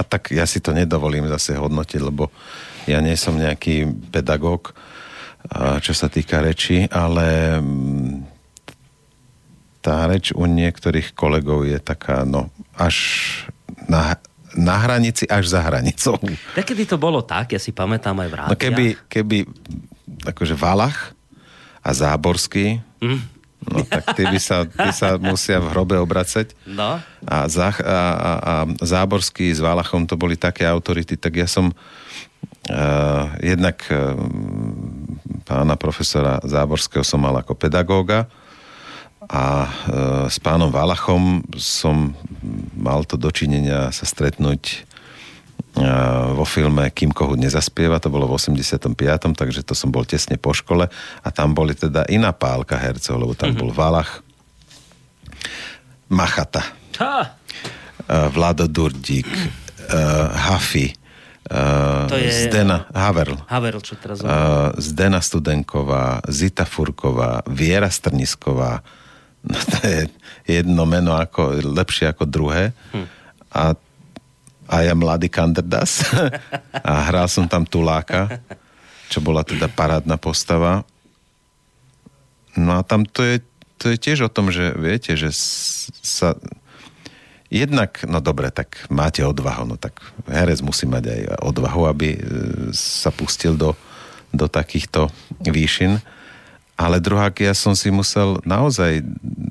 [0.00, 2.32] a tak ja si to nedovolím zase hodnotiť, lebo
[2.88, 4.72] ja nie som nejaký pedagóg,
[5.84, 8.14] čo sa týka reči, ale mm,
[9.84, 12.96] tá reč u niektorých kolegov je taká, no, až
[13.84, 14.16] na,
[14.56, 16.16] na hranici, až za hranicou.
[16.56, 18.52] kedy to bolo tak, ja si pamätám aj v rádiách.
[18.52, 19.36] No keby, keby
[20.32, 21.12] akože Valach
[21.84, 26.54] a Záborský, mm No tak tí by sa, tí sa musia v hrobe obracať.
[26.70, 27.02] No.
[27.26, 33.24] A, a, a, a Záborský s Valachom to boli také autority, tak ja som uh,
[33.42, 34.14] jednak uh,
[35.42, 38.30] pána profesora Záborského som mal ako pedagóga
[39.26, 42.14] a uh, s pánom Valachom som
[42.78, 44.86] mal to dočinenia sa stretnúť
[46.32, 48.96] vo filme Kým Kohut nezaspieva, to bolo v 85.
[49.36, 50.88] takže to som bol tesne po škole
[51.20, 53.60] a tam boli teda iná pálka hercov, lebo tam mm-hmm.
[53.60, 54.24] bol Valach,
[56.08, 56.64] Machata,
[56.96, 57.36] ha.
[58.08, 59.28] Vlado Durdík,
[60.32, 60.96] Hafi,
[61.46, 63.38] Uh, To je- Zdena Haverl.
[63.46, 68.82] Haverl, čo teraz Uh, Zdena Studenková, Zita Furková, Viera Strnisková.
[69.46, 70.00] No to je
[70.46, 72.74] jedno meno ako, lepšie ako druhé.
[72.90, 73.06] Hm.
[73.54, 73.62] A,
[74.66, 76.02] a ja mladý kanderdas.
[76.82, 78.42] a hral som tam Tuláka,
[79.06, 80.82] čo bola teda parádna postava.
[82.58, 83.38] No a tam to je,
[83.78, 85.30] to je tiež o tom, že viete, že
[86.02, 86.34] sa...
[87.46, 92.20] Jednak, no dobre, tak máte odvahu, no tak herec musí mať aj odvahu, aby e,
[92.74, 93.78] sa pustil do,
[94.34, 95.14] do takýchto
[95.46, 96.02] výšin.
[96.76, 99.00] Ale druhák, ja som si musel naozaj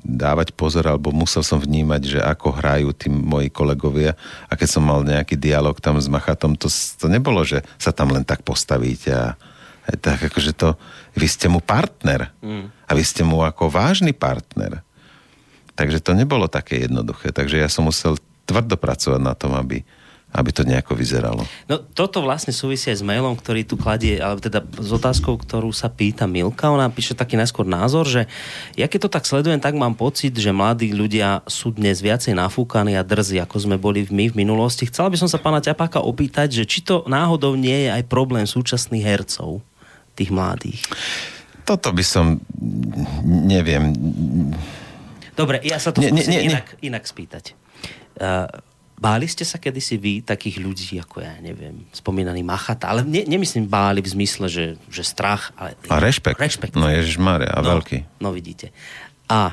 [0.06, 4.14] dávať pozor, alebo musel som vnímať, že ako hrajú tí moji kolegovia
[4.46, 8.14] a keď som mal nejaký dialog tam s Machatom, to, to nebolo, že sa tam
[8.14, 9.34] len tak postavíte a
[9.98, 10.78] tak akože to,
[11.14, 12.70] vy ste mu partner Mm.
[12.70, 14.82] a vy ste mu ako vážny partner.
[15.76, 17.30] Takže to nebolo také jednoduché.
[17.34, 18.16] Takže ja som musel
[18.48, 19.82] tvrdo pracovať na tom, aby,
[20.34, 21.46] aby to nejako vyzeralo.
[21.70, 25.70] No toto vlastne súvisí aj s mailom, ktorý tu kladie, alebo teda s otázkou, ktorú
[25.70, 26.68] sa pýta Milka.
[26.68, 28.28] Ona píše taký najskôr názor, že
[28.74, 32.98] ja keď to tak sledujem, tak mám pocit, že mladí ľudia sú dnes viacej nafúkaní
[32.98, 34.84] a drzí, ako sme boli my v minulosti.
[34.90, 38.44] Chcela by som sa pána Ťapáka opýtať, že či to náhodou nie je aj problém
[38.44, 39.64] súčasných hercov,
[40.18, 40.84] tých mladých.
[41.64, 42.38] Toto by som,
[43.24, 43.94] neviem,
[45.36, 46.48] Dobre, ja sa to nie, skúsim nie, nie.
[46.48, 47.52] inak, inak spýtať.
[48.16, 48.48] Uh,
[48.96, 53.68] báli ste sa kedysi vy takých ľudí, ako ja neviem, spomínaný Machata, ale ne, nemyslím
[53.68, 56.40] báli v zmysle, že, že strach, ale a rešpekt.
[56.40, 56.74] Rešpekt.
[56.74, 57.76] No Ježiš a No.
[57.76, 57.98] veľký.
[58.18, 58.72] No vidíte.
[59.28, 59.52] A,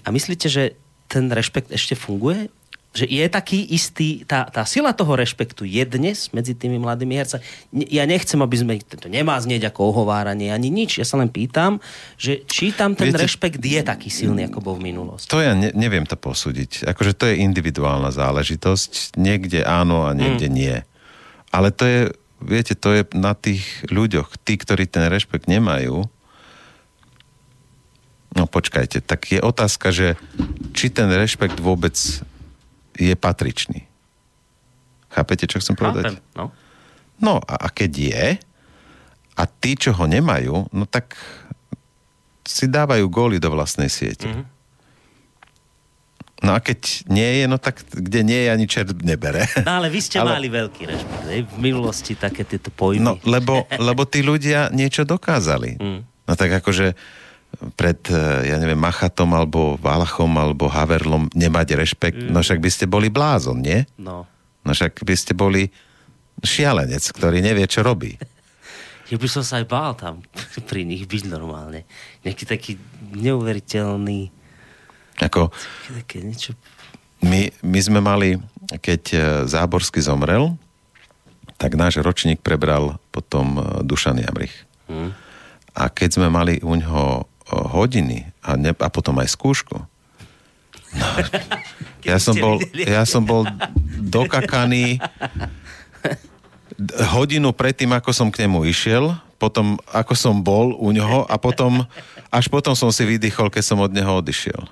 [0.00, 0.74] a myslíte, že
[1.06, 2.48] ten rešpekt ešte funguje?
[2.94, 7.42] Že je taký istý, tá, tá sila toho rešpektu je dnes medzi tými mladými hercami.
[7.90, 11.82] Ja nechcem, aby sme, to nemá znieť ako ohováranie ani nič, ja sa len pýtam,
[12.14, 15.26] že či tam ten Viete- rešpekt je taký silný, ako bol v minulosti.
[15.26, 16.86] To ja ne, neviem to posúdiť.
[16.86, 19.18] Akože to je individuálna záležitosť.
[19.18, 20.54] Niekde áno a niekde Mm.
[20.54, 20.76] nie.
[21.50, 22.00] Ale to je,
[22.38, 24.38] viete, to je na tých ľuďoch.
[24.38, 26.06] Tí, ktorí ten rešpekt nemajú,
[28.34, 30.14] no počkajte, tak je otázka, že
[30.74, 31.94] či ten rešpekt vôbec
[32.94, 33.86] je patričný.
[35.10, 36.18] Chápete, čo chcem povedať?
[36.18, 36.44] Chápem, no.
[37.22, 38.26] No a, a keď je,
[39.34, 41.14] a tí, čo ho nemajú, no tak
[42.44, 44.30] si dávajú góly do vlastnej siete.
[44.30, 44.44] Mhm.
[46.44, 49.48] No a keď nie je, no tak kde nie je, ani čert nebere.
[49.64, 51.22] No ale vy ste Ale- mali veľký rešpekt.
[51.24, 53.00] V minulosti také tieto pojmy.
[53.00, 55.80] No, lebo, lebo tí ľudia niečo dokázali.
[55.80, 56.00] Mm.
[56.04, 56.92] No tak akože
[57.74, 62.30] pred, eh, ja neviem, Machatom, alebo Valachom, alebo Haverlom nemať rešpekt, Mm.
[62.30, 63.82] no však by ste boli blázon, nie?
[63.96, 64.26] No.
[64.64, 65.68] No však by ste boli
[66.40, 68.16] šialenec, ktorý nevie, čo robí.
[69.04, 70.24] Ja by som sa aj bál tam
[70.72, 71.84] pri nich byť normálne.
[72.24, 72.72] Nejaký taký
[73.12, 74.32] neuveriteľný...
[75.20, 75.52] Ako,
[75.92, 76.56] Také niečo...
[77.20, 78.40] my, my sme mali,
[78.80, 80.56] keď eh, Záborský zomrel,
[81.60, 84.56] tak náš ročník prebral potom eh, Dušan Jamrich.
[84.88, 85.12] Hm.
[85.76, 89.76] A keď sme mali u ňoho hodiny a, ne, a potom aj skúšku,
[90.94, 91.08] no,
[92.08, 93.44] ja, som bol, ja som bol
[94.00, 95.00] dokakaný
[97.14, 101.84] hodinu predtým, ako som k nemu išiel, potom ako som bol u ňoho a potom,
[102.32, 104.64] až potom som si vydýchol, keď som od neho odišiel.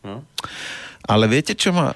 [0.00, 0.24] No.
[1.04, 1.92] Ale viete, čo ma,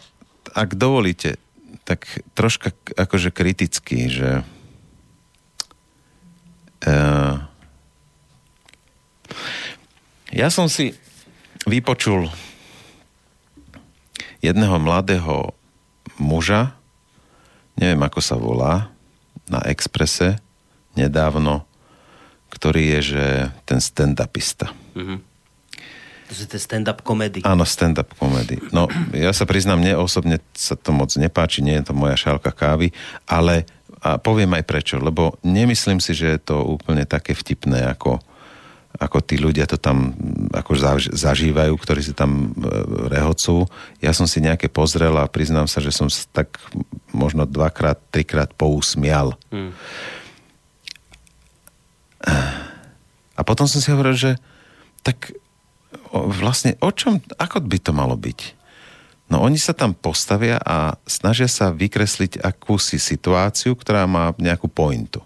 [0.52, 1.40] ak dovolíte,
[1.85, 4.40] tak troška akože kriticky, že
[6.89, 7.36] uh,
[10.35, 10.98] ja som si
[11.65, 12.27] vypočul
[14.43, 15.55] jedného mladého
[16.19, 16.74] muža,
[17.78, 18.90] neviem ako sa volá,
[19.47, 20.43] na Exprese
[20.98, 21.62] nedávno,
[22.51, 23.24] ktorý je, že
[23.65, 24.74] ten stand-upista.
[24.98, 25.32] Mhm.
[26.24, 27.44] To sú tie stand-up komedy.
[27.44, 28.56] Áno, stand-up komedy.
[28.73, 32.48] No, ja sa priznám, mne osobne sa to moc nepáči, nie je to moja šálka
[32.48, 32.97] kávy,
[33.28, 33.69] ale
[34.05, 38.20] a poviem aj prečo, lebo nemyslím si, že je to úplne také vtipné, ako,
[38.94, 42.70] ako tí ľudia to tam mm, ako zaž- zažívajú, ktorí si tam e,
[43.10, 43.66] rehocú.
[43.98, 46.62] Ja som si nejaké pozrel a priznám sa, že som sa tak
[47.10, 49.34] možno dvakrát, trikrát pousmial.
[49.50, 49.74] Hm.
[53.34, 54.32] A potom som si hovoril, že
[55.04, 55.34] tak
[56.14, 58.40] o, vlastne o čom, ako by to malo byť?
[59.28, 65.24] No oni sa tam postavia a snažia sa vykresliť akúsi situáciu, ktorá má nejakú pointu.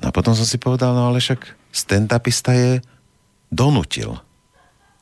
[0.00, 2.78] No a potom som si povedal, no ale však stand-upista je
[3.50, 4.14] donutil.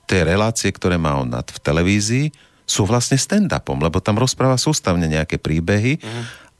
[0.09, 2.27] Tie relácie, ktoré má on nad- v televízii,
[2.65, 6.01] sú vlastne stand-upom, lebo tam rozpráva sústavne nejaké príbehy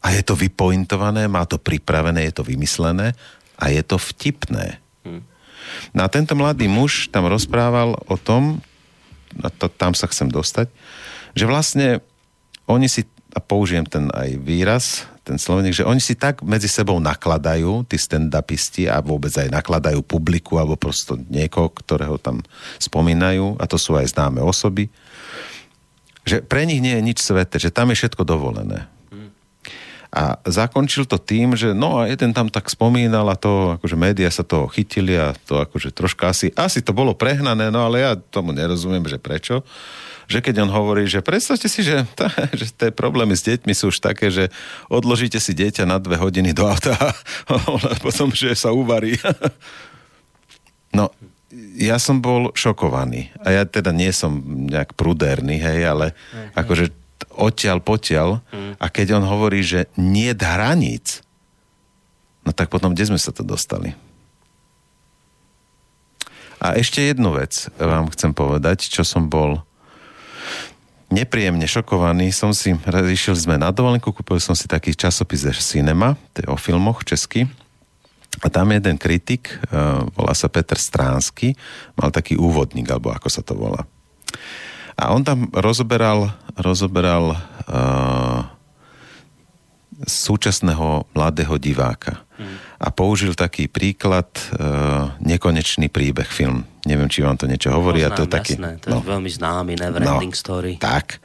[0.05, 3.17] a je to vypointované, má to pripravené, je to vymyslené
[3.57, 4.83] a je to vtipné.
[5.97, 8.61] No a tento mladý muž tam rozprával o tom,
[9.41, 10.69] a to, tam sa chcem dostať,
[11.33, 12.05] že vlastne
[12.69, 16.99] oni si a použijem ten aj výraz, ten slovník, že oni si tak medzi sebou
[16.99, 22.43] nakladajú, tí stand-upisti a vôbec aj nakladajú publiku alebo prosto niekoho, ktorého tam
[22.83, 24.91] spomínajú a to sú aj známe osoby,
[26.27, 28.91] že pre nich nie je nič sveté, že tam je všetko dovolené.
[30.13, 34.29] A zakončil to tým, že no a jeden tam tak spomínal a to, akože médiá
[34.29, 38.13] sa toho chytili a to akože troška asi, asi to bolo prehnané, no ale ja
[38.13, 39.65] tomu nerozumiem, že prečo.
[40.31, 43.91] Že keď on hovorí, že predstavte si, že, tá, že tie problémy s deťmi sú
[43.95, 44.51] už také, že
[44.93, 46.95] odložíte si dieťa na dve hodiny do auta
[47.51, 49.19] a potom, že sa uvarí.
[50.93, 51.09] No,
[51.81, 53.33] ja som bol šokovaný.
[53.41, 56.07] A ja teda nie som nejak prudérny, hej, ale
[56.53, 56.93] akože
[57.33, 58.45] odtiaľ potiaľ
[58.77, 61.25] a keď on hovorí, že nie hraníc,
[62.45, 63.97] no tak potom kde sme sa to dostali?
[66.63, 69.67] A ešte jednu vec vám chcem povedať, čo som bol
[71.13, 72.33] nepríjemne šokovaný.
[72.33, 72.73] Som si,
[73.13, 77.45] išiel sme na dovolenku, kúpil som si taký časopis Cinema, to je o filmoch česky.
[78.41, 81.53] A tam jeden kritik, uh, volá sa Peter Stránsky,
[81.95, 83.85] mal taký úvodník, alebo ako sa to volá.
[84.97, 87.37] A on tam rozoberal, rozoberal
[87.69, 88.41] uh,
[90.09, 92.25] súčasného mladého diváka.
[92.41, 92.57] Mm.
[92.83, 94.27] A použil taký príklad
[94.59, 96.67] uh, Nekonečný príbeh film.
[96.83, 98.03] Neviem, či vám to niečo hovorí.
[98.03, 100.73] Poznám, a to je taký, jasné, to je veľmi známy Neverending no, Story.
[100.83, 101.23] Tak.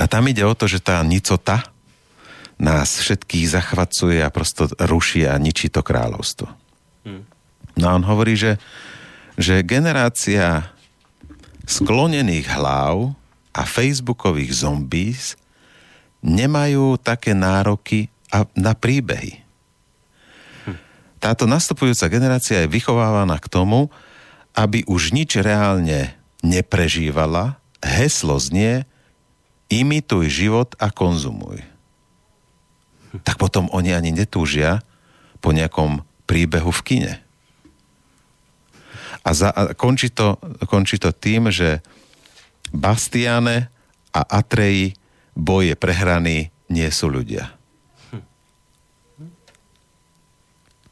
[0.00, 1.60] A tam ide o to, že tá nicota,
[2.58, 6.50] nás všetkých zachvacuje a prosto ruší a ničí to kráľovstvo.
[7.06, 7.22] Hmm.
[7.78, 8.58] No a on hovorí, že,
[9.38, 10.74] že generácia
[11.62, 13.14] sklonených hlav
[13.54, 15.38] a facebookových zombies
[16.18, 19.46] nemajú také nároky a, na príbehy.
[21.18, 23.90] Táto nastupujúca generácia je vychovávaná k tomu,
[24.54, 27.58] aby už nič reálne neprežívala.
[27.78, 28.86] Heslo znie
[29.70, 31.62] imituj život a konzumuj
[33.24, 34.84] tak potom oni ani netúžia
[35.40, 37.14] po nejakom príbehu v kine.
[39.24, 40.36] A, za, a končí, to,
[40.68, 41.80] končí to tým, že
[42.72, 43.72] Bastiane
[44.12, 44.96] a Atreji
[45.32, 47.57] boje prehraní nie sú ľudia.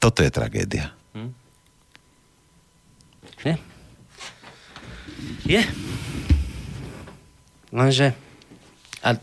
[0.06, 0.94] Toto je tragédia.
[3.42, 3.58] Je.
[5.42, 5.62] Je.
[7.74, 8.14] Lenže
[9.02, 9.18] a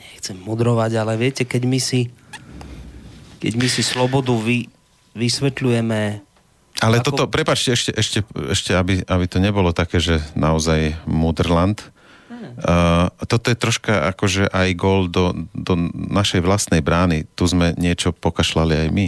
[0.00, 2.08] nechcem mudrovať, ale viete, keď my si
[3.40, 4.68] keď my si slobodu vy,
[5.16, 6.24] vysvetľujeme
[6.80, 7.04] ale ako...
[7.12, 11.84] toto, prepačte ešte, ešte, ešte aby, aby to nebolo také, že naozaj Mudrland.
[12.60, 17.28] Uh, toto je troška akože aj gol do, do našej vlastnej brány.
[17.36, 19.06] Tu sme niečo pokašľali aj my.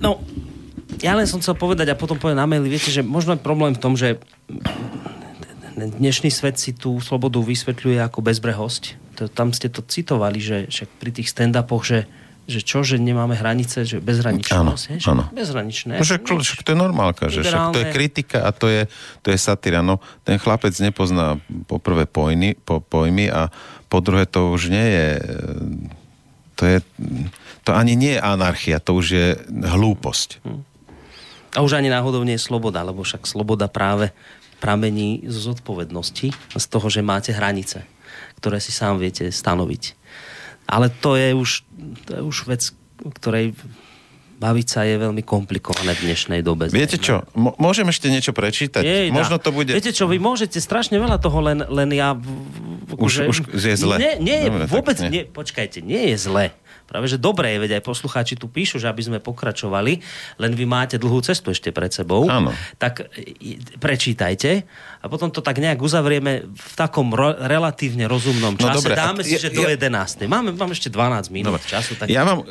[0.00, 0.24] No,
[1.04, 3.76] ja len som chcel povedať a potom poviem na maili, viete, že možno je problém
[3.76, 4.20] v tom, že
[5.76, 9.16] dnešný svet si tú slobodu vysvetľuje ako bezbrehosť.
[9.20, 12.08] To, tam ste to citovali, že však pri tých stand-upoch, že
[12.50, 15.24] že čo, že nemáme hranice, že bezhraničnosť, áno, áno.
[15.30, 16.02] bezhraničné.
[16.02, 18.90] No, že, že to je normálka, že však to je kritika a to je,
[19.22, 19.86] to je satíra.
[19.86, 21.38] No, ten chlapec nepozná
[21.70, 23.54] po prvé pojmy, po, pojmy a
[23.86, 25.08] po druhé to už nie je
[26.60, 26.78] to je
[27.64, 30.40] to ani nie je anarchia, to už je hlúposť.
[31.50, 34.14] A už ani náhodou nie je sloboda, lebo však sloboda práve
[34.60, 37.82] pramení zo zodpovednosti, z toho, že máte hranice,
[38.38, 39.96] ktoré si sám viete stanoviť.
[40.70, 41.50] Ale to je už,
[42.06, 42.62] to je už vec,
[43.18, 43.56] ktorej
[44.40, 46.72] baviť sa je veľmi komplikované v dnešnej dobe.
[46.72, 48.80] Viete čo, M- môžem ešte niečo prečítať?
[48.80, 49.76] Jej, Možno to bude...
[49.76, 52.16] Viete čo, vy môžete strašne veľa toho, len, len ja...
[52.96, 54.00] Už, už je zle.
[54.00, 55.10] Nie, nie Dobre, vôbec, nie.
[55.12, 56.56] nie, počkajte, nie je zle.
[56.90, 60.02] Práve, že dobre je, veď aj poslucháči tu píšu, že aby sme pokračovali,
[60.36, 62.26] len vy máte dlhú cestu ešte pred sebou.
[62.26, 62.50] Áno.
[62.76, 64.66] Tak e, prečítajte
[64.98, 68.76] a potom to tak nejak uzavrieme v takom ro- relatívne rozumnom No čase.
[68.82, 70.26] dobre, Dáme si, ja- že do ja- 11.
[70.26, 71.70] Máme, máme ešte 12 minút Dobre.
[71.70, 71.94] času.
[71.94, 72.06] Tak...
[72.06, 72.42] Ja vám...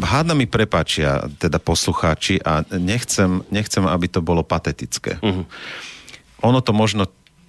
[0.00, 5.18] Háda mi prepáčia teda poslucháči a nechcem, nechcem, aby to bolo patetické.
[5.18, 5.44] Uh-huh.
[6.40, 7.04] Ono to možno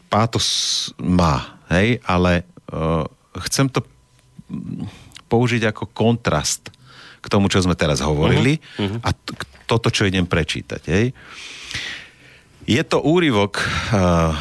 [0.09, 0.47] pátos
[0.97, 3.07] má, hej, ale uh,
[3.45, 3.85] chcem to
[5.31, 6.71] použiť ako kontrast
[7.21, 8.99] k tomu, čo sme teraz hovorili uh-huh.
[9.05, 9.35] a t-
[9.69, 10.81] toto, čo idem prečítať.
[10.89, 11.05] Hej.
[12.67, 14.35] Je to úryvok uh,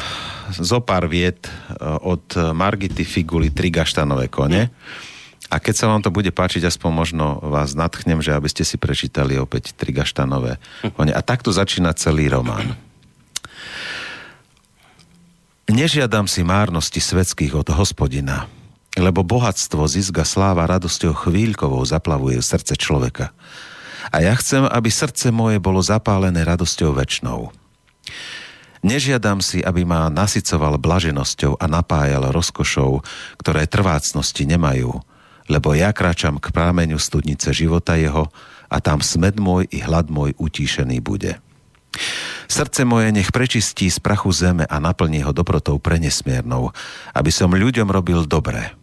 [0.51, 4.73] zo pár viet uh, od Margity Figuly Tri gaštanové kone.
[5.51, 8.79] A keď sa vám to bude páčiť, aspoň možno vás natchnem, že aby ste si
[8.79, 10.59] prečítali opäť Tri gaštanové
[10.95, 11.11] kone.
[11.11, 12.75] A takto začína celý román.
[15.71, 18.51] Nežiadam si márnosti svetských od hospodina,
[18.99, 23.31] lebo bohatstvo, zisk a sláva radosťou chvíľkovou zaplavuje srdce človeka.
[24.11, 27.53] A ja chcem, aby srdce moje bolo zapálené radosťou väčšnou.
[28.81, 33.05] Nežiadam si, aby ma nasycoval blaženosťou a napájal rozkošou,
[33.37, 34.97] ktoré trvácnosti nemajú,
[35.45, 38.27] lebo ja kráčam k prámeňu studnice života jeho
[38.73, 41.37] a tam smed môj i hlad môj utíšený bude.
[42.49, 46.73] Srdce moje nech prečistí z prachu zeme a naplní ho dobrotou prenesmiernou,
[47.13, 48.80] aby som ľuďom robil dobré.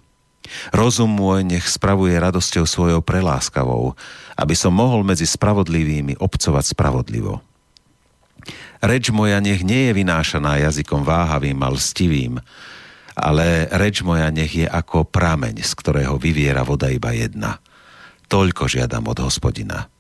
[0.73, 3.97] Rozum môj nech spravuje radosťou svojou preláskavou,
[4.39, 7.41] aby som mohol medzi spravodlivými obcovať spravodlivo.
[8.78, 12.39] Reč moja nech nie je vynášaná jazykom váhavým a lstivým,
[13.18, 17.59] ale reč moja nech je ako prameň, z ktorého vyviera voda iba jedna.
[18.31, 19.91] Toľko žiadam od hospodina.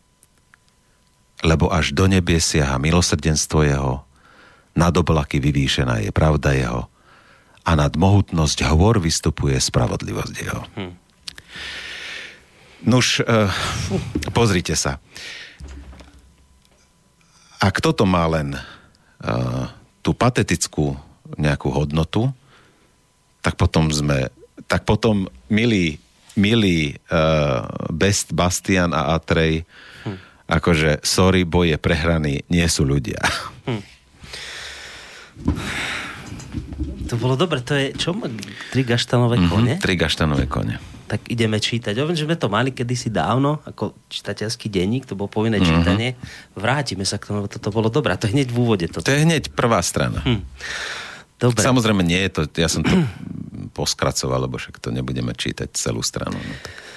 [1.42, 3.94] Lebo až do nebie siaha milosrdenstvo jeho,
[4.78, 6.86] nad oblaky vyvýšená je pravda jeho
[7.68, 10.62] a nad mohutnosť hovor vystupuje spravodlivosť jeho.
[10.72, 10.92] Hm.
[12.88, 13.52] Nuž, uh,
[14.32, 14.96] pozrite sa.
[17.60, 19.68] Ak toto má len uh,
[20.00, 20.96] tú patetickú
[21.36, 22.32] nejakú hodnotu,
[23.44, 24.32] tak potom sme,
[24.64, 26.00] tak potom milí,
[26.40, 29.68] milí uh, Best, Bastian a Atrej,
[30.08, 30.16] hm.
[30.48, 33.20] akože sorry, boje prehraní, nie sú ľudia.
[33.68, 33.82] Hm.
[37.08, 38.12] To bolo dobre, to je, čo
[38.72, 39.72] tri gaštanové mhm, kone?
[39.76, 41.96] Mm-hmm, tri gaštanové kone tak ideme čítať.
[41.96, 45.80] Ja viem, že sme to mali kedysi dávno, ako čitateľský denník, to bolo povinné mm-hmm.
[45.80, 46.20] čítanie.
[46.52, 48.12] Vrátime sa k tomu, toto bolo dobré.
[48.20, 48.84] To je hneď v úvode.
[48.92, 49.08] Toto.
[49.08, 50.20] To je hneď prvá strana.
[50.20, 50.44] Hm.
[51.40, 51.64] Dobre.
[51.64, 52.92] Samozrejme nie je to, ja som to
[53.78, 56.36] poskracoval, lebo však to nebudeme čítať celú stranu.
[56.36, 56.87] No, tak.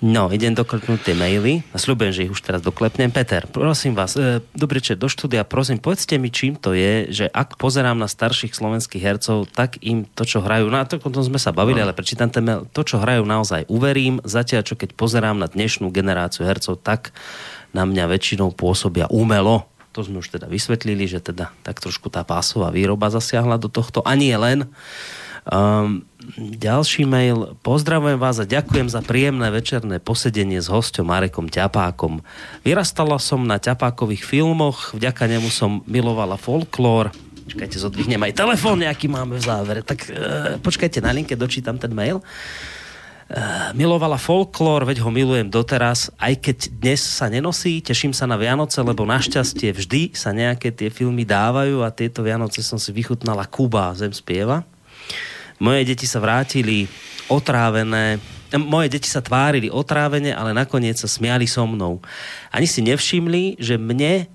[0.00, 3.12] No, idem doklepnúť tie maily a slúbujem, že ich už teraz doklepnem.
[3.12, 7.26] Peter, prosím vás, e, dobrý večer do štúdia, prosím, povedzte mi, čím to je, že
[7.28, 11.20] ak pozerám na starších slovenských hercov, tak im to, čo hrajú, na to, o tom
[11.20, 11.84] sme sa bavili, no.
[11.84, 15.92] ale prečítam ten mail, to, čo hrajú, naozaj uverím, zatiaľ, čo keď pozerám na dnešnú
[15.92, 17.12] generáciu hercov, tak
[17.76, 19.68] na mňa väčšinou pôsobia umelo.
[19.92, 24.00] To sme už teda vysvetlili, že teda tak trošku tá pásová výroba zasiahla do tohto,
[24.00, 24.64] a nie len.
[25.48, 26.04] Um,
[26.36, 27.56] ďalší mail.
[27.64, 32.20] Pozdravujem vás a ďakujem za príjemné večerné posedenie s hosťom Marekom Ťapákom.
[32.60, 37.08] Vyrastala som na Ťapákových filmoch, vďaka nemu som milovala folklór.
[37.48, 39.80] Počkajte, zodvihnem aj telefón, nejaký máme v závere.
[39.80, 40.10] Tak e,
[40.60, 42.20] počkajte, na linke dočítam ten mail.
[42.20, 42.24] E,
[43.74, 48.78] milovala folklór, veď ho milujem doteraz, aj keď dnes sa nenosí, teším sa na Vianoce,
[48.84, 53.96] lebo našťastie vždy sa nejaké tie filmy dávajú a tieto Vianoce som si vychutnala Kuba,
[53.98, 54.62] Zem spieva.
[55.60, 56.88] Moje deti sa vrátili
[57.28, 58.16] otrávené,
[58.56, 62.02] moje deti sa tvárili otrávene, ale nakoniec sa smiali so mnou.
[62.50, 64.26] Ani si nevšimli, že mne,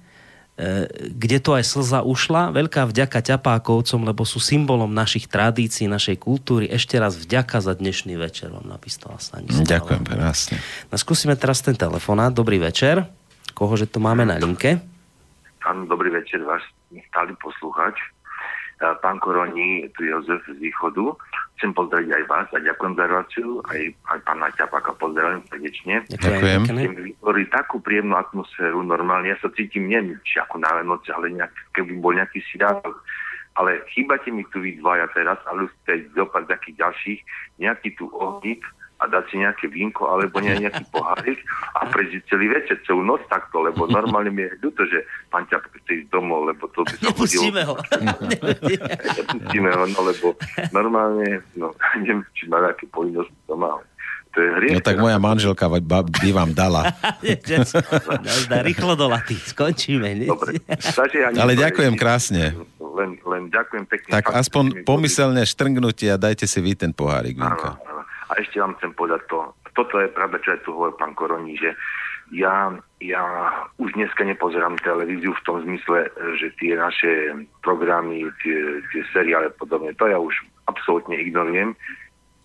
[0.56, 0.70] e,
[1.12, 6.72] kde to aj slza ušla, veľká vďaka ťapákovcom, lebo sú symbolom našich tradícií, našej kultúry.
[6.72, 9.68] Ešte raz vďaka za dnešný večer, vám napísala Stanislava.
[9.68, 10.56] Ďakujem, krásne.
[10.88, 12.32] No, skúsime teraz ten telefonát.
[12.32, 13.04] Dobrý večer.
[13.52, 14.80] Kohože to máme na linke?
[15.66, 16.64] Áno, dobrý večer, váš
[17.12, 18.15] stály posluchač
[19.02, 21.18] pán Koroni, tu Jozef z východu.
[21.58, 23.82] Chcem pozdraviť aj vás a ďakujem za reláciu, aj,
[24.12, 25.96] aj pána Ťapaka pozdravujem srdečne.
[26.12, 26.62] Ďakujem.
[26.68, 29.32] Chcem vytvoriť takú príjemnú atmosféru normálne.
[29.32, 33.00] Ja sa cítim nie či ako na Venoce, ale nejak, keby bol nejaký sviatok.
[33.56, 37.20] Ale chýbate mi tu vy dvaja teraz, ale už ste zopad takých ďalších,
[37.64, 38.60] nejaký tu ohník,
[38.96, 41.44] a dať si nejaké vínko alebo nie, nejaký pohárik
[41.76, 45.84] a prežiť celý večer, celú noc takto, lebo normálne mi je ľúto, že pán Ťapek
[45.84, 47.76] chce ísť domov, lebo to by sa Nepustíme ho.
[49.20, 50.28] Nepustíme ho, no lebo
[50.72, 53.84] normálne, no, neviem, či má nejaké povinnosti doma,
[54.36, 54.76] to je hriech.
[54.76, 56.92] No tak moja manželka by vám dala.
[58.68, 60.28] Rýchlo do laty, skončíme.
[60.28, 60.60] Dobre.
[61.16, 62.52] ja Ale ďakujem krásne.
[62.80, 64.12] Len, len ďakujem pekne.
[64.12, 67.40] Tak aspoň pomyselne štrngnutie a dajte si vy ten pohárik.
[67.40, 67.95] Áno, áno.
[68.36, 71.56] A ešte vám chcem povedať to, toto je pravda, čo aj tu hovoril pán Koroni,
[71.56, 71.72] že
[72.34, 73.24] ja, ja
[73.78, 76.10] už dneska nepozerám televíziu v tom zmysle,
[76.42, 77.12] že tie naše
[77.62, 80.34] programy, tie, tie seriály a podobne, to ja už
[80.66, 81.78] absolútne ignorujem.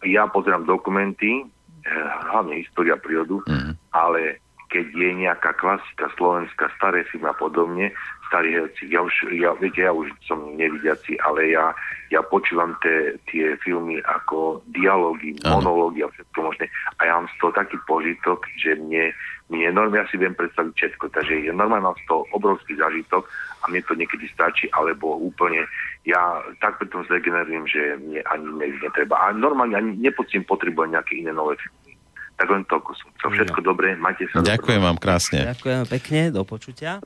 [0.05, 3.73] Ja pozerám dokumenty, eh, hlavne história prírodu, mm.
[3.97, 4.39] ale
[4.71, 7.91] keď je nejaká klasika slovenská, staré film a podobne,
[8.31, 8.87] starí herci.
[8.87, 11.75] Ja už, ja, viete, ja už som nevidiaci, ale ja,
[12.15, 16.71] ja počúvam te, tie filmy ako dialógy, monológy a všetko možné.
[17.03, 19.11] A ja mám z toho taký požitok, že mne,
[19.51, 21.11] mne normálne, ja si viem predstaviť všetko.
[21.11, 23.27] Takže je normálne mám z toho obrovský zážitok
[23.61, 25.67] a mne to niekedy stačí, alebo úplne
[26.07, 29.27] ja tak potom zdegenerujem, že mne ani netreba.
[29.27, 31.99] A normálne ani nepocím potrebu nejaké iné nové filmy.
[32.41, 33.13] Tak len toľko som.
[33.21, 33.67] To všetko no.
[33.75, 34.41] dobré, majte sa.
[34.41, 35.53] Ďakujem vám krásne.
[35.53, 37.05] Ďakujem pekne, do počutia.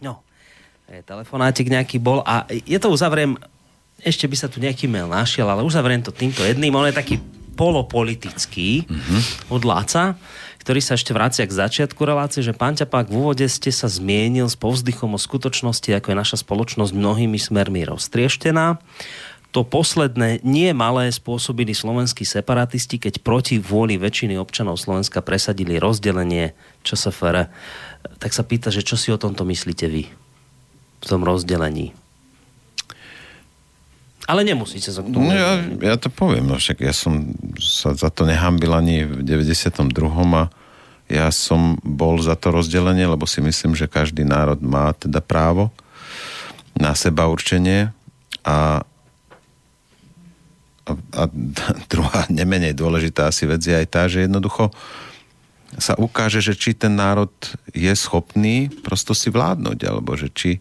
[0.00, 0.22] No,
[1.04, 3.36] telefonátik nejaký bol a je to uzavriem,
[4.00, 7.16] ešte by sa tu nejaký mail našiel, ale uzavriem to týmto jedným, on je taký
[7.58, 8.86] polopolitický
[9.50, 10.14] od Láca,
[10.62, 14.46] ktorý sa ešte vracia k začiatku relácie, že pán Ťapák, v úvode ste sa zmienil
[14.46, 18.78] s povzdychom o skutočnosti, ako je naša spoločnosť mnohými smermi roztrieštená.
[19.56, 26.52] To posledné nie malé spôsobili slovenskí separatisti, keď proti vôli väčšiny občanov Slovenska presadili rozdelenie
[26.84, 27.48] ČSFR.
[28.18, 30.10] Tak sa pýta, že čo si o tomto myslíte vy?
[30.98, 31.94] V tom rozdelení.
[34.28, 35.24] Ale nemusíte sa k tomu.
[35.24, 39.24] No ja, ja to poviem, no však ja som sa za to nehambil ani v
[39.24, 39.88] 92.
[40.36, 40.52] a
[41.08, 45.72] ja som bol za to rozdelenie, lebo si myslím, že každý národ má teda právo
[46.76, 47.88] na seba určenie
[48.44, 48.84] a,
[50.84, 51.22] a, a
[51.92, 54.68] druhá nemenej dôležitá asi vec je aj tá, že jednoducho
[55.76, 57.30] sa ukáže, že či ten národ
[57.76, 60.56] je schopný prosto si vládnuť, alebo že či,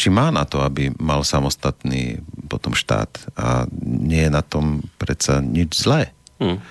[0.00, 3.12] či má na to, aby mal samostatný potom štát.
[3.36, 6.16] A nie je na tom predsa nič zlé.
[6.40, 6.64] Hmm.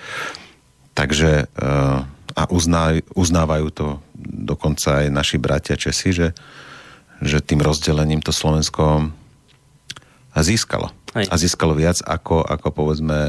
[0.97, 3.87] Takže uh, a uzná, uznávajú to
[4.25, 6.33] dokonca aj naši bratia Česi, že,
[7.21, 9.13] že tým rozdelením to Slovensko
[10.41, 10.89] získalo.
[11.13, 11.29] Hej.
[11.29, 13.19] A získalo viac ako, ako povedzme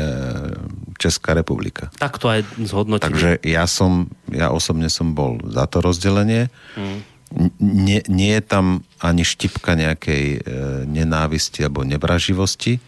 [0.97, 1.91] Česká republika.
[1.99, 3.05] Tak to aj zhodnotím.
[3.07, 6.49] Takže ja som, ja osobne som bol za to rozdelenie.
[6.79, 7.15] Hmm
[7.59, 8.67] nie, nie je tam
[9.03, 10.41] ani štipka nejakej e,
[10.87, 12.79] nenávisti alebo nevraživosti.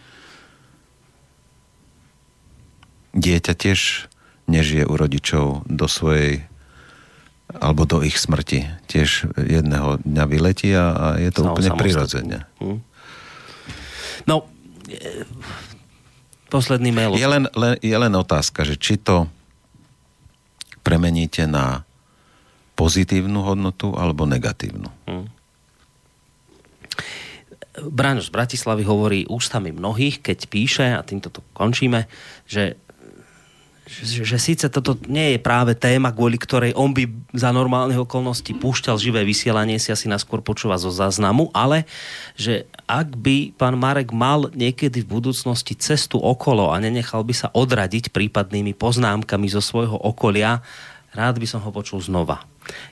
[3.17, 4.07] Dieťa tiež
[4.47, 6.47] nežije u rodičov do svojej
[7.59, 8.70] alebo do ich smrti.
[8.91, 12.39] Tiež jedného dňa vyletí a, a je to Sam, úplne prirodzene.
[12.62, 12.78] Hm.
[14.31, 14.47] No,
[14.86, 15.26] e,
[16.57, 17.12] posledný mail.
[17.20, 19.28] Je len, len, je len otázka, že či to
[20.81, 21.85] premeníte na
[22.76, 24.89] pozitívnu hodnotu alebo negatívnu.
[25.05, 25.28] Hmm.
[27.76, 32.09] Braňo z Bratislavy hovorí ústami mnohých, keď píše, a týmto to končíme,
[32.49, 32.81] že
[33.86, 38.58] že, že síce toto nie je práve téma, kvôli ktorej on by za normálnych okolností
[38.58, 41.86] púšťal živé vysielanie, si asi naskôr počúva zo záznamu, ale
[42.34, 47.48] že ak by pán Marek mal niekedy v budúcnosti cestu okolo a nenechal by sa
[47.55, 50.66] odradiť prípadnými poznámkami zo svojho okolia,
[51.15, 52.42] rád by som ho počul znova.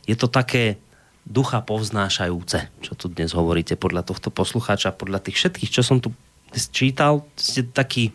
[0.06, 0.78] Je to také
[1.26, 6.14] ducha povznášajúce, čo tu dnes hovoríte podľa tohto poslucháča, podľa tých všetkých, čo som tu
[6.70, 8.14] čítal, ste taký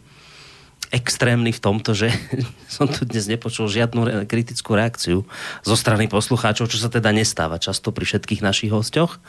[0.90, 2.10] extrémny v tomto, že
[2.76, 5.26] som tu dnes nepočul žiadnu kritickú reakciu
[5.64, 9.22] zo strany poslucháčov, čo sa teda nestáva často pri všetkých našich hostiach.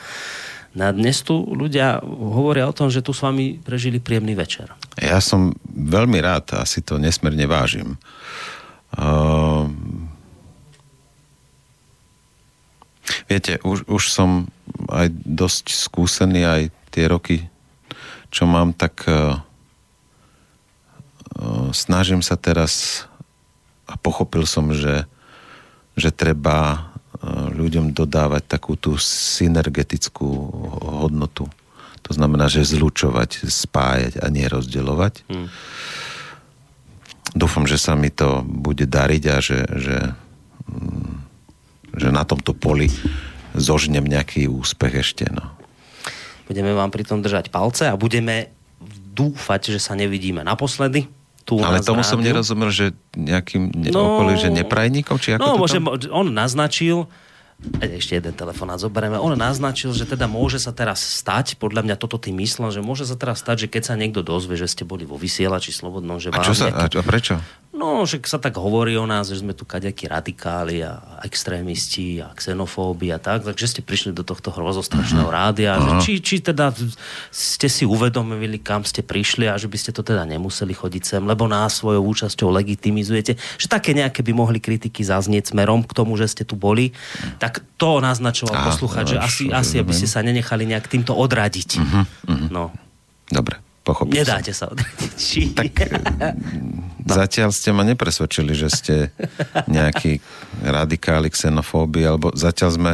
[0.71, 4.71] Na dnes tu ľudia hovoria o tom, že tu s vami prežili príjemný večer.
[4.95, 7.99] Ja som veľmi rád a si to nesmierne vážim.
[8.95, 9.67] Uh,
[13.27, 14.51] Viete, už, už som
[14.91, 16.63] aj dosť skúsený, aj
[16.95, 17.47] tie roky,
[18.31, 19.39] čo mám, tak uh,
[21.73, 23.05] snažím sa teraz
[23.89, 25.05] a pochopil som, že,
[25.99, 30.29] že treba uh, ľuďom dodávať takú tú synergetickú
[31.05, 31.51] hodnotu.
[32.07, 35.15] To znamená, že zlučovať, spájať a nie rozdeľovať.
[35.31, 35.49] Hmm.
[37.35, 39.97] Dúfam, že sa mi to bude dariť a že, že
[40.67, 41.21] um,
[41.95, 42.87] že na tomto poli
[43.55, 45.25] zožnem nejaký úspech ešte.
[45.31, 45.43] No.
[46.47, 48.51] Budeme vám pri tom držať palce a budeme
[49.15, 51.11] dúfať, že sa nevidíme naposledy.
[51.45, 55.17] Tu Ale tomu som nerozumel, že nejakým ne- no, okolí, že neprajníkom?
[55.17, 55.79] Či ako no, môže,
[56.13, 57.09] on naznačil,
[57.81, 59.21] ešte jeden telefonát zoberieme.
[59.21, 63.05] On naznačil, že teda môže sa teraz stať, podľa mňa toto tým myslel, že môže
[63.05, 66.33] sa teraz stať, že keď sa niekto dozvie, že ste boli vo vysielači slobodnom, že
[66.33, 66.97] a čo sa, nejaký...
[66.97, 67.35] a prečo?
[67.71, 72.35] No, že sa tak hovorí o nás, že sme tu kaďakí radikáli a extrémisti a
[72.35, 75.39] xenofóbi a tak, takže ste prišli do tohto hrozostrašného uh-huh.
[75.39, 75.79] rádia.
[75.79, 76.03] Uh-huh.
[76.03, 76.75] Či, či teda
[77.31, 81.23] ste si uvedomili, kam ste prišli a že by ste to teda nemuseli chodiť sem,
[81.23, 83.39] lebo nás svojou účasťou legitimizujete.
[83.39, 86.91] Že také nejaké by mohli kritiky zaznieť smerom k tomu, že ste tu boli.
[87.39, 91.79] Tak to naznačoval posluchať, že asi, asi aby ste sa nenechali nejak týmto odradiť.
[91.79, 92.03] Uh-huh.
[92.03, 92.47] Uh-huh.
[92.51, 92.65] No.
[93.31, 94.73] Dobre pochopil Nedáte som.
[94.73, 94.85] sa.
[95.17, 95.57] Či...
[95.57, 95.99] Tak no.
[97.21, 98.95] zatiaľ ste ma nepresvedčili, že ste
[99.67, 100.21] nejaký
[100.63, 102.93] radikáli xenofóby, alebo zatiaľ sme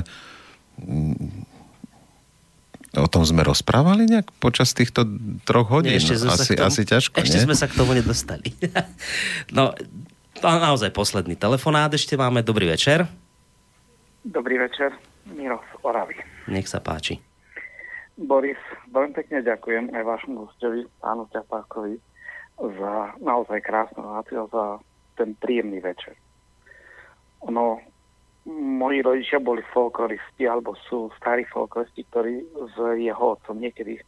[0.80, 1.46] mm,
[2.96, 5.04] O tom sme rozprávali nejak počas týchto
[5.44, 5.92] troch hodín?
[5.92, 7.44] Nie, ešte sme asi, tomu, asi ťažko, Ešte nie?
[7.44, 8.56] sme sa k tomu nedostali.
[9.56, 9.76] no,
[10.40, 12.40] naozaj posledný telefonát ešte máme.
[12.40, 13.04] Dobrý večer.
[14.24, 14.96] Dobrý večer.
[15.28, 16.16] Miro z Oravy.
[16.48, 17.20] Nech sa páči.
[18.16, 18.56] Boris,
[18.96, 22.00] veľmi pekne ďakujem aj vášmu hostovi, pánu Ťapákovi,
[22.56, 24.80] za naozaj krásnu reláciu, za
[25.20, 26.16] ten príjemný večer.
[27.44, 27.76] Ono,
[28.56, 32.40] moji rodičia boli folkloristi, alebo sú starí folkloristi, ktorí
[32.72, 34.00] s jeho otcom niekedy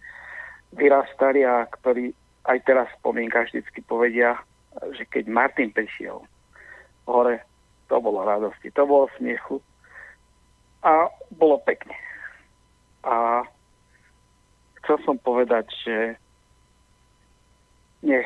[0.73, 2.09] vyrastali a ktorí
[2.49, 4.41] aj teraz v spomienkach vždycky povedia,
[4.97, 6.25] že keď Martin prišiel
[7.05, 7.45] hore,
[7.93, 9.61] to bolo radosti, to bolo smiechu
[10.81, 11.97] a bolo pekne.
[13.05, 13.45] A
[14.89, 16.17] chcel som povedať, že
[18.01, 18.25] nech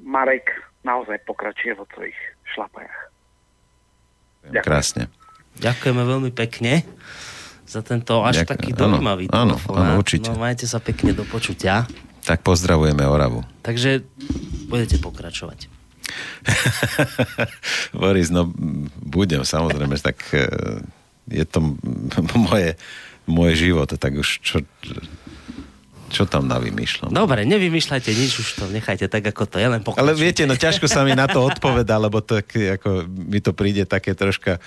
[0.00, 0.48] Marek
[0.80, 2.16] naozaj pokračuje vo svojich
[2.56, 3.12] šlapajach.
[4.48, 4.64] Ďakujem.
[4.64, 5.02] Krásne.
[5.60, 6.88] Ďakujeme veľmi pekne
[7.68, 8.48] za tento až Ďakujem.
[8.48, 10.32] taký Áno, dojímavý áno, áno, určite.
[10.32, 11.84] No majte sa pekne do počutia.
[12.24, 13.44] Tak pozdravujeme Oravu.
[13.60, 14.00] Takže
[14.72, 15.68] budete pokračovať.
[18.00, 18.48] Boris, no
[19.04, 20.48] budem, samozrejme, tak e,
[21.28, 21.76] je to
[22.48, 22.80] moje,
[23.28, 24.64] moje život, tak už čo,
[26.10, 27.14] čo tam navymýšľam.
[27.14, 30.02] Dobre, nevymýšľajte nič, už to nechajte tak, ako to je, len pokračujte.
[30.02, 33.86] Ale viete, no ťažko sa mi na to odpoveda, lebo to, ako, mi to príde
[33.86, 34.58] také troška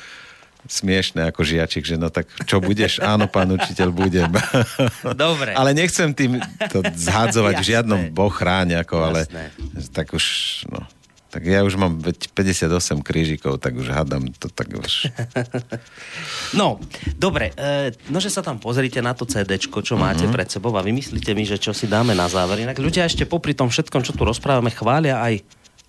[0.63, 3.03] smiešné ako žiačik, že no tak čo budeš?
[3.03, 4.31] Áno, pán učiteľ, budem.
[5.27, 5.51] Dobre.
[5.51, 6.39] ale nechcem tým
[6.71, 7.71] to zhádzovať v Jasné.
[7.75, 9.51] žiadnom boh chráň, ako, ale Jasné.
[9.91, 10.23] tak už,
[10.71, 10.87] no,
[11.33, 15.09] tak ja už mám veď 58 krížikov, tak už hádam to tak už.
[16.53, 16.77] No,
[17.17, 20.33] dobre, e, no že sa tam pozrite na to CD, čo máte Mhm.
[20.33, 22.61] pred sebou a vymyslíte mi, že čo si dáme na záver.
[22.61, 25.41] Inak ľudia ešte popri tom všetkom, čo tu rozprávame, chvália aj,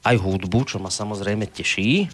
[0.09, 2.09] aj hudbu, čo ma samozrejme teší.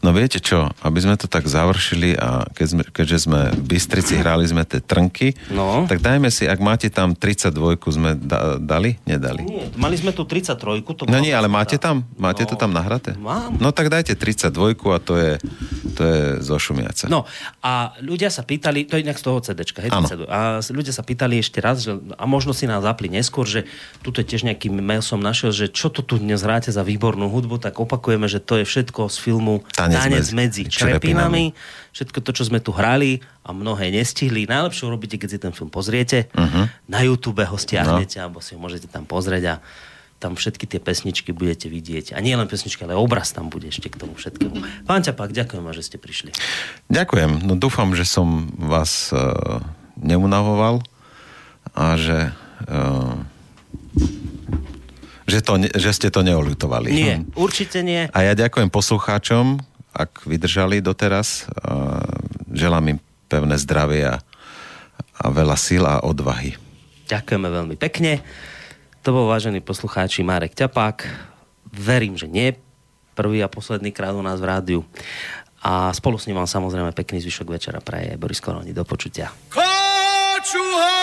[0.00, 4.16] No viete čo, aby sme to tak završili a keď sme, keďže sme v Bystrici
[4.16, 5.84] hrali sme tie trnky, no.
[5.84, 7.52] tak dajme si, ak máte tam 32,
[7.92, 8.96] sme da, dali?
[9.04, 9.44] Nedali.
[9.44, 12.08] Nie, mali sme tu 33, to No nie, ale máte tam?
[12.16, 13.12] Máte to tam nahraté?
[13.20, 13.60] Mám.
[13.60, 15.36] No tak dajte 32 a to je,
[15.92, 17.04] to je zo Šumiaca.
[17.12, 17.28] No
[17.60, 19.92] a ľudia sa pýtali, to je inak z toho CDčka, hej,
[20.32, 23.68] a ľudia sa pýtali ešte raz, že, a možno si nás zapli neskôr, že
[24.00, 27.28] tuto je tiež nejaký mail som našiel, že čo to tu dnes hráte za výbornú
[27.28, 30.98] hudbu, tak opakujeme, že to je všetko z filmu Tanec Tanec, medzi medzi črepinami.
[31.00, 31.44] črepinami.
[31.90, 34.46] Všetko to, čo sme tu hrali a mnohé nestihli.
[34.46, 36.30] Najlepšie urobíte, keď si ten film pozriete.
[36.32, 36.70] Uh-huh.
[36.86, 39.54] Na YouTube ho stiahnete, alebo si ho môžete tam pozrieť a
[40.20, 42.12] tam všetky tie pesničky budete vidieť.
[42.12, 44.84] A nie len pesničky, ale obraz tam bude ešte k tomu všetkému.
[44.84, 46.36] Pán Ťapák, ďakujem vám, že ste prišli.
[46.86, 47.40] Ďakujem.
[47.42, 49.64] No dúfam, že som vás uh,
[49.96, 50.84] neunavoval
[51.72, 52.36] a že
[52.68, 53.16] uh,
[55.24, 56.90] že, to, že ste to neolutovali.
[56.90, 57.38] Nie, Hm.
[57.38, 58.10] určite nie.
[58.10, 59.62] A ja ďakujem poslucháčom,
[59.94, 61.50] ak vydržali doteraz.
[62.50, 62.98] Želám im
[63.30, 64.18] pevné zdravie a,
[65.18, 66.58] a veľa síl a odvahy.
[67.10, 68.22] Ďakujeme veľmi pekne.
[69.02, 71.06] To bol vážený poslucháči Marek Ťapák.
[71.70, 72.54] Verím, že nie
[73.14, 74.80] prvý a posledný krát u nás v rádiu.
[75.60, 78.72] A spolu s ním vám samozrejme pekný zvyšok večera praje Boris Koroni.
[78.72, 79.28] Do počutia.
[79.52, 80.99] Kočuha!